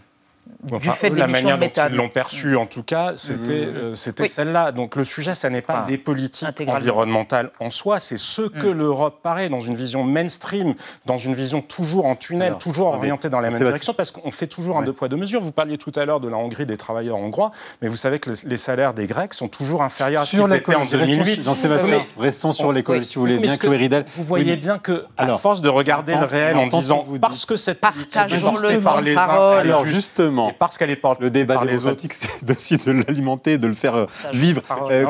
la 1.14 1.26
manière 1.26 1.58
dont 1.58 1.70
ils 1.90 1.96
l'ont 1.96 2.08
perçu, 2.08 2.56
en 2.56 2.66
tout 2.66 2.82
cas, 2.82 3.12
c'était 3.16 3.66
mmh. 3.66 3.76
euh, 3.76 3.94
celle-là. 3.94 4.72
Donc 4.72 4.96
le 4.96 5.04
sujet, 5.04 5.34
ça 5.34 5.50
n'est 5.50 5.62
pas 5.62 5.86
les 5.88 5.98
politiques 5.98 6.60
environnementales 6.66 7.50
en 7.60 7.70
soi, 7.70 8.00
c'est 8.00 8.18
ce 8.18 8.42
que 8.42 8.66
mmh. 8.66 8.78
l'Europe 8.78 9.20
paraît 9.22 9.48
dans 9.48 9.60
une 9.60 9.74
vision 9.74 10.04
mainstream, 10.04 10.74
dans 11.06 11.16
une 11.16 11.34
vision 11.34 11.62
toujours 11.62 12.06
en 12.06 12.16
tunnel, 12.16 12.56
toujours 12.58 12.88
orientée 12.88 13.28
dans 13.28 13.40
la 13.40 13.50
même 13.50 13.58
direction, 13.58 13.94
parce 13.94 14.10
qu'on 14.10 14.30
fait 14.30 14.46
toujours 14.46 14.78
un 14.78 14.82
deux 14.82 14.92
poids 14.92 15.08
deux 15.08 15.16
mesures. 15.16 15.40
Vous 15.40 15.52
parliez 15.52 15.78
tout 15.78 15.92
à 15.96 16.04
l'heure 16.04 16.20
de 16.20 16.28
la 16.28 16.36
Hongrie 16.36 16.66
des 16.66 16.76
travailleurs 16.76 17.16
hongrois, 17.16 17.50
mais 17.82 17.88
vous 17.88 17.96
savez 17.96 18.18
que 18.18 18.30
les 18.44 18.56
salaires 18.56 18.94
des 18.94 19.06
Grecs 19.06 19.34
sont 19.34 19.48
toujours 19.48 19.82
inférieurs 19.82 20.22
à 20.22 20.26
ce 20.26 20.36
qu'ils 20.36 20.54
étaient 20.54 20.74
en 20.74 20.84
2008. 20.84 21.42
Jean-Sébastien, 21.44 22.06
restons 22.18 22.52
sur 22.52 22.72
l'écologie, 22.72 23.06
si 23.06 23.14
vous 23.16 23.22
voulez 23.22 23.38
bien, 23.38 23.56
Chloé 23.56 23.76
Ridel. 23.76 24.04
Vous 24.14 24.24
voyez 24.24 24.56
bien 24.56 24.78
que, 24.78 25.04
à 25.16 25.26
force 25.38 25.60
de 25.60 25.68
regarder 25.68 26.14
le 26.14 26.24
réel 26.24 26.56
en 26.56 26.66
disant 26.66 27.06
parce 27.20 27.44
que 27.44 27.56
cette 27.56 27.80
politique 27.80 28.20
est 28.30 28.80
par 28.80 29.00
les 29.00 29.16
uns, 29.16 29.50
alors 29.58 29.84
justement 29.84 30.39
justement, 30.48 30.56
parce 30.58 30.78
qu'elle 30.78 30.90
est 30.90 30.96
portée 30.96 31.24
le 31.24 31.30
débat 31.30 31.64
démocratique, 31.64 32.12
c'est 32.14 32.50
aussi 32.50 32.76
de 32.76 32.92
l'alimenter, 32.92 33.58
de 33.58 33.66
le 33.66 33.72
faire 33.72 33.94
euh, 33.94 34.06
vivre. 34.32 34.62
Euh, 34.90 35.06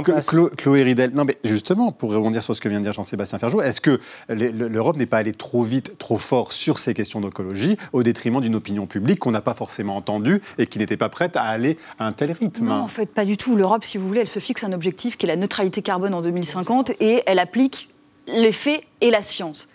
Chloé 0.57 0.83
Ridel, 0.83 1.12
non 1.14 1.25
mais 1.25 1.37
justement, 1.45 1.93
pour 1.93 2.12
rebondir 2.12 2.43
sur 2.43 2.55
ce 2.55 2.61
que 2.61 2.69
vient 2.69 2.79
de 2.79 2.85
dire 2.85 2.93
Jean-Sébastien 2.93 3.38
Ferjou, 3.38 3.61
est-ce 3.61 3.81
que 3.81 4.01
l'Europe 4.29 4.97
n'est 4.97 5.07
pas 5.07 5.19
allée 5.19 5.33
trop 5.33 5.62
vite, 5.62 5.99
trop 5.99 6.19
fort 6.19 6.53
sur 6.53 6.79
ces 6.79 6.95
questions 6.95 7.21
d'écologie, 7.21 7.77
au 7.93 8.03
détriment 8.03 8.40
d'une 8.40 8.55
opinion 8.55 8.87
publique 8.87 9.21
qu'on 9.21 9.31
n'a 9.31 9.40
pas 9.40 9.55
forcément 9.55 9.97
entendue 9.97 10.40
et 10.59 10.66
qui 10.66 10.79
n'était 10.79 10.97
pas 10.97 11.09
prête 11.09 11.37
à 11.37 11.43
aller 11.43 11.77
à 11.99 12.07
un 12.07 12.12
tel 12.12 12.33
rythme? 12.33 12.66
Non, 12.66 12.75
en 12.75 12.88
fait, 12.88 13.07
pas 13.07 13.25
du 13.25 13.37
tout. 13.37 13.57
L'Europe, 13.57 13.85
si 13.85 13.99
vous 13.99 14.07
voulez, 14.07 14.21
elle 14.21 14.29
se 14.29 14.38
fixe 14.38 14.64
un 14.64 14.73
objectif 14.73 15.16
qui 15.16 15.27
est 15.27 15.29
la 15.29 15.37
neutralité 15.37 15.83
carbone 15.83 16.14
en 16.14 16.23
2050 16.23 16.90
et 17.01 17.23
elle 17.27 17.38
applique 17.38 17.88
les 18.27 18.53
faits 18.53 18.83
et 19.01 19.11
la 19.11 19.23
science. 19.23 19.69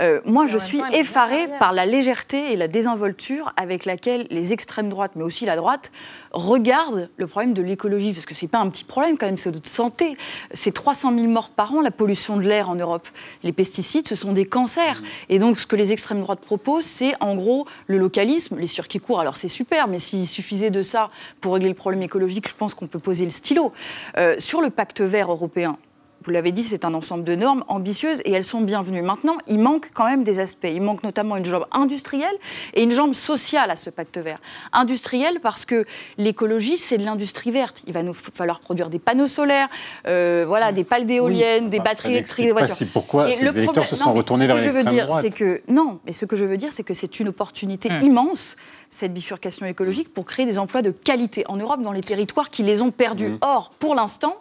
Euh, 0.00 0.20
moi, 0.24 0.46
je 0.46 0.58
suis 0.58 0.80
effarée 0.92 1.48
par 1.58 1.72
la 1.72 1.86
légèreté 1.86 2.52
et 2.52 2.56
la 2.56 2.68
désinvolture 2.68 3.52
avec 3.56 3.84
laquelle 3.84 4.26
les 4.30 4.52
extrêmes 4.52 4.88
droites, 4.88 5.12
mais 5.16 5.22
aussi 5.22 5.44
la 5.44 5.56
droite, 5.56 5.90
regardent 6.32 7.10
le 7.16 7.26
problème 7.26 7.54
de 7.54 7.62
l'écologie. 7.62 8.12
Parce 8.12 8.26
que 8.26 8.34
ce 8.34 8.44
n'est 8.44 8.48
pas 8.48 8.58
un 8.58 8.70
petit 8.70 8.84
problème, 8.84 9.18
quand 9.18 9.26
même, 9.26 9.36
c'est 9.36 9.50
de 9.50 9.66
santé. 9.66 10.16
C'est 10.52 10.72
300 10.72 11.14
000 11.14 11.26
morts 11.28 11.50
par 11.50 11.72
an, 11.74 11.80
la 11.80 11.90
pollution 11.90 12.36
de 12.36 12.42
l'air 12.42 12.70
en 12.70 12.74
Europe. 12.74 13.06
Les 13.42 13.52
pesticides, 13.52 14.08
ce 14.08 14.14
sont 14.14 14.32
des 14.32 14.46
cancers. 14.46 15.00
Et 15.28 15.38
donc, 15.38 15.58
ce 15.58 15.66
que 15.66 15.76
les 15.76 15.92
extrêmes 15.92 16.20
droites 16.20 16.40
proposent, 16.40 16.84
c'est 16.84 17.14
en 17.20 17.34
gros 17.34 17.66
le 17.86 17.98
localisme, 17.98 18.58
les 18.58 18.66
circuits 18.66 19.00
courts. 19.00 19.20
Alors, 19.20 19.36
c'est 19.36 19.48
super, 19.48 19.88
mais 19.88 19.98
s'il 19.98 20.26
suffisait 20.28 20.70
de 20.70 20.82
ça 20.82 21.10
pour 21.40 21.54
régler 21.54 21.68
le 21.68 21.74
problème 21.74 22.02
écologique, 22.02 22.48
je 22.48 22.54
pense 22.54 22.74
qu'on 22.74 22.86
peut 22.86 22.98
poser 22.98 23.24
le 23.24 23.30
stylo. 23.30 23.72
Euh, 24.16 24.36
sur 24.38 24.60
le 24.60 24.70
pacte 24.70 25.00
vert 25.00 25.30
européen, 25.30 25.76
vous 26.24 26.30
l'avez 26.30 26.52
dit, 26.52 26.62
c'est 26.62 26.84
un 26.84 26.94
ensemble 26.94 27.24
de 27.24 27.34
normes 27.34 27.64
ambitieuses 27.68 28.20
et 28.24 28.32
elles 28.32 28.44
sont 28.44 28.60
bienvenues. 28.60 29.02
Maintenant, 29.02 29.36
il 29.48 29.58
manque 29.58 29.90
quand 29.92 30.04
même 30.04 30.24
des 30.24 30.38
aspects. 30.38 30.68
Il 30.70 30.82
manque 30.82 31.02
notamment 31.02 31.36
une 31.36 31.44
jambe 31.44 31.66
industrielle 31.72 32.34
et 32.74 32.82
une 32.82 32.92
jambe 32.92 33.14
sociale 33.14 33.70
à 33.70 33.76
ce 33.76 33.90
pacte 33.90 34.18
vert. 34.18 34.38
Industrielle 34.72 35.40
parce 35.42 35.64
que 35.64 35.86
l'écologie, 36.18 36.78
c'est 36.78 36.98
de 36.98 37.04
l'industrie 37.04 37.50
verte. 37.50 37.82
Il 37.86 37.92
va 37.92 38.02
nous 38.02 38.14
falloir 38.14 38.60
produire 38.60 38.90
des 38.90 38.98
panneaux 38.98 39.28
solaires, 39.28 39.68
euh, 40.06 40.44
voilà, 40.46 40.72
des 40.72 40.84
pales 40.84 41.06
d'éoliennes, 41.06 41.70
des 41.70 41.80
batteries 41.80 42.12
électriques, 42.12 42.46
des 42.46 42.52
voitures. 42.52 42.86
pourquoi 42.92 43.28
et 43.28 43.32
ces 43.32 43.46
électeurs 43.46 43.86
se 43.86 43.96
sont 43.96 44.12
retournés 44.12 44.46
vers 44.46 44.56
l'extrême 44.56 44.84
droite. 44.84 45.22
C'est 45.22 45.34
que 45.34 45.62
non, 45.68 46.00
mais 46.06 46.12
ce 46.12 46.26
que 46.26 46.36
je 46.36 46.44
veux 46.44 46.56
dire, 46.56 46.72
c'est 46.72 46.84
que 46.84 46.94
c'est 46.94 47.20
une 47.20 47.28
opportunité 47.28 47.88
hmm. 47.90 48.02
immense 48.02 48.56
cette 48.88 49.14
bifurcation 49.14 49.64
écologique 49.66 50.12
pour 50.12 50.26
créer 50.26 50.44
des 50.44 50.58
emplois 50.58 50.82
de 50.82 50.90
qualité 50.90 51.44
en 51.48 51.56
Europe 51.56 51.82
dans 51.82 51.92
les 51.92 52.02
territoires 52.02 52.50
qui 52.50 52.62
les 52.62 52.82
ont 52.82 52.90
perdus. 52.90 53.30
Hmm. 53.30 53.38
Or, 53.40 53.72
pour 53.78 53.94
l'instant, 53.94 54.36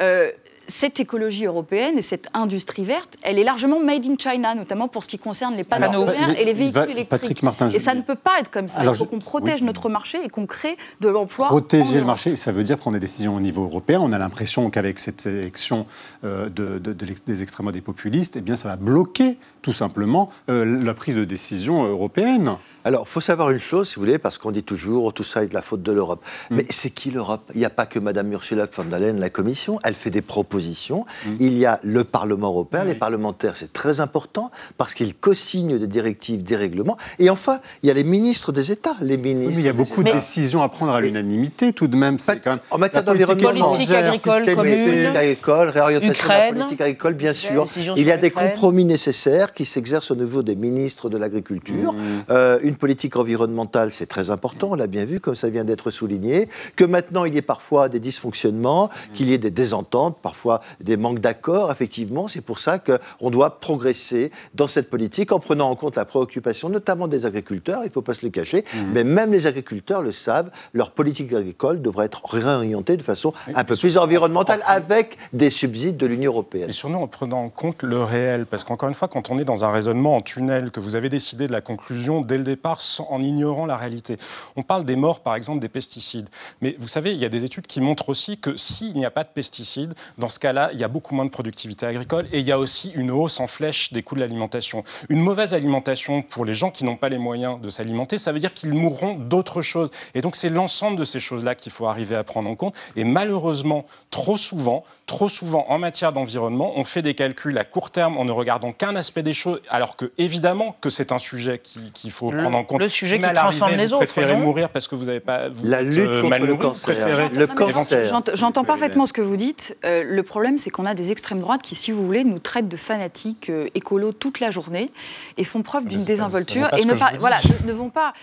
euh, 0.00 0.32
cette 0.68 1.00
écologie 1.00 1.46
européenne 1.46 1.98
et 1.98 2.02
cette 2.02 2.28
industrie 2.34 2.84
verte, 2.84 3.16
elle 3.22 3.38
est 3.38 3.44
largement 3.44 3.80
made 3.80 4.04
in 4.06 4.16
China, 4.18 4.54
notamment 4.54 4.88
pour 4.88 5.04
ce 5.04 5.08
qui 5.08 5.18
concerne 5.18 5.54
les 5.56 5.64
panneaux 5.64 5.92
solaires 5.92 6.38
et 6.38 6.44
les 6.44 6.52
véhicules 6.52 6.90
électriques. 6.90 7.42
et 7.72 7.78
ça 7.78 7.94
ne 7.94 8.02
peut 8.02 8.14
pas 8.14 8.38
être 8.40 8.50
comme 8.50 8.68
ça. 8.68 8.84
Il 8.84 8.94
faut 8.94 9.04
qu'on 9.04 9.18
protège 9.18 9.62
notre 9.62 9.88
marché 9.88 10.18
et 10.24 10.28
qu'on 10.28 10.46
crée 10.46 10.76
de 11.00 11.08
l'emploi. 11.08 11.48
Protéger 11.48 11.98
le 11.98 12.04
marché, 12.04 12.36
ça 12.36 12.52
veut 12.52 12.64
dire 12.64 12.78
prendre 12.78 12.94
des 12.94 13.00
décisions 13.00 13.36
au 13.36 13.40
niveau 13.40 13.64
européen. 13.64 14.00
On 14.00 14.12
a 14.12 14.18
l'impression 14.18 14.70
qu'avec 14.70 14.98
cette 14.98 15.26
élection 15.26 15.86
euh, 16.24 16.48
de, 16.48 16.78
des 16.78 17.42
extrêmes 17.42 17.70
des 17.72 17.80
populistes, 17.80 18.36
eh 18.36 18.40
bien, 18.40 18.56
ça 18.56 18.68
va 18.68 18.76
bloquer 18.76 19.38
tout 19.62 19.72
simplement 19.72 20.30
euh, 20.48 20.80
la 20.82 20.94
prise 20.94 21.16
de 21.16 21.24
décision 21.24 21.84
européenne. 21.84 22.56
Alors, 22.84 23.04
il 23.08 23.10
faut 23.10 23.20
savoir 23.20 23.50
une 23.50 23.58
chose, 23.58 23.88
si 23.88 23.94
vous 23.96 24.02
voulez, 24.02 24.18
parce 24.18 24.36
qu'on 24.36 24.50
dit 24.50 24.62
toujours 24.62 25.12
tout 25.14 25.22
ça 25.22 25.42
est 25.42 25.48
de 25.48 25.54
la 25.54 25.62
faute 25.62 25.82
de 25.82 25.92
l'Europe. 25.92 26.22
Mm. 26.50 26.56
Mais 26.56 26.66
c'est 26.68 26.90
qui 26.90 27.10
l'Europe? 27.10 27.50
Il 27.54 27.58
n'y 27.58 27.64
a 27.64 27.70
pas 27.70 27.86
que 27.86 27.98
Mme 27.98 28.32
Ursula 28.32 28.66
von 28.74 28.84
der 28.84 28.98
Leyen, 28.98 29.14
la 29.14 29.30
Commission. 29.30 29.80
Elle 29.84 29.94
fait 29.94 30.10
des 30.10 30.22
propositions. 30.22 31.06
Mm. 31.26 31.30
Il 31.40 31.58
y 31.58 31.64
a 31.64 31.80
le 31.82 32.04
Parlement 32.04 32.48
européen. 32.48 32.84
Les 32.84 32.94
parlementaires, 32.94 33.56
c'est 33.56 33.72
très 33.72 34.00
important 34.00 34.50
parce 34.76 34.94
qu'ils 34.94 35.14
co-signent 35.14 35.78
des 35.78 35.86
directives, 35.86 36.42
des 36.42 36.56
règlements. 36.56 36.98
Et 37.18 37.30
enfin, 37.30 37.60
il 37.82 37.88
y 37.88 37.90
a 37.90 37.94
les 37.94 38.04
ministres 38.04 38.52
des 38.52 38.70
États. 38.70 38.96
Les 39.00 39.16
ministres. 39.16 39.52
mais 39.54 39.62
il 39.62 39.66
y 39.66 39.68
a 39.68 39.72
beaucoup 39.72 40.02
de 40.02 40.12
décisions 40.12 40.62
à 40.62 40.68
prendre 40.68 40.92
à 40.92 41.00
l'unanimité, 41.00 41.72
tout 41.72 41.86
de 41.86 41.96
même. 41.96 42.18
Quand 42.18 42.50
même 42.50 42.58
en 42.70 42.78
matière 42.78 43.02
d'environnement, 43.02 43.50
politique 43.50 43.90
agricole, 43.90 44.42
politique 44.54 45.16
agricole, 45.16 45.68
réorientation 45.68 46.26
de 46.26 46.32
la 46.32 46.52
politique 46.52 46.80
agricole, 46.80 47.14
bien 47.14 47.32
sûr. 47.32 47.64
Il 47.96 48.06
y 48.06 48.12
a 48.12 48.16
des 48.16 48.30
compromis 48.30 48.84
nécessaires 48.84 49.54
qui 49.54 49.64
s'exercent 49.64 50.10
au 50.10 50.16
niveau 50.16 50.42
des 50.42 50.56
ministres 50.56 51.08
de 51.08 51.16
l'Agriculture. 51.16 51.92
Mm. 51.92 51.98
Euh, 52.30 52.58
une 52.62 52.73
politique 52.76 53.16
environnementale, 53.16 53.92
c'est 53.92 54.06
très 54.06 54.30
important, 54.30 54.70
on 54.72 54.74
l'a 54.74 54.86
bien 54.86 55.04
vu, 55.04 55.20
comme 55.20 55.34
ça 55.34 55.50
vient 55.50 55.64
d'être 55.64 55.90
souligné, 55.90 56.48
que 56.76 56.84
maintenant 56.84 57.24
il 57.24 57.34
y 57.34 57.38
ait 57.38 57.42
parfois 57.42 57.88
des 57.88 58.00
dysfonctionnements, 58.00 58.90
qu'il 59.14 59.28
y 59.28 59.34
ait 59.34 59.38
des 59.38 59.50
désententes, 59.50 60.18
parfois 60.22 60.60
des 60.80 60.96
manques 60.96 61.18
d'accord, 61.18 61.70
effectivement, 61.70 62.28
c'est 62.28 62.40
pour 62.40 62.58
ça 62.58 62.78
qu'on 62.78 63.30
doit 63.30 63.60
progresser 63.60 64.30
dans 64.54 64.68
cette 64.68 64.88
politique 64.90 65.32
en 65.32 65.40
prenant 65.40 65.70
en 65.70 65.76
compte 65.76 65.96
la 65.96 66.04
préoccupation 66.04 66.68
notamment 66.68 67.08
des 67.08 67.26
agriculteurs, 67.26 67.80
il 67.82 67.86
ne 67.86 67.92
faut 67.92 68.02
pas 68.02 68.14
se 68.14 68.24
le 68.24 68.30
cacher, 68.30 68.62
mmh. 68.62 68.78
mais 68.92 69.04
même 69.04 69.32
les 69.32 69.46
agriculteurs 69.46 70.02
le 70.02 70.12
savent, 70.12 70.50
leur 70.72 70.90
politique 70.90 71.32
agricole 71.32 71.82
devrait 71.82 72.06
être 72.06 72.24
réorientée 72.24 72.96
de 72.96 73.02
façon 73.02 73.32
un 73.54 73.64
peu 73.64 73.76
plus 73.76 73.98
environnementale 73.98 74.62
avec 74.66 75.18
des 75.32 75.50
subsides 75.50 75.96
de 75.96 76.06
l'Union 76.06 76.32
européenne. 76.32 76.70
Et 76.70 76.72
surtout 76.72 76.94
en 76.96 77.06
prenant 77.06 77.42
en 77.42 77.48
compte 77.48 77.82
le 77.82 78.02
réel, 78.02 78.46
parce 78.46 78.64
qu'encore 78.64 78.88
une 78.88 78.94
fois, 78.94 79.08
quand 79.08 79.30
on 79.30 79.38
est 79.38 79.44
dans 79.44 79.64
un 79.64 79.70
raisonnement 79.70 80.16
en 80.16 80.20
tunnel, 80.20 80.70
que 80.70 80.80
vous 80.80 80.96
avez 80.96 81.08
décidé 81.08 81.46
de 81.46 81.52
la 81.52 81.60
conclusion 81.60 82.20
dès 82.20 82.38
le 82.38 82.44
départ, 82.44 82.63
en 83.08 83.22
ignorant 83.22 83.66
la 83.66 83.76
réalité. 83.76 84.16
On 84.56 84.62
parle 84.62 84.84
des 84.84 84.96
morts, 84.96 85.20
par 85.20 85.34
exemple, 85.34 85.60
des 85.60 85.68
pesticides. 85.68 86.28
Mais 86.60 86.76
vous 86.78 86.88
savez, 86.88 87.12
il 87.12 87.18
y 87.18 87.24
a 87.24 87.28
des 87.28 87.44
études 87.44 87.66
qui 87.66 87.80
montrent 87.80 88.08
aussi 88.08 88.38
que 88.38 88.56
s'il 88.56 88.94
n'y 88.94 89.04
a 89.04 89.10
pas 89.10 89.24
de 89.24 89.28
pesticides, 89.28 89.94
dans 90.18 90.28
ce 90.28 90.38
cas-là, 90.38 90.70
il 90.72 90.78
y 90.78 90.84
a 90.84 90.88
beaucoup 90.88 91.14
moins 91.14 91.26
de 91.26 91.30
productivité 91.30 91.86
agricole 91.86 92.26
et 92.32 92.40
il 92.40 92.46
y 92.46 92.52
a 92.52 92.58
aussi 92.58 92.90
une 92.94 93.10
hausse 93.10 93.40
en 93.40 93.46
flèche 93.46 93.92
des 93.92 94.02
coûts 94.02 94.14
de 94.14 94.20
l'alimentation. 94.20 94.82
Une 95.08 95.20
mauvaise 95.20 95.52
alimentation 95.52 96.22
pour 96.22 96.44
les 96.44 96.54
gens 96.54 96.70
qui 96.70 96.84
n'ont 96.84 96.96
pas 96.96 97.08
les 97.08 97.18
moyens 97.18 97.60
de 97.60 97.68
s'alimenter, 97.68 98.16
ça 98.16 98.32
veut 98.32 98.40
dire 98.40 98.54
qu'ils 98.54 98.72
mourront 98.72 99.14
d'autres 99.14 99.62
choses. 99.62 99.90
Et 100.14 100.20
donc 100.20 100.36
c'est 100.36 100.48
l'ensemble 100.48 100.96
de 100.98 101.04
ces 101.04 101.20
choses-là 101.20 101.54
qu'il 101.54 101.72
faut 101.72 101.86
arriver 101.86 102.16
à 102.16 102.24
prendre 102.24 102.48
en 102.48 102.54
compte. 102.54 102.74
Et 102.96 103.04
malheureusement, 103.04 103.84
trop 104.10 104.36
souvent, 104.36 104.84
trop 105.06 105.28
souvent 105.28 105.66
en 105.68 105.78
matière 105.78 106.12
d'environnement, 106.12 106.72
on 106.76 106.84
fait 106.84 107.02
des 107.02 107.14
calculs 107.14 107.58
à 107.58 107.64
court 107.64 107.90
terme 107.90 108.16
en 108.16 108.24
ne 108.24 108.32
regardant 108.32 108.72
qu'un 108.72 108.96
aspect 108.96 109.22
des 109.22 109.34
choses, 109.34 109.60
alors 109.68 109.96
que 109.96 110.12
évidemment 110.18 110.76
que 110.80 110.90
c'est 110.90 111.12
un 111.12 111.18
sujet 111.18 111.60
qu'il 111.60 112.10
faut 112.10 112.30
prendre 112.30 112.53
en 112.54 112.64
compte. 112.64 112.80
Le 112.80 112.88
sujet 112.88 113.18
qui 113.18 113.32
transcende 113.32 113.72
les 113.76 113.92
autres. 113.92 114.04
Vous 114.04 114.12
préférez 114.12 114.36
mourir 114.36 114.68
parce 114.68 114.88
que 114.88 114.94
vous 114.94 115.06
n'avez 115.06 115.20
pas. 115.20 115.48
la 115.62 115.82
lutte 115.82 115.98
euh, 115.98 116.22
contre 116.22 116.38
le 116.38 116.56
cancer. 116.56 117.30
Le 117.32 117.46
cancer. 117.46 118.22
J'entends 118.34 118.64
parfaitement 118.64 119.06
ce 119.06 119.12
que 119.12 119.20
vous 119.20 119.36
dites. 119.36 119.76
Euh, 119.84 120.02
le 120.06 120.22
problème, 120.22 120.58
c'est 120.58 120.70
qu'on 120.70 120.86
a 120.86 120.94
des 120.94 121.10
extrêmes 121.10 121.40
droites 121.40 121.62
qui, 121.62 121.74
si 121.74 121.92
vous 121.92 122.04
voulez, 122.04 122.24
nous 122.24 122.38
traitent 122.38 122.68
de 122.68 122.76
fanatiques 122.76 123.50
euh, 123.50 123.68
écolos 123.74 124.12
toute 124.12 124.40
la 124.40 124.50
journée 124.50 124.90
et 125.36 125.44
font 125.44 125.62
preuve 125.62 125.86
d'une 125.86 126.04
désinvolture 126.04 126.68
et 126.78 126.84
ne, 126.84 126.94
pas, 126.94 127.12
voilà, 127.18 127.38
ne, 127.64 127.72
vont 127.72 127.90
pas 127.90 128.14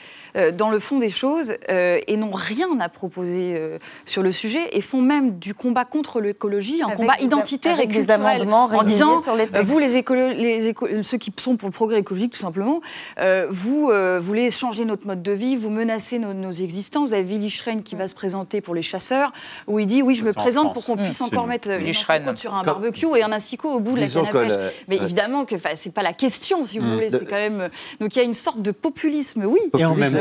dans 0.57 0.69
le 0.69 0.79
fond 0.79 0.99
des 0.99 1.09
choses 1.09 1.53
et 1.69 2.17
n'ont 2.17 2.31
rien 2.31 2.79
à 2.79 2.89
proposer 2.89 3.59
sur 4.05 4.23
le 4.23 4.31
sujet 4.31 4.69
et 4.71 4.81
font 4.81 5.01
même 5.01 5.39
du 5.39 5.53
combat 5.53 5.85
contre 5.85 6.21
l'écologie 6.21 6.81
un 6.83 6.91
combat 6.91 7.17
identitaire 7.19 7.79
et 7.79 7.87
culturel 7.87 8.47
en 8.49 8.83
disant 8.83 9.21
sur 9.21 9.35
les 9.35 9.47
vous 9.63 9.79
les, 9.79 10.03
les 10.33 11.03
ceux 11.03 11.17
qui 11.17 11.33
sont 11.37 11.57
pour 11.57 11.69
le 11.69 11.73
progrès 11.73 11.99
écologique 11.99 12.33
tout 12.33 12.39
simplement 12.39 12.81
vous 13.49 13.91
voulez 14.19 14.51
changer 14.51 14.85
notre 14.85 15.07
mode 15.07 15.23
de 15.23 15.31
vie, 15.31 15.55
vous 15.55 15.69
menacez 15.69 16.19
nos, 16.19 16.51
existences. 16.51 17.09
Vous 17.09 17.13
avez 17.13 17.23
Willy 17.23 17.49
Schrein 17.49 17.81
qui 17.81 17.95
va 17.95 18.07
se 18.07 18.15
présenter 18.15 18.61
pour 18.61 18.75
les 18.75 18.81
chasseurs, 18.81 19.31
où 19.67 19.79
il 19.79 19.87
dit 19.87 20.01
oui, 20.01 20.15
je 20.15 20.23
me 20.23 20.33
présente 20.33 20.73
pour 20.73 20.85
qu'on 20.85 20.97
puisse 20.97 21.21
encore 21.21 21.47
mettre 21.47 21.69
une 21.69 21.93
sur 22.35 22.53
un 22.53 22.63
barbecue 22.63 23.07
et 23.17 23.23
un 23.23 23.31
asticot 23.31 23.69
au 23.69 23.79
bout 23.79 23.93
de 23.93 24.01
la 24.01 24.07
canne 24.07 24.25
à 24.25 24.31
pêche. 24.31 24.73
Mais 24.87 24.97
évidemment 24.97 25.45
que 25.45 25.55
c'est 25.75 25.93
pas 25.93 26.03
la 26.03 26.13
question, 26.13 26.65
si 26.65 26.79
vous 26.79 26.85
mm. 26.85 26.93
voulez. 26.93 27.09
C'est 27.11 27.25
quand 27.25 27.35
même 27.35 27.69
donc 27.99 28.15
il 28.15 28.19
y 28.19 28.21
a 28.21 28.25
une 28.25 28.33
sorte 28.33 28.61
de 28.61 28.71
populisme, 28.71 29.45
oui. 29.45 29.59
Et 29.77 29.85
en 29.85 29.95
même 29.95 30.17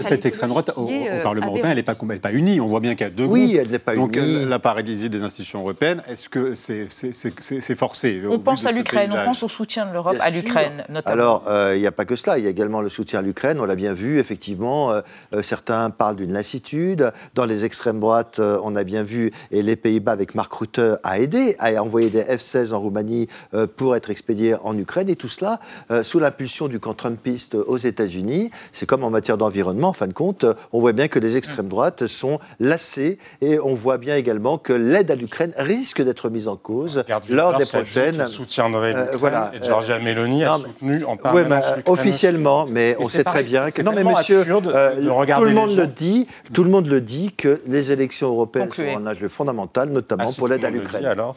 cette 0.00 0.26
extrême 0.26 0.50
droite 0.50 0.72
au, 0.76 0.88
euh, 0.88 1.22
Parlement 1.22 1.48
européen, 1.48 1.70
elle 1.70 1.76
n'est 1.76 1.82
pas, 1.82 1.94
pas 1.94 2.32
unie. 2.32 2.60
On 2.60 2.66
voit 2.66 2.80
bien 2.80 2.94
qu'il 2.94 3.06
y 3.06 3.10
a 3.10 3.10
deux 3.10 3.24
groupes. 3.24 3.34
Oui, 3.34 3.56
elle 3.60 3.70
n'est 3.70 3.78
pas 3.78 3.94
donc, 3.94 4.16
unie. 4.16 4.40
Donc 4.40 4.50
la 4.50 4.58
paralysie 4.58 5.10
des 5.10 5.22
institutions 5.22 5.60
européennes, 5.60 6.02
est-ce 6.08 6.28
que 6.28 6.54
c'est 6.54 7.74
forcé 7.74 8.22
On 8.28 8.38
pense 8.38 8.64
à 8.66 8.72
l'Ukraine, 8.72 9.12
on 9.12 9.24
pense 9.24 9.42
au 9.42 9.48
soutien 9.48 9.86
de 9.86 9.92
l'Europe 9.92 10.16
à 10.20 10.30
l'Ukraine, 10.30 10.84
notamment. 10.88 11.12
Alors, 11.12 11.44
euh, 11.48 11.72
il 11.76 11.80
n'y 11.80 11.86
a 11.86 11.92
pas 11.92 12.04
que 12.04 12.16
cela 12.16 12.38
il 12.38 12.44
y 12.44 12.46
a 12.46 12.50
également 12.50 12.80
le 12.80 12.88
soutien 12.88 13.20
à 13.20 13.22
l'Ukraine. 13.22 13.60
On 13.60 13.64
l'a 13.64 13.76
bien 13.76 13.92
vu, 13.92 14.18
effectivement. 14.18 14.92
Euh, 14.92 15.00
euh, 15.34 15.42
certains 15.42 15.90
parlent 15.90 16.16
d'une 16.16 16.32
lassitude. 16.32 17.12
Dans 17.34 17.44
les 17.44 17.64
extrêmes 17.64 18.00
droites, 18.00 18.38
euh, 18.38 18.60
on 18.62 18.76
a 18.76 18.84
bien 18.84 19.02
vu, 19.02 19.30
et 19.50 19.62
les 19.62 19.76
Pays-Bas 19.76 20.12
avec 20.12 20.34
Mark 20.34 20.52
Rutte 20.52 20.80
a 21.02 21.18
aidé 21.18 21.56
à 21.58 21.82
envoyer 21.82 22.10
des 22.10 22.22
F-16 22.22 22.72
en 22.72 22.80
Roumanie 22.80 23.28
pour 23.76 23.96
être 23.96 24.10
expédiés 24.10 24.54
en 24.62 24.76
Ukraine. 24.76 25.08
Et 25.08 25.16
tout 25.16 25.28
cela 25.28 25.60
sous 26.02 26.18
l'impulsion 26.18 26.68
du 26.68 26.80
camp 26.80 26.94
Trumpiste 26.94 27.54
aux 27.54 27.76
États-Unis. 27.76 28.37
C'est 28.72 28.86
comme 28.86 29.04
en 29.04 29.10
matière 29.10 29.38
d'environnement, 29.38 29.88
en 29.88 29.92
fin 29.92 30.06
de 30.06 30.12
compte. 30.12 30.44
On 30.72 30.80
voit 30.80 30.92
bien 30.92 31.08
que 31.08 31.18
les 31.18 31.36
extrêmes 31.36 31.68
droites 31.68 32.06
sont 32.06 32.38
lassées 32.60 33.18
et 33.40 33.58
on 33.58 33.74
voit 33.74 33.98
bien 33.98 34.16
également 34.16 34.58
que 34.58 34.72
l'aide 34.72 35.10
à 35.10 35.14
l'Ukraine 35.14 35.52
risque 35.56 36.02
d'être 36.02 36.30
mise 36.30 36.48
en 36.48 36.56
cause 36.56 37.04
lors 37.30 37.56
des 37.58 37.64
prochaines. 37.66 38.26
soutiendrait 38.26 38.92
l'Ukraine 38.92 39.16
voilà, 39.16 39.50
et 39.54 39.62
Giorgia 39.62 39.98
Meloni 39.98 40.44
a 40.44 40.58
soutenu 40.58 41.04
en 41.04 41.16
permanence 41.16 41.64
officiellement, 41.86 42.66
mais 42.70 42.96
on 42.98 43.08
sait 43.08 43.24
très 43.24 43.42
bien 43.42 43.70
que 43.70 43.82
non, 43.82 43.92
mais 43.92 44.04
monsieur, 44.04 44.44
euh, 44.48 44.94
tout 45.36 45.44
le 45.44 45.54
monde 45.54 45.76
le 45.76 45.86
dit, 45.86 46.26
tout 46.52 46.64
le 46.64 46.70
monde 46.70 46.86
le 46.86 47.00
dit 47.00 47.32
que 47.32 47.60
les 47.66 47.92
élections 47.92 48.28
européennes 48.28 48.72
sont 48.72 48.82
un 48.82 49.06
enjeu 49.06 49.28
fondamental, 49.28 49.90
notamment 49.90 50.28
ah, 50.30 50.34
pour 50.36 50.48
l'aide 50.48 50.64
à 50.64 50.70
l'Ukraine. 50.70 51.06
alors 51.06 51.36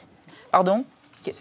Pardon? 0.51 0.83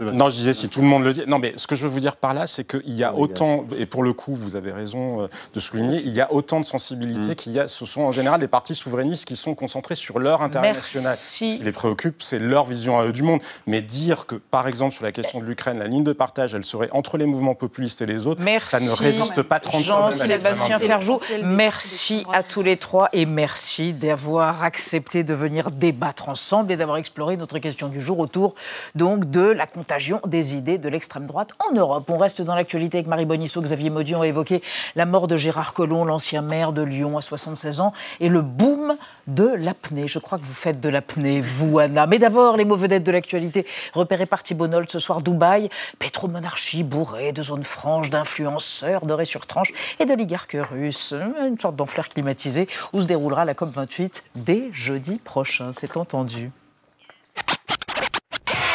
Non, 0.01 0.29
je 0.29 0.37
disais 0.37 0.55
si 0.55 0.69
tout 0.69 0.81
le 0.81 0.87
monde 0.87 1.05
le 1.05 1.13
dit. 1.13 1.23
Non, 1.27 1.39
mais 1.39 1.55
ce 1.57 1.67
que 1.67 1.75
je 1.75 1.87
veux 1.87 1.93
vous 1.93 2.01
dire 2.01 2.17
par 2.17 2.35
là, 2.35 2.47
c'est 2.47 2.65
qu'il 2.65 2.95
y 2.95 3.05
a 3.05 3.15
autant, 3.15 3.65
et 3.77 3.87
pour 3.87 4.03
le 4.03 4.13
coup, 4.13 4.35
vous 4.35 4.57
avez 4.57 4.73
raison 4.73 5.23
euh, 5.23 5.29
de 5.55 5.61
souligner, 5.61 6.03
il 6.05 6.13
y 6.13 6.21
a 6.21 6.33
autant 6.33 6.61
de 6.61 6.65
sensibilité 6.65 7.31
mm. 7.31 7.35
qu'il 7.35 7.53
y 7.53 7.61
a. 7.61 7.69
Ce 7.69 7.85
sont 7.87 8.03
en 8.03 8.13
général 8.13 8.41
des 8.41 8.49
partis 8.49 8.75
souverainistes 8.75 9.25
qui 9.25 9.37
sont 9.37 9.55
concentrés 9.55 9.95
sur 9.95 10.19
leur 10.19 10.43
intérêt 10.43 10.73
national. 10.73 11.17
Ce 11.17 11.39
qui 11.39 11.59
les 11.59 11.73
préoccupe, 11.73 12.23
c'est 12.23 12.39
leur 12.39 12.65
vision 12.65 12.99
à 12.99 13.05
eux 13.05 13.13
du 13.13 13.23
monde. 13.23 13.41
Mais 13.67 13.83
dire 13.83 14.27
que, 14.27 14.37
par 14.37 14.69
exemple, 14.69 14.95
sur 14.95 15.05
la 15.05 15.13
question 15.13 15.41
de 15.41 15.45
l'Ukraine, 15.45 15.79
la 15.79 15.87
ligne 15.87 16.05
de 16.05 16.13
partage, 16.13 16.55
elle 16.55 16.65
serait 16.65 16.89
entre 16.93 17.17
les 17.17 17.27
mouvements 17.27 17.55
populistes 17.55 18.03
et 18.03 18.07
les 18.07 18.27
autres, 18.27 18.43
ça 18.67 18.81
ne 18.81 18.91
résiste 18.91 19.43
pas 19.43 19.61
30 19.61 19.85
Jean-Sébastien 19.85 20.79
Ferjou, 20.79 21.19
merci 21.45 22.25
à 22.33 22.43
tous 22.43 22.63
les 22.63 22.77
trois 22.77 23.09
et 23.13 23.27
merci 23.27 23.93
d'avoir 23.93 24.63
accepté 24.63 25.25
de 25.25 25.35
venir 25.35 25.71
débattre 25.71 26.29
ensemble 26.29 26.73
et 26.73 26.77
d'avoir 26.77 26.99
exploré 26.99 27.37
notre 27.37 27.59
question 27.59 27.89
du 27.89 28.01
jour 28.01 28.19
autour 28.19 28.55
donc 28.95 29.31
de 29.31 29.41
la 29.41 29.67
contagion 29.71 30.21
des 30.27 30.55
idées 30.55 30.79
de 30.79 30.89
l'extrême 30.89 31.27
droite 31.27 31.51
en 31.59 31.75
Europe. 31.75 32.09
On 32.11 32.19
reste 32.19 32.43
dans 32.43 32.55
l'actualité 32.55 32.99
avec 32.99 33.07
Marie 33.09 33.25
Bonisseau, 33.25 33.63
Xavier 33.63 33.91
Maudion 33.91 34.23
a 34.23 34.27
évoqué 34.27 34.63
la 34.97 35.07
mort 35.07 35.29
de 35.29 35.37
Gérard 35.37 35.73
Collomb, 35.73 36.05
l'ancien 36.05 36.43
maire 36.43 36.73
de 36.73 36.83
Lyon 36.83 37.17
à 37.17 37.23
76 37.23 37.81
ans, 37.81 37.93
et 38.21 38.29
le 38.29 38.43
boom 38.43 38.97
de 39.27 39.47
l'apnée. 39.47 40.09
Je 40.09 40.19
crois 40.19 40.39
que 40.39 40.45
vous 40.45 40.53
faites 40.53 40.81
de 40.81 40.89
l'apnée, 40.89 41.41
vous, 41.41 41.79
Anna. 41.79 42.07
Mais 42.07 42.19
d'abord, 42.19 42.57
les 42.57 42.65
mots 42.65 42.77
vedettes 42.77 43.05
de 43.05 43.13
l'actualité 43.13 43.67
repérés 43.95 44.27
par 44.27 44.43
Thibault 44.43 44.69
ce 44.89 44.99
soir, 44.99 45.21
Dubaï, 45.21 45.71
pétromonarchie 45.99 46.83
bourrée 46.83 47.33
de 47.33 47.43
zones 47.43 47.65
franches, 47.65 48.11
d'influenceurs 48.11 49.07
dorés 49.07 49.25
sur 49.25 49.47
tranche 49.47 49.73
et 49.99 50.07
d'oligarques 50.07 50.57
russes. 50.71 51.15
Une 51.47 51.59
sorte 51.59 51.77
d'enfleur 51.77 52.09
climatisé 52.09 52.69
où 52.93 53.01
se 53.01 53.07
déroulera 53.07 53.45
la 53.45 53.55
COP28 53.55 54.23
dès 54.35 54.69
jeudi 54.73 55.19
prochain. 55.19 55.73
C'est 55.73 55.97
entendu. 55.97 56.51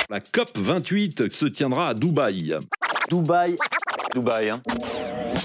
La 0.10 0.20
COP 0.20 0.56
28 0.56 1.32
se 1.32 1.46
tiendra 1.46 1.88
à 1.88 1.94
Dubaï. 1.96 2.56
Dubaï. 3.10 3.58
Dubaï, 4.14 4.50
hein. 4.50 4.62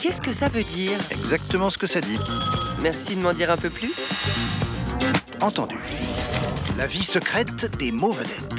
Qu'est-ce 0.03 0.21
que 0.21 0.33
ça 0.33 0.49
veut 0.49 0.65
dire? 0.65 0.93
Exactement 1.11 1.71
ce 1.71 1.79
que 1.79 1.87
ça 1.87 2.03
dit. 2.03 2.19
Merci 2.83 3.17
de 3.17 3.23
m'en 3.23 3.33
dire 3.33 3.51
un 3.51 3.57
peu 3.57 3.71
plus. 3.71 3.95
Entendu. 5.41 5.79
La 6.77 6.87
vie 6.87 7.03
secrète 7.03 7.75
des 7.79 7.91
vedettes. 7.91 8.51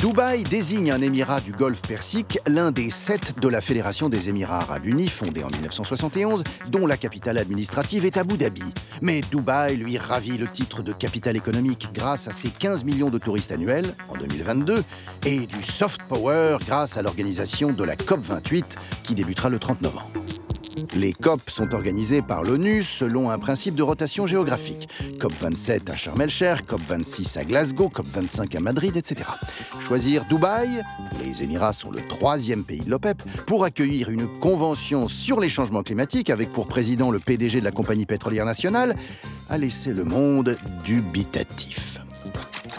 Dubaï 0.00 0.44
désigne 0.44 0.92
un 0.92 1.00
émirat 1.00 1.40
du 1.40 1.52
Golfe 1.52 1.80
Persique, 1.80 2.38
l'un 2.46 2.70
des 2.70 2.90
sept 2.90 3.38
de 3.40 3.48
la 3.48 3.62
Fédération 3.62 4.10
des 4.10 4.28
Émirats 4.28 4.60
arabes 4.60 4.84
unis, 4.84 5.08
fondée 5.08 5.42
en 5.42 5.48
1971, 5.48 6.44
dont 6.68 6.86
la 6.86 6.98
capitale 6.98 7.38
administrative 7.38 8.04
est 8.04 8.18
Abu 8.18 8.36
Dhabi. 8.36 8.74
Mais 9.00 9.22
Dubaï 9.30 9.76
lui 9.76 9.96
ravit 9.96 10.36
le 10.36 10.48
titre 10.48 10.82
de 10.82 10.92
capitale 10.92 11.36
économique 11.36 11.88
grâce 11.94 12.28
à 12.28 12.32
ses 12.32 12.50
15 12.50 12.84
millions 12.84 13.10
de 13.10 13.18
touristes 13.18 13.52
annuels 13.52 13.94
en 14.08 14.16
2022 14.18 14.84
et 15.24 15.46
du 15.46 15.62
soft 15.62 16.02
power 16.08 16.58
grâce 16.66 16.98
à 16.98 17.02
l'organisation 17.02 17.72
de 17.72 17.84
la 17.84 17.96
COP28 17.96 18.64
qui 19.02 19.14
débutera 19.14 19.48
le 19.48 19.58
30 19.58 19.80
novembre. 19.80 20.12
Les 20.94 21.12
COP 21.12 21.48
sont 21.48 21.74
organisées 21.74 22.22
par 22.22 22.42
l'ONU 22.42 22.82
selon 22.82 23.30
un 23.30 23.38
principe 23.38 23.74
de 23.74 23.82
rotation 23.82 24.26
géographique. 24.26 24.88
COP 25.20 25.32
27 25.40 25.90
à 25.90 25.96
Sharm 25.96 26.22
COP 26.66 26.80
26 26.86 27.36
à 27.36 27.44
Glasgow, 27.44 27.88
COP 27.88 28.06
25 28.06 28.54
à 28.54 28.60
Madrid, 28.60 28.96
etc. 28.96 29.30
Choisir 29.78 30.24
Dubaï, 30.26 30.82
les 31.24 31.42
Émirats 31.42 31.72
sont 31.72 31.90
le 31.90 32.02
troisième 32.02 32.64
pays 32.64 32.82
de 32.82 32.90
l'OPEP, 32.90 33.22
pour 33.46 33.64
accueillir 33.64 34.10
une 34.10 34.26
convention 34.38 35.08
sur 35.08 35.40
les 35.40 35.48
changements 35.48 35.82
climatiques 35.82 36.30
avec 36.30 36.50
pour 36.50 36.66
président 36.66 37.10
le 37.10 37.18
PDG 37.18 37.60
de 37.60 37.64
la 37.64 37.72
compagnie 37.72 38.06
pétrolière 38.06 38.46
nationale, 38.46 38.94
a 39.48 39.58
laissé 39.58 39.94
le 39.94 40.04
monde 40.04 40.56
dubitatif. 40.84 41.98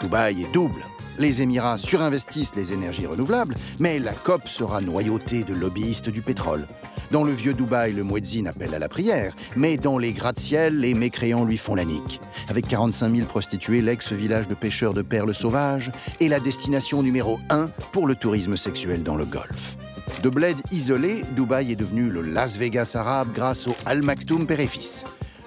Dubaï 0.00 0.42
est 0.42 0.52
double. 0.52 0.84
Les 1.18 1.42
Émirats 1.42 1.78
surinvestissent 1.78 2.54
les 2.54 2.72
énergies 2.72 3.06
renouvelables, 3.06 3.56
mais 3.80 3.98
la 3.98 4.12
COP 4.12 4.46
sera 4.46 4.80
noyautée 4.80 5.42
de 5.42 5.52
lobbyistes 5.52 6.10
du 6.10 6.22
pétrole. 6.22 6.68
Dans 7.10 7.24
le 7.24 7.32
vieux 7.32 7.54
Dubaï, 7.54 7.94
le 7.94 8.04
muezzin 8.04 8.46
appelle 8.46 8.74
à 8.74 8.78
la 8.78 8.88
prière, 8.88 9.34
mais 9.56 9.78
dans 9.78 9.96
les 9.96 10.12
gratte-ciel, 10.12 10.78
les 10.78 10.92
mécréants 10.92 11.44
lui 11.44 11.56
font 11.56 11.74
la 11.74 11.84
nique. 11.84 12.20
Avec 12.48 12.68
45 12.68 13.16
000 13.16 13.26
prostituées, 13.26 13.80
l'ex-village 13.80 14.46
de 14.46 14.54
pêcheurs 14.54 14.92
de 14.92 15.02
perles 15.02 15.34
sauvages 15.34 15.90
est 16.20 16.28
la 16.28 16.38
destination 16.38 17.02
numéro 17.02 17.38
1 17.48 17.68
pour 17.92 18.06
le 18.06 18.14
tourisme 18.14 18.56
sexuel 18.56 19.02
dans 19.02 19.16
le 19.16 19.24
Golfe. 19.24 19.76
De 20.22 20.28
bled 20.28 20.56
isolé, 20.70 21.22
Dubaï 21.34 21.72
est 21.72 21.76
devenu 21.76 22.10
le 22.10 22.20
Las 22.20 22.58
Vegas 22.58 22.92
arabe 22.94 23.32
grâce 23.32 23.66
au 23.66 23.74
Al 23.86 24.02
Maktoum 24.02 24.46
père 24.46 24.60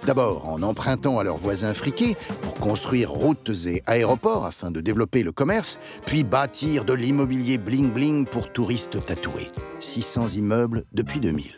D'abord 0.05 0.47
en 0.47 0.61
empruntant 0.63 1.19
à 1.19 1.23
leurs 1.23 1.37
voisins 1.37 1.73
friqués 1.73 2.15
pour 2.41 2.55
construire 2.55 3.11
routes 3.11 3.51
et 3.65 3.83
aéroports 3.85 4.45
afin 4.45 4.71
de 4.71 4.81
développer 4.81 5.23
le 5.23 5.31
commerce, 5.31 5.79
puis 6.05 6.23
bâtir 6.23 6.85
de 6.85 6.93
l'immobilier 6.93 7.57
bling-bling 7.57 8.25
pour 8.25 8.51
touristes 8.51 9.05
tatoués. 9.05 9.51
600 9.79 10.29
immeubles 10.29 10.83
depuis 10.91 11.19
2000. 11.19 11.51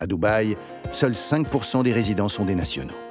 À 0.00 0.06
Dubaï, 0.06 0.56
seuls 0.92 1.12
5% 1.12 1.82
des 1.82 1.92
résidents 1.92 2.28
sont 2.28 2.44
des 2.44 2.54
nationaux. 2.54 3.07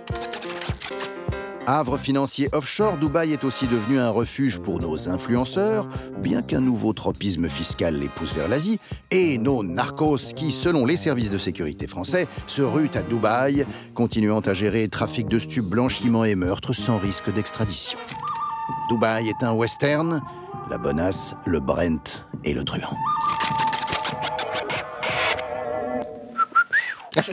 Havre 1.69 1.97
financier 1.97 2.47
offshore, 2.53 2.95
Dubaï 2.95 3.33
est 3.33 3.43
aussi 3.43 3.67
devenu 3.67 3.99
un 3.99 4.09
refuge 4.09 4.59
pour 4.59 4.79
nos 4.79 5.09
influenceurs, 5.09 5.85
bien 6.23 6.41
qu'un 6.41 6.61
nouveau 6.61 6.93
tropisme 6.93 7.49
fiscal 7.49 7.99
les 7.99 8.07
pousse 8.07 8.33
vers 8.33 8.47
l'Asie, 8.47 8.79
et 9.11 9.37
nos 9.37 9.63
narcos 9.63 10.31
qui, 10.33 10.53
selon 10.53 10.85
les 10.85 10.95
services 10.95 11.29
de 11.29 11.37
sécurité 11.37 11.85
français, 11.85 12.25
se 12.47 12.61
ruent 12.61 12.89
à 12.95 13.01
Dubaï, 13.01 13.65
continuant 13.95 14.39
à 14.39 14.53
gérer 14.53 14.87
trafic 14.87 15.27
de 15.27 15.39
stupes, 15.39 15.65
blanchiment 15.65 16.23
et 16.23 16.35
meurtres 16.35 16.71
sans 16.71 16.97
risque 16.97 17.33
d'extradition. 17.33 17.99
Dubaï 18.89 19.27
est 19.27 19.43
un 19.43 19.51
western, 19.51 20.21
la 20.69 20.77
bonasse, 20.77 21.35
le 21.45 21.59
Brent 21.59 22.25
et 22.45 22.53
le 22.53 22.63
truand. 22.63 22.95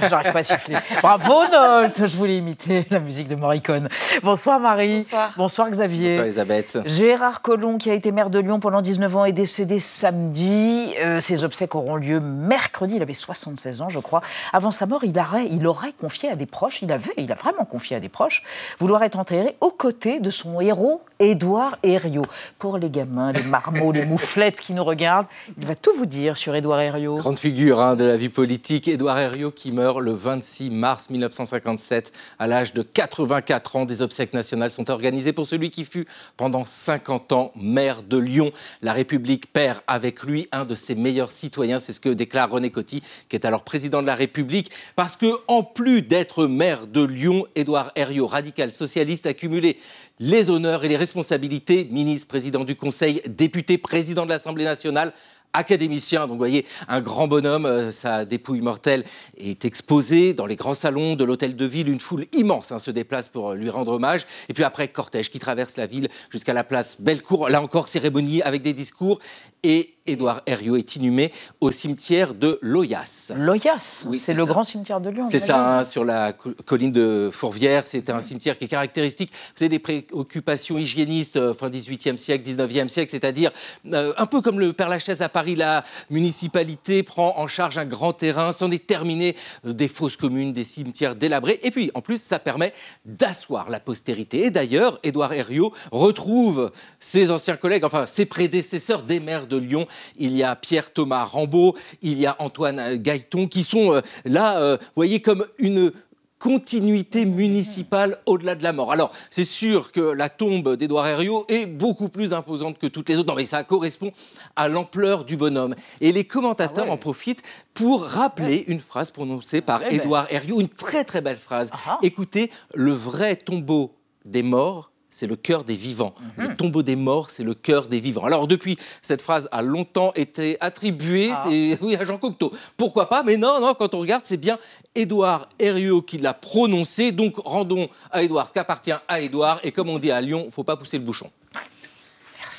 J'arrive 0.08 0.32
pas 0.32 0.38
à 0.38 0.42
siffler. 0.42 0.76
Bravo 1.02 1.46
Nolte, 1.50 2.06
je 2.06 2.16
voulais 2.16 2.36
imiter 2.36 2.86
la 2.90 3.00
musique 3.00 3.28
de 3.28 3.34
Morricone. 3.34 3.88
Bonsoir 4.22 4.60
Marie. 4.60 4.98
Bonsoir. 4.98 5.32
Bonsoir 5.36 5.70
Xavier. 5.70 6.08
Bonsoir 6.08 6.24
Elisabeth. 6.26 6.78
Gérard 6.86 7.42
Collomb, 7.42 7.78
qui 7.78 7.90
a 7.90 7.94
été 7.94 8.12
maire 8.12 8.30
de 8.30 8.38
Lyon 8.38 8.60
pendant 8.60 8.82
19 8.82 9.16
ans, 9.16 9.24
est 9.24 9.32
décédé 9.32 9.78
samedi. 9.78 10.94
Euh, 11.00 11.20
ses 11.20 11.44
obsèques 11.44 11.74
auront 11.74 11.96
lieu 11.96 12.20
mercredi. 12.20 12.96
Il 12.96 13.02
avait 13.02 13.14
76 13.14 13.82
ans, 13.82 13.88
je 13.88 13.98
crois. 13.98 14.22
Avant 14.52 14.70
sa 14.70 14.86
mort, 14.86 15.04
il 15.04 15.18
aurait, 15.18 15.48
il 15.50 15.66
aurait 15.66 15.92
confié 15.92 16.30
à 16.30 16.36
des 16.36 16.46
proches, 16.46 16.82
il 16.82 16.92
avait, 16.92 17.14
il 17.16 17.30
a 17.32 17.34
vraiment 17.34 17.64
confié 17.64 17.96
à 17.96 18.00
des 18.00 18.08
proches, 18.08 18.42
vouloir 18.78 19.02
être 19.02 19.18
enterré 19.18 19.56
aux 19.60 19.70
côtés 19.70 20.20
de 20.20 20.30
son 20.30 20.60
héros, 20.60 21.02
Édouard 21.18 21.76
Herriot. 21.82 22.26
Pour 22.58 22.78
les 22.78 22.90
gamins, 22.90 23.32
les 23.32 23.42
marmots, 23.42 23.92
les 23.92 24.06
mouflettes 24.06 24.60
qui 24.60 24.72
nous 24.74 24.84
regardent, 24.84 25.26
il 25.58 25.66
va 25.66 25.74
tout 25.74 25.92
vous 25.96 26.06
dire 26.06 26.36
sur 26.36 26.54
Édouard 26.54 26.80
Herriot. 26.80 27.16
Grande 27.16 27.38
figure 27.38 27.80
hein, 27.80 27.96
de 27.96 28.04
la 28.04 28.16
vie 28.16 28.28
politique, 28.28 28.88
Édouard 28.88 29.18
Herriot 29.18 29.50
qui 29.50 29.72
meurt 29.74 30.00
le 30.00 30.12
26 30.12 30.70
mars 30.70 31.10
1957 31.10 32.12
à 32.38 32.46
l'âge 32.46 32.72
de 32.72 32.82
84 32.82 33.76
ans. 33.76 33.84
Des 33.84 34.00
obsèques 34.00 34.32
nationales 34.32 34.70
sont 34.70 34.90
organisées 34.90 35.32
pour 35.32 35.46
celui 35.46 35.70
qui 35.70 35.84
fut 35.84 36.06
pendant 36.36 36.64
50 36.64 37.32
ans 37.32 37.52
maire 37.56 38.02
de 38.02 38.16
Lyon. 38.16 38.50
La 38.80 38.92
République 38.92 39.52
perd 39.52 39.80
avec 39.86 40.22
lui 40.22 40.48
un 40.52 40.64
de 40.64 40.74
ses 40.74 40.94
meilleurs 40.94 41.30
citoyens, 41.30 41.78
c'est 41.78 41.92
ce 41.92 42.00
que 42.00 42.08
déclare 42.08 42.50
René 42.50 42.70
Coty, 42.70 43.02
qui 43.28 43.36
est 43.36 43.44
alors 43.44 43.64
président 43.64 44.00
de 44.00 44.06
la 44.06 44.14
République, 44.14 44.70
parce 44.96 45.16
que 45.16 45.26
en 45.48 45.62
plus 45.62 46.02
d'être 46.02 46.46
maire 46.46 46.86
de 46.86 47.02
Lyon, 47.02 47.44
Édouard 47.54 47.92
Herriot, 47.96 48.26
radical 48.26 48.72
socialiste, 48.72 49.26
a 49.26 49.34
cumulé 49.34 49.76
les 50.20 50.48
honneurs 50.50 50.84
et 50.84 50.88
les 50.88 50.96
responsabilités, 50.96 51.88
ministre, 51.90 52.28
président 52.28 52.64
du 52.64 52.76
Conseil, 52.76 53.20
député, 53.28 53.78
président 53.78 54.24
de 54.24 54.30
l'Assemblée 54.30 54.64
nationale, 54.64 55.12
académicien. 55.54 56.22
Donc, 56.22 56.32
vous 56.32 56.38
voyez, 56.38 56.66
un 56.88 57.00
grand 57.00 57.26
bonhomme, 57.26 57.64
euh, 57.66 57.90
sa 57.90 58.24
dépouille 58.24 58.60
mortelle 58.60 59.04
est 59.38 59.64
exposée 59.64 60.34
dans 60.34 60.46
les 60.46 60.56
grands 60.56 60.74
salons 60.74 61.14
de 61.14 61.24
l'hôtel 61.24 61.56
de 61.56 61.64
ville. 61.64 61.88
Une 61.88 62.00
foule 62.00 62.26
immense 62.32 62.72
hein, 62.72 62.78
se 62.78 62.90
déplace 62.90 63.28
pour 63.28 63.54
lui 63.54 63.70
rendre 63.70 63.92
hommage. 63.92 64.26
Et 64.48 64.52
puis 64.52 64.64
après, 64.64 64.88
cortège 64.88 65.30
qui 65.30 65.38
traverse 65.38 65.76
la 65.76 65.86
ville 65.86 66.08
jusqu'à 66.30 66.52
la 66.52 66.64
place 66.64 67.00
Bellecour. 67.00 67.48
Là 67.48 67.62
encore, 67.62 67.88
cérémonie 67.88 68.42
avec 68.42 68.62
des 68.62 68.72
discours. 68.72 69.20
Et 69.64 69.94
Édouard 70.06 70.42
Herriot 70.44 70.76
est 70.76 70.96
inhumé 70.96 71.32
au 71.62 71.70
cimetière 71.70 72.34
de 72.34 72.58
Loyas. 72.60 73.32
Loyas 73.34 74.04
oui, 74.06 74.18
C'est 74.18 74.34
le 74.34 74.44
grand 74.44 74.62
cimetière 74.62 75.00
de 75.00 75.08
Lyon. 75.08 75.26
C'est 75.30 75.38
ça, 75.38 75.78
hein, 75.78 75.84
sur 75.84 76.04
la 76.04 76.34
colline 76.34 76.92
de 76.92 77.30
Fourvière. 77.32 77.86
C'est 77.86 78.10
un 78.10 78.20
cimetière 78.20 78.58
qui 78.58 78.66
est 78.66 78.68
caractéristique. 78.68 79.32
Vous 79.56 79.62
avez 79.62 79.70
des 79.70 79.78
préoccupations 79.78 80.76
hygiénistes 80.76 81.36
euh, 81.36 81.54
fin 81.54 81.70
18e 81.70 82.18
siècle, 82.18 82.46
19e 82.46 82.88
siècle, 82.88 83.10
c'est-à-dire 83.10 83.50
euh, 83.86 84.12
un 84.18 84.26
peu 84.26 84.42
comme 84.42 84.60
le 84.60 84.74
Père 84.74 84.90
Lachaise 84.90 85.22
à 85.22 85.30
Paris, 85.30 85.56
la 85.56 85.84
municipalité 86.10 87.02
prend 87.02 87.38
en 87.38 87.48
charge 87.48 87.78
un 87.78 87.86
grand 87.86 88.12
terrain 88.12 88.52
sans 88.52 88.68
déterminer 88.68 89.34
euh, 89.64 89.72
des 89.72 89.88
fosses 89.88 90.18
communes, 90.18 90.52
des 90.52 90.64
cimetières 90.64 91.14
délabrés. 91.14 91.60
Et 91.62 91.70
puis, 91.70 91.90
en 91.94 92.02
plus, 92.02 92.20
ça 92.20 92.38
permet 92.38 92.74
d'asseoir 93.06 93.70
la 93.70 93.80
postérité. 93.80 94.44
Et 94.44 94.50
d'ailleurs, 94.50 95.00
Édouard 95.02 95.32
Herriot 95.32 95.72
retrouve 95.92 96.70
ses 97.00 97.30
anciens 97.30 97.56
collègues, 97.56 97.84
enfin 97.84 98.04
ses 98.04 98.26
prédécesseurs 98.26 99.02
des 99.02 99.18
maires 99.18 99.46
de 99.46 99.53
Lyon 99.58 99.86
il 100.18 100.36
y 100.36 100.42
a 100.42 100.56
Pierre-Thomas 100.56 101.24
Rambaud, 101.24 101.74
il 102.02 102.18
y 102.18 102.26
a 102.26 102.36
Antoine 102.38 102.96
Gailleton, 102.96 103.46
qui 103.46 103.64
sont 103.64 103.94
euh, 103.94 104.00
là, 104.24 104.58
euh, 104.58 104.76
vous 104.80 104.92
voyez, 104.96 105.20
comme 105.20 105.46
une 105.58 105.92
continuité 106.38 107.24
municipale 107.24 108.18
au-delà 108.26 108.54
de 108.54 108.62
la 108.62 108.74
mort. 108.74 108.92
Alors, 108.92 109.12
c'est 109.30 109.46
sûr 109.46 109.92
que 109.92 110.00
la 110.00 110.28
tombe 110.28 110.76
d'Édouard 110.76 111.06
Herriot 111.06 111.46
est 111.48 111.64
beaucoup 111.64 112.10
plus 112.10 112.34
imposante 112.34 112.78
que 112.78 112.86
toutes 112.86 113.08
les 113.08 113.16
autres. 113.16 113.28
Non, 113.28 113.34
mais 113.34 113.46
ça 113.46 113.64
correspond 113.64 114.12
à 114.54 114.68
l'ampleur 114.68 115.24
du 115.24 115.38
bonhomme. 115.38 115.74
Et 116.02 116.12
les 116.12 116.24
commentateurs 116.24 116.84
ah 116.88 116.92
en 116.92 116.98
profitent 116.98 117.42
pour 117.72 118.04
rappeler 118.04 118.64
une 118.66 118.80
phrase 118.80 119.10
prononcée 119.10 119.62
par. 119.62 119.90
Édouard 119.90 120.26
Herriot, 120.28 120.60
une 120.60 120.68
très 120.68 121.04
très 121.04 121.22
belle 121.22 121.38
phrase. 121.38 121.70
Ah 121.72 121.78
ah. 121.86 121.98
Écoutez, 122.02 122.50
le 122.74 122.92
vrai 122.92 123.36
tombeau 123.36 123.94
des 124.26 124.42
morts, 124.42 124.90
c'est 125.14 125.28
le 125.28 125.36
cœur 125.36 125.62
des 125.62 125.74
vivants. 125.76 126.12
Mhm. 126.36 126.48
Le 126.48 126.56
tombeau 126.56 126.82
des 126.82 126.96
morts, 126.96 127.30
c'est 127.30 127.44
le 127.44 127.54
cœur 127.54 127.86
des 127.86 128.00
vivants. 128.00 128.24
Alors 128.24 128.48
depuis, 128.48 128.76
cette 129.00 129.22
phrase 129.22 129.48
a 129.52 129.62
longtemps 129.62 130.12
été 130.16 130.56
attribuée 130.60 131.30
ah. 131.32 131.46
oui, 131.82 131.94
à 131.94 132.04
Jean 132.04 132.18
Cocteau. 132.18 132.52
Pourquoi 132.76 133.08
pas? 133.08 133.22
Mais 133.22 133.36
non, 133.36 133.60
non, 133.60 133.74
quand 133.74 133.94
on 133.94 134.00
regarde, 134.00 134.22
c'est 134.24 134.36
bien 134.36 134.58
Édouard 134.96 135.48
Herriot 135.60 136.02
qui 136.02 136.18
l'a 136.18 136.34
prononcé. 136.34 137.12
Donc 137.12 137.34
rendons 137.44 137.88
à 138.10 138.24
Édouard 138.24 138.48
ce 138.48 138.54
qu'appartient 138.54 138.92
à 139.06 139.20
Édouard. 139.20 139.60
Et 139.62 139.70
comme 139.70 139.88
on 139.88 140.00
dit 140.00 140.10
à 140.10 140.20
Lyon, 140.20 140.40
il 140.42 140.46
ne 140.46 140.50
faut 140.50 140.64
pas 140.64 140.76
pousser 140.76 140.98
le 140.98 141.04
bouchon. 141.04 141.30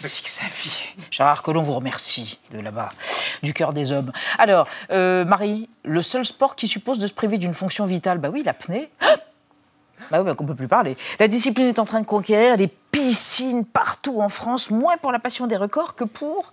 Merci 0.01 0.24
Xavier. 0.24 1.06
Gérard 1.12 1.43
Collomb 1.43 1.64
vous 1.64 1.74
remercie 1.74 2.39
de 2.51 2.60
là-bas, 2.60 2.89
du 3.43 3.53
cœur 3.53 3.74
des 3.74 3.91
hommes. 3.91 4.12
Alors, 4.38 4.68
euh, 4.91 5.26
Marie, 5.26 5.70
le 5.84 6.01
seul 6.01 6.26
sport 6.26 6.56
qui 6.56 6.68
suppose 6.68 6.99
de 6.99 7.08
se 7.08 7.14
priver 7.14 7.38
d'une 7.38 7.53
fonction 7.53 7.86
vitale, 7.86 8.18
bah 8.18 8.30
oui, 8.32 8.43
l'apnée. 8.43 8.89
Bah 10.12 10.20
oui, 10.20 10.26
bah, 10.26 10.36
qu'on 10.36 10.46
peut 10.46 10.56
plus 10.56 10.68
parler. 10.68 10.98
La 11.20 11.28
discipline 11.28 11.68
est 11.68 11.80
en 11.80 11.86
train 11.86 12.02
de 12.02 12.06
conquérir 12.06 12.58
des 12.58 12.68
piscines 12.68 13.66
partout 13.66 14.22
en 14.22 14.30
France, 14.30 14.72
moins 14.72 14.98
pour 14.98 15.12
la 15.12 15.20
passion 15.20 15.48
des 15.48 15.58
records 15.58 15.96
que 15.96 16.04
pour 16.04 16.52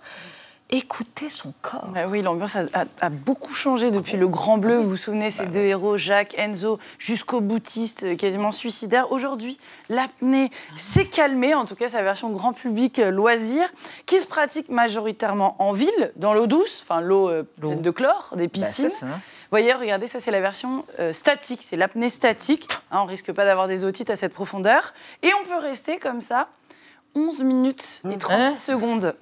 écouter 0.73 1.29
son 1.29 1.53
corps. 1.61 1.87
Bah 1.93 2.05
oui, 2.07 2.23
l'ambiance 2.23 2.55
a, 2.55 3.09
beaucoup 3.09 3.53
changé 3.53 3.91
depuis 3.91 4.17
le 4.17 4.27
Grand 4.27 4.57
Bleu. 4.57 4.77
Vous 4.77 4.89
vous 4.89 4.97
souvenez, 4.97 5.29
ces 5.29 5.45
bah 5.45 5.51
deux 5.51 5.59
héros, 5.59 5.97
Jacques, 5.97 6.33
Enzo, 6.37 6.79
jusqu'au 6.97 7.41
boutiste, 7.41 8.03
euh, 8.03 8.15
quasiment 8.15 8.51
suicidaire. 8.51 9.11
Aujourd'hui, 9.11 9.59
l'apnée 9.89 10.49
s'est 10.75 11.05
calmée, 11.05 11.53
en 11.53 11.65
tout 11.65 11.75
cas 11.75 11.89
sa 11.89 12.01
version 12.01 12.31
grand 12.31 12.53
public 12.53 12.97
euh, 12.97 13.11
loisir, 13.11 13.69
qui 14.07 14.19
se 14.19 14.25
pratique 14.25 14.69
majoritairement 14.69 15.55
en 15.59 15.73
ville, 15.73 16.11
dans 16.15 16.33
l'eau 16.33 16.47
douce, 16.47 16.81
enfin 16.83 17.01
l'eau 17.01 17.29
euh, 17.29 17.43
de 17.61 17.91
chlore, 17.91 18.33
des 18.35 18.47
piscines. 18.47 18.89
Vous 18.89 19.59
voyez, 19.59 19.73
regardez, 19.73 20.07
ça 20.07 20.19
c'est 20.19 20.31
la 20.31 20.41
version 20.41 20.83
statique, 21.11 21.61
c'est 21.61 21.77
l'apnée 21.77 22.09
statique. 22.09 22.67
Hein, 22.89 23.01
on 23.03 23.05
risque 23.05 23.31
pas 23.31 23.45
d'avoir 23.45 23.67
des 23.67 23.85
otites 23.85 24.09
à 24.09 24.15
cette 24.15 24.33
profondeur. 24.33 24.93
Et 25.21 25.29
on 25.39 25.47
peut 25.47 25.59
rester 25.59 25.99
comme 25.99 26.21
ça 26.21 26.47
11 27.13 27.43
minutes 27.43 28.01
et 28.09 28.17
36 28.17 28.43
hein 28.43 28.55
secondes 28.57 29.15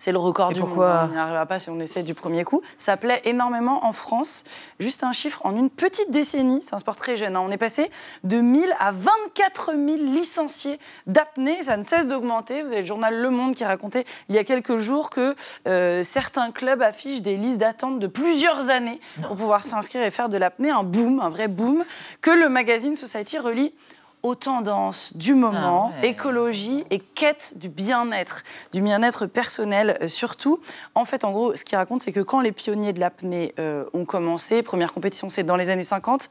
c'est 0.00 0.12
le 0.12 0.18
record 0.18 0.52
du 0.54 0.62
monde. 0.62 0.82
Hein. 0.82 1.08
On 1.10 1.12
n'y 1.12 1.18
arrivera 1.18 1.44
pas 1.44 1.58
si 1.58 1.68
on 1.68 1.78
essaie 1.78 2.02
du 2.02 2.14
premier 2.14 2.42
coup. 2.42 2.62
Ça 2.78 2.96
plaît 2.96 3.20
énormément 3.24 3.84
en 3.84 3.92
France. 3.92 4.44
Juste 4.78 5.04
un 5.04 5.12
chiffre, 5.12 5.42
en 5.44 5.54
une 5.54 5.68
petite 5.68 6.10
décennie, 6.10 6.60
c'est 6.62 6.74
un 6.74 6.78
sport 6.78 6.96
très 6.96 7.18
jeune, 7.18 7.36
hein. 7.36 7.42
on 7.44 7.50
est 7.50 7.58
passé 7.58 7.90
de 8.24 8.38
1000 8.38 8.74
à 8.78 8.92
24 8.92 9.72
000 9.74 9.86
licenciés 9.98 10.78
d'apnée. 11.06 11.60
Ça 11.60 11.76
ne 11.76 11.82
cesse 11.82 12.06
d'augmenter. 12.06 12.62
Vous 12.62 12.72
avez 12.72 12.80
le 12.80 12.86
journal 12.86 13.14
Le 13.14 13.28
Monde 13.28 13.54
qui 13.54 13.66
racontait 13.66 14.06
il 14.30 14.34
y 14.34 14.38
a 14.38 14.44
quelques 14.44 14.78
jours 14.78 15.10
que 15.10 15.34
euh, 15.68 16.02
certains 16.02 16.50
clubs 16.50 16.80
affichent 16.80 17.20
des 17.20 17.36
listes 17.36 17.58
d'attente 17.58 17.98
de 17.98 18.06
plusieurs 18.06 18.70
années 18.70 19.00
pour 19.26 19.36
pouvoir 19.36 19.62
s'inscrire 19.64 20.02
et 20.02 20.10
faire 20.10 20.30
de 20.30 20.38
l'apnée. 20.38 20.70
Un 20.70 20.82
boom, 20.82 21.20
un 21.20 21.28
vrai 21.28 21.48
boom, 21.48 21.84
que 22.22 22.30
le 22.30 22.48
magazine 22.48 22.96
Society 22.96 23.38
relie 23.38 23.74
aux 24.22 24.34
tendances 24.34 25.16
du 25.16 25.34
moment, 25.34 25.92
ah 25.96 26.06
écologie 26.06 26.84
et 26.90 26.98
quête 26.98 27.54
du 27.56 27.68
bien-être, 27.68 28.42
du 28.72 28.82
bien-être 28.82 29.26
personnel 29.26 29.98
euh, 30.02 30.08
surtout. 30.08 30.60
En 30.94 31.04
fait, 31.04 31.24
en 31.24 31.30
gros, 31.30 31.56
ce 31.56 31.64
qu'il 31.64 31.76
raconte, 31.76 32.02
c'est 32.02 32.12
que 32.12 32.20
quand 32.20 32.40
les 32.40 32.52
pionniers 32.52 32.92
de 32.92 33.00
l'apnée 33.00 33.54
euh, 33.58 33.84
ont 33.94 34.04
commencé, 34.04 34.62
première 34.62 34.92
compétition, 34.92 35.30
c'est 35.30 35.42
dans 35.42 35.56
les 35.56 35.70
années 35.70 35.84
50, 35.84 36.28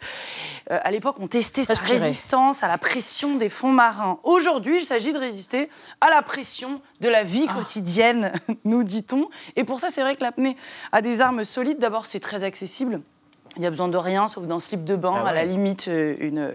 euh, 0.71 0.79
à 0.81 0.91
l'époque, 0.91 1.15
on 1.19 1.27
testait 1.27 1.63
sa 1.63 1.73
résistance 1.73 2.63
à 2.63 2.67
la 2.67 2.77
pression 2.77 3.35
des 3.35 3.49
fonds 3.49 3.71
marins. 3.71 4.19
Aujourd'hui, 4.23 4.77
il 4.77 4.85
s'agit 4.85 5.13
de 5.13 5.19
résister 5.19 5.69
à 6.01 6.09
la 6.09 6.21
pression 6.21 6.81
de 7.01 7.09
la 7.09 7.23
vie 7.23 7.47
ah. 7.49 7.53
quotidienne, 7.53 8.31
nous 8.65 8.83
dit-on. 8.83 9.29
Et 9.55 9.63
pour 9.63 9.79
ça, 9.79 9.89
c'est 9.89 10.01
vrai 10.01 10.15
que 10.15 10.23
l'apnée 10.23 10.55
a 10.91 11.01
des 11.01 11.21
armes 11.21 11.43
solides. 11.43 11.79
D'abord, 11.79 12.05
c'est 12.05 12.19
très 12.19 12.43
accessible. 12.43 13.01
Il 13.55 13.61
n'y 13.61 13.67
a 13.67 13.69
besoin 13.69 13.87
de 13.87 13.97
rien, 13.97 14.27
sauf 14.27 14.45
d'un 14.45 14.59
slip 14.59 14.83
de 14.83 14.95
bain, 14.95 15.13
ah 15.15 15.27
à 15.27 15.33
la 15.33 15.43
limite 15.43 15.87
euh, 15.87 16.15
une, 16.19 16.53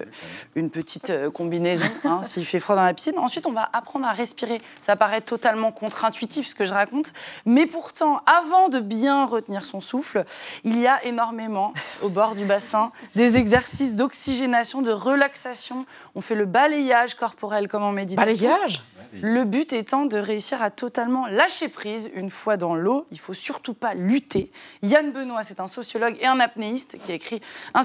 une 0.55 0.71
petite 0.71 1.11
euh, 1.11 1.31
combinaison, 1.31 1.87
hein, 2.05 2.23
s'il 2.23 2.45
fait 2.45 2.61
froid 2.61 2.77
dans 2.77 2.83
la 2.83 2.95
piscine. 2.95 3.19
Ensuite, 3.19 3.47
on 3.47 3.53
va 3.53 3.69
apprendre 3.73 4.07
à 4.07 4.13
respirer. 4.13 4.61
Ça 4.81 4.97
paraît 4.97 5.21
totalement 5.21 5.73
contre-intuitif, 5.73 6.47
ce 6.47 6.55
que 6.55 6.65
je 6.65 6.73
raconte. 6.73 7.13
Mais 7.47 7.67
pourtant, 7.67 8.21
avant 8.27 8.69
de 8.69 8.81
bien 8.81 9.27
retenir 9.27 9.65
son 9.65 9.81
souffle, 9.81 10.25
il 10.63 10.79
y 10.79 10.87
a 10.87 11.05
énormément, 11.05 11.75
au 12.03 12.09
bord 12.09 12.35
du 12.35 12.45
bassin, 12.45 12.91
des 13.15 13.37
exercices 13.37 13.95
d'oxygénation, 13.97 14.83
de 14.83 14.93
relaxation. 14.93 15.87
On 16.15 16.21
fait 16.21 16.37
le 16.37 16.47
balayage 16.47 17.15
corporel 17.15 17.69
comme 17.69 17.83
en 17.83 17.93
méditation. 17.93 18.49
Balayage? 18.49 18.83
Le 19.23 19.45
but 19.45 19.73
étant 19.73 20.07
de 20.07 20.19
réussir 20.19 20.63
à 20.63 20.71
totalement 20.71 21.27
lâcher 21.27 21.69
prise 21.69 22.11
une 22.15 22.31
fois 22.31 22.57
dans 22.57 22.75
l'eau. 22.75 23.07
Il 23.11 23.19
faut 23.19 23.35
surtout 23.35 23.75
pas 23.75 23.95
lutter. 23.95 24.51
Yann 24.83 25.13
Benoît, 25.13 25.43
c'est 25.43 25.61
un 25.61 25.67
sociologue 25.67 26.17
et 26.21 26.27
un 26.27 26.41
apnéiste 26.41 26.99
qui 27.05 27.13
a 27.13 27.15
écrit 27.15 27.41
un, 27.75 27.83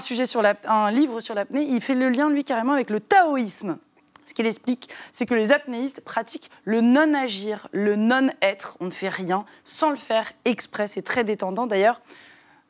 un 0.64 0.90
livre 0.90 1.20
sur 1.20 1.34
l'apnée. 1.34 1.66
Il 1.68 1.80
fait 1.80 1.94
le 1.94 2.08
lien, 2.08 2.30
lui, 2.30 2.44
carrément 2.44 2.72
avec 2.72 2.90
le 2.90 3.00
taoïsme. 3.00 3.78
Ce 4.24 4.34
qu'il 4.34 4.46
explique, 4.46 4.88
c'est 5.12 5.26
que 5.26 5.34
les 5.34 5.50
apnéistes 5.50 6.02
pratiquent 6.02 6.50
le 6.64 6.80
non-agir, 6.80 7.66
le 7.72 7.96
non-être. 7.96 8.76
On 8.80 8.84
ne 8.84 8.90
fait 8.90 9.08
rien 9.08 9.44
sans 9.64 9.90
le 9.90 9.96
faire 9.96 10.30
exprès. 10.44 10.86
C'est 10.86 11.02
très 11.02 11.24
détendant. 11.24 11.66
D'ailleurs, 11.66 12.00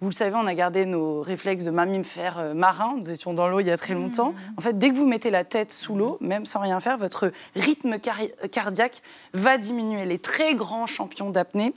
vous 0.01 0.09
le 0.09 0.15
savez, 0.15 0.35
on 0.35 0.47
a 0.47 0.55
gardé 0.55 0.87
nos 0.87 1.21
réflexes 1.21 1.65
de 1.65 1.71
mammifères 1.71 2.39
euh, 2.39 2.55
marins. 2.55 2.95
Nous 2.99 3.11
étions 3.11 3.35
dans 3.35 3.49
l'eau 3.49 3.61
il 3.61 3.67
y 3.67 3.71
a 3.71 3.77
très 3.77 3.95
longtemps. 3.95 4.33
Mmh. 4.33 4.55
En 4.57 4.61
fait, 4.63 4.79
dès 4.79 4.89
que 4.91 4.95
vous 4.95 5.07
mettez 5.07 5.31
la 5.31 5.45
tête 5.45 5.73
sous 5.73 5.95
l'eau, 5.95 6.17
même 6.21 6.47
sans 6.47 6.61
rien 6.61 6.81
faire, 6.81 6.97
votre 6.97 7.33
rythme 7.55 7.99
cardiaque 7.99 9.03
va 9.35 9.59
diminuer. 9.59 10.07
Les 10.07 10.19
très 10.19 10.55
grands 10.55 10.87
champions 10.87 11.31
d'apnée 11.31 11.75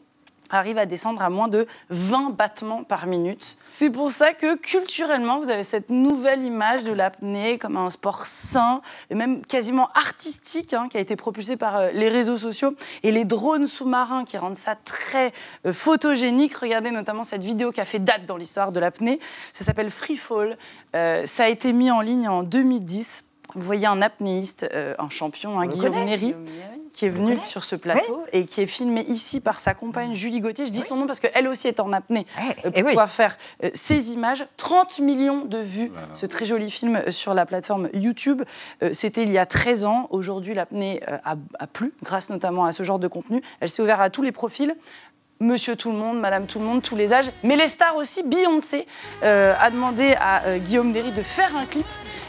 arrive 0.54 0.78
à 0.78 0.86
descendre 0.86 1.22
à 1.22 1.30
moins 1.30 1.47
de 1.47 1.68
20 1.89 2.32
battements 2.32 2.84
par 2.84 3.08
minute. 3.08 3.58
C'est 3.72 3.89
pour 3.89 4.12
ça 4.12 4.34
que 4.34 4.56
culturellement, 4.56 5.39
vous 5.39 5.49
avez 5.49 5.64
cette 5.64 5.89
nouvelle 5.89 6.43
image 6.43 6.84
de 6.84 6.91
l'apnée 6.91 7.58
comme 7.58 7.78
un 7.78 7.89
sport 7.89 8.26
sain 8.26 8.82
et 9.10 9.16
même 9.16 9.45
quasiment 9.45 9.89
artistique 9.95 10.74
hein, 10.74 10.88
qui 10.89 10.97
a 10.97 10.99
été 10.99 11.16
propulsé 11.16 11.58
par 11.58 11.78
euh, 11.78 11.91
les 11.91 12.10
réseaux 12.10 12.38
sociaux 12.38 12.76
et 13.01 13.12
les 13.12 13.26
drones 13.26 13.66
sous-marins 13.66 14.26
qui 14.26 14.38
rendent 14.38 14.56
ça 14.56 14.76
très 14.76 15.32
euh, 15.66 15.74
photogénique. 15.74 16.56
Regardez 16.56 16.91
notamment 16.91 17.24
cette 17.24 17.43
vidéo 17.43 17.72
qui 17.72 17.82
a 17.82 17.86
fait 17.86 17.99
date 17.99 18.26
dans 18.26 18.38
l'histoire 18.38 18.72
de 18.72 18.80
l'apnée. 18.80 19.20
Ça 19.54 19.64
s'appelle 19.64 19.89
Free 19.89 20.18
Fall. 20.18 20.58
Euh, 20.95 21.26
ça 21.26 21.45
a 21.45 21.47
été 21.47 21.74
mis 21.74 21.89
en 21.91 22.01
ligne 22.01 22.30
en 22.30 22.43
2010. 22.43 23.26
Vous 23.56 23.62
voyez 23.62 23.86
un 23.86 24.01
apnéiste, 24.01 24.68
un 24.74 25.10
champion, 25.10 25.60
un 25.60 25.68
Guillaume 25.68 26.06
Néry, 26.06 26.34
qui 26.94 27.08
est 27.08 27.10
venu 27.10 27.38
sur 27.46 27.64
ce 27.64 27.76
plateau 27.76 28.24
et 28.32 28.46
qui 28.46 28.62
est 28.62 28.68
filmé 28.68 29.02
ici 29.08 29.39
par 29.39 29.60
sa 29.60 29.74
compagne 29.74 30.14
Julie 30.14 30.39
Gauthier. 30.39 30.68
Je 30.68 30.72
dis 30.72 30.82
son 30.82 30.96
nom 30.96 31.08
parce 31.08 31.20
qu'elle 31.20 31.48
aussi 31.48 31.68
est 31.68 31.80
en 31.80 31.91
apnée 31.91 32.26
euh, 32.66 32.72
pour 32.72 32.84
pouvoir 32.84 33.10
faire 33.10 33.36
euh, 33.64 33.70
ces 33.74 34.14
images. 34.14 34.46
30 34.58 35.00
millions 35.00 35.46
de 35.46 35.58
vues, 35.58 35.91
ce 36.14 36.26
très 36.26 36.46
joli 36.46 36.70
film 36.70 36.96
euh, 36.96 37.12
sur 37.12 37.34
la 37.34 37.46
plateforme 37.46 37.89
YouTube. 37.94 38.44
C'était 38.91 39.24
il 39.24 39.32
y 39.32 39.38
a 39.38 39.46
13 39.46 39.86
ans. 39.86 40.08
Aujourd'hui, 40.12 40.54
l'apnée 40.54 41.02
a, 41.24 41.36
a 41.60 41.68
plu, 41.68 41.94
grâce 42.04 42.30
notamment 42.30 42.66
à 42.66 42.72
ce 42.72 42.84
genre 42.84 43.00
de 43.00 43.08
contenu. 43.08 43.41
Elle 43.60 43.70
s'est 43.70 43.82
ouverte 43.82 44.02
à 44.02 44.10
tous 44.10 44.22
les 44.22 44.32
profils. 44.32 44.76
Monsieur 45.39 45.76
tout 45.76 45.91
le 45.91 45.98
monde, 45.98 46.20
Madame 46.20 46.46
tout 46.46 46.60
le 46.60 46.66
monde, 46.66 46.82
tous 46.84 46.96
les 46.96 47.12
âges, 47.12 47.32
mais 47.44 47.56
les 47.56 47.68
stars 47.68 47.96
aussi. 47.96 48.24
Beyoncé 48.24 48.86
a 49.22 49.70
demandé 49.72 50.16
à 50.20 50.60
Guillaume 50.60 50.91
Derry 50.91 51.12
de 51.12 51.24
faire 51.24 51.56
un 51.58 51.66
clip 51.66 51.88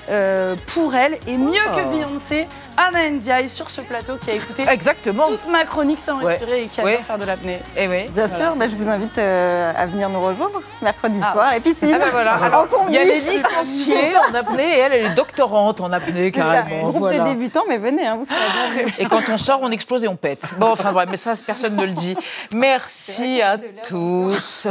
euh, 0.09 0.57
pour 0.67 0.95
elle 0.95 1.17
et 1.27 1.37
mieux 1.37 1.53
que 1.53 1.87
oh. 1.87 1.91
Beyoncé, 1.91 2.47
Anna 2.77 3.09
Ndiaye 3.11 3.49
sur 3.49 3.71
ce 3.71 3.81
plateau 3.81 4.17
qui 4.17 4.31
a 4.31 4.35
écouté 4.35 4.65
Exactement. 4.69 5.29
toute 5.29 5.49
ma 5.51 5.65
chronique 5.65 5.99
sans 5.99 6.19
respirer 6.19 6.65
et 6.65 6.67
qui 6.67 6.81
a 6.81 6.85
ouais. 6.85 6.99
faire 6.99 7.19
de 7.19 7.25
l'apnée. 7.25 7.61
Et 7.77 7.85
eh 7.85 7.89
oui. 7.89 8.05
Bien 8.11 8.27
sûr, 8.27 8.55
bah, 8.57 8.67
je 8.69 8.77
vous 8.77 8.89
invite 8.89 9.19
euh, 9.19 9.73
à 9.77 9.87
venir 9.87 10.09
nous 10.09 10.21
rejoindre 10.21 10.61
mercredi 10.83 11.21
ah. 11.23 11.33
soir 11.33 11.53
et 11.55 11.61
piscine. 11.61 11.93
Ah 11.95 11.99
bah 11.99 12.07
voilà. 12.11 12.67
il 12.89 12.95
y 12.95 12.99
a 12.99 13.05
les 13.05 13.15
licenciés 13.15 14.17
en 14.17 14.35
apnée 14.35 14.77
et 14.77 14.79
elle, 14.79 14.93
elle 14.93 15.07
est 15.07 15.15
doctorante 15.15 15.81
en 15.81 15.93
apnée 15.93 16.33
carrément. 16.33 16.91
Groupe 16.91 17.13
de 17.13 17.19
débutants, 17.25 17.65
mais 17.69 17.79
venez, 17.79 18.07
hein, 18.07 18.17
vous 18.17 18.25
serez 18.25 18.37
bien. 18.37 18.87
Et 18.99 19.07
quand 19.07 19.21
on 19.33 19.39
sort, 19.39 19.61
on 19.63 19.71
explose 19.71 20.05
et 20.05 20.09
on 20.09 20.17
pète. 20.17 20.47
Bon, 20.59 20.73
enfin 20.73 20.93
bref, 20.93 21.09
mais 21.11 21.17
ça, 21.17 21.35
personne 21.47 21.77
ne 21.77 21.85
le 21.85 21.93
dit. 21.93 22.17
Merci 22.55 23.41
à 23.43 23.57
tous. 23.87 24.67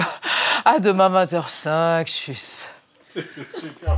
À 0.66 0.80
demain 0.80 1.10
20h05. 1.10 2.06
Tchuss. 2.06 2.66
C'était 3.14 3.48
super. 3.50 3.98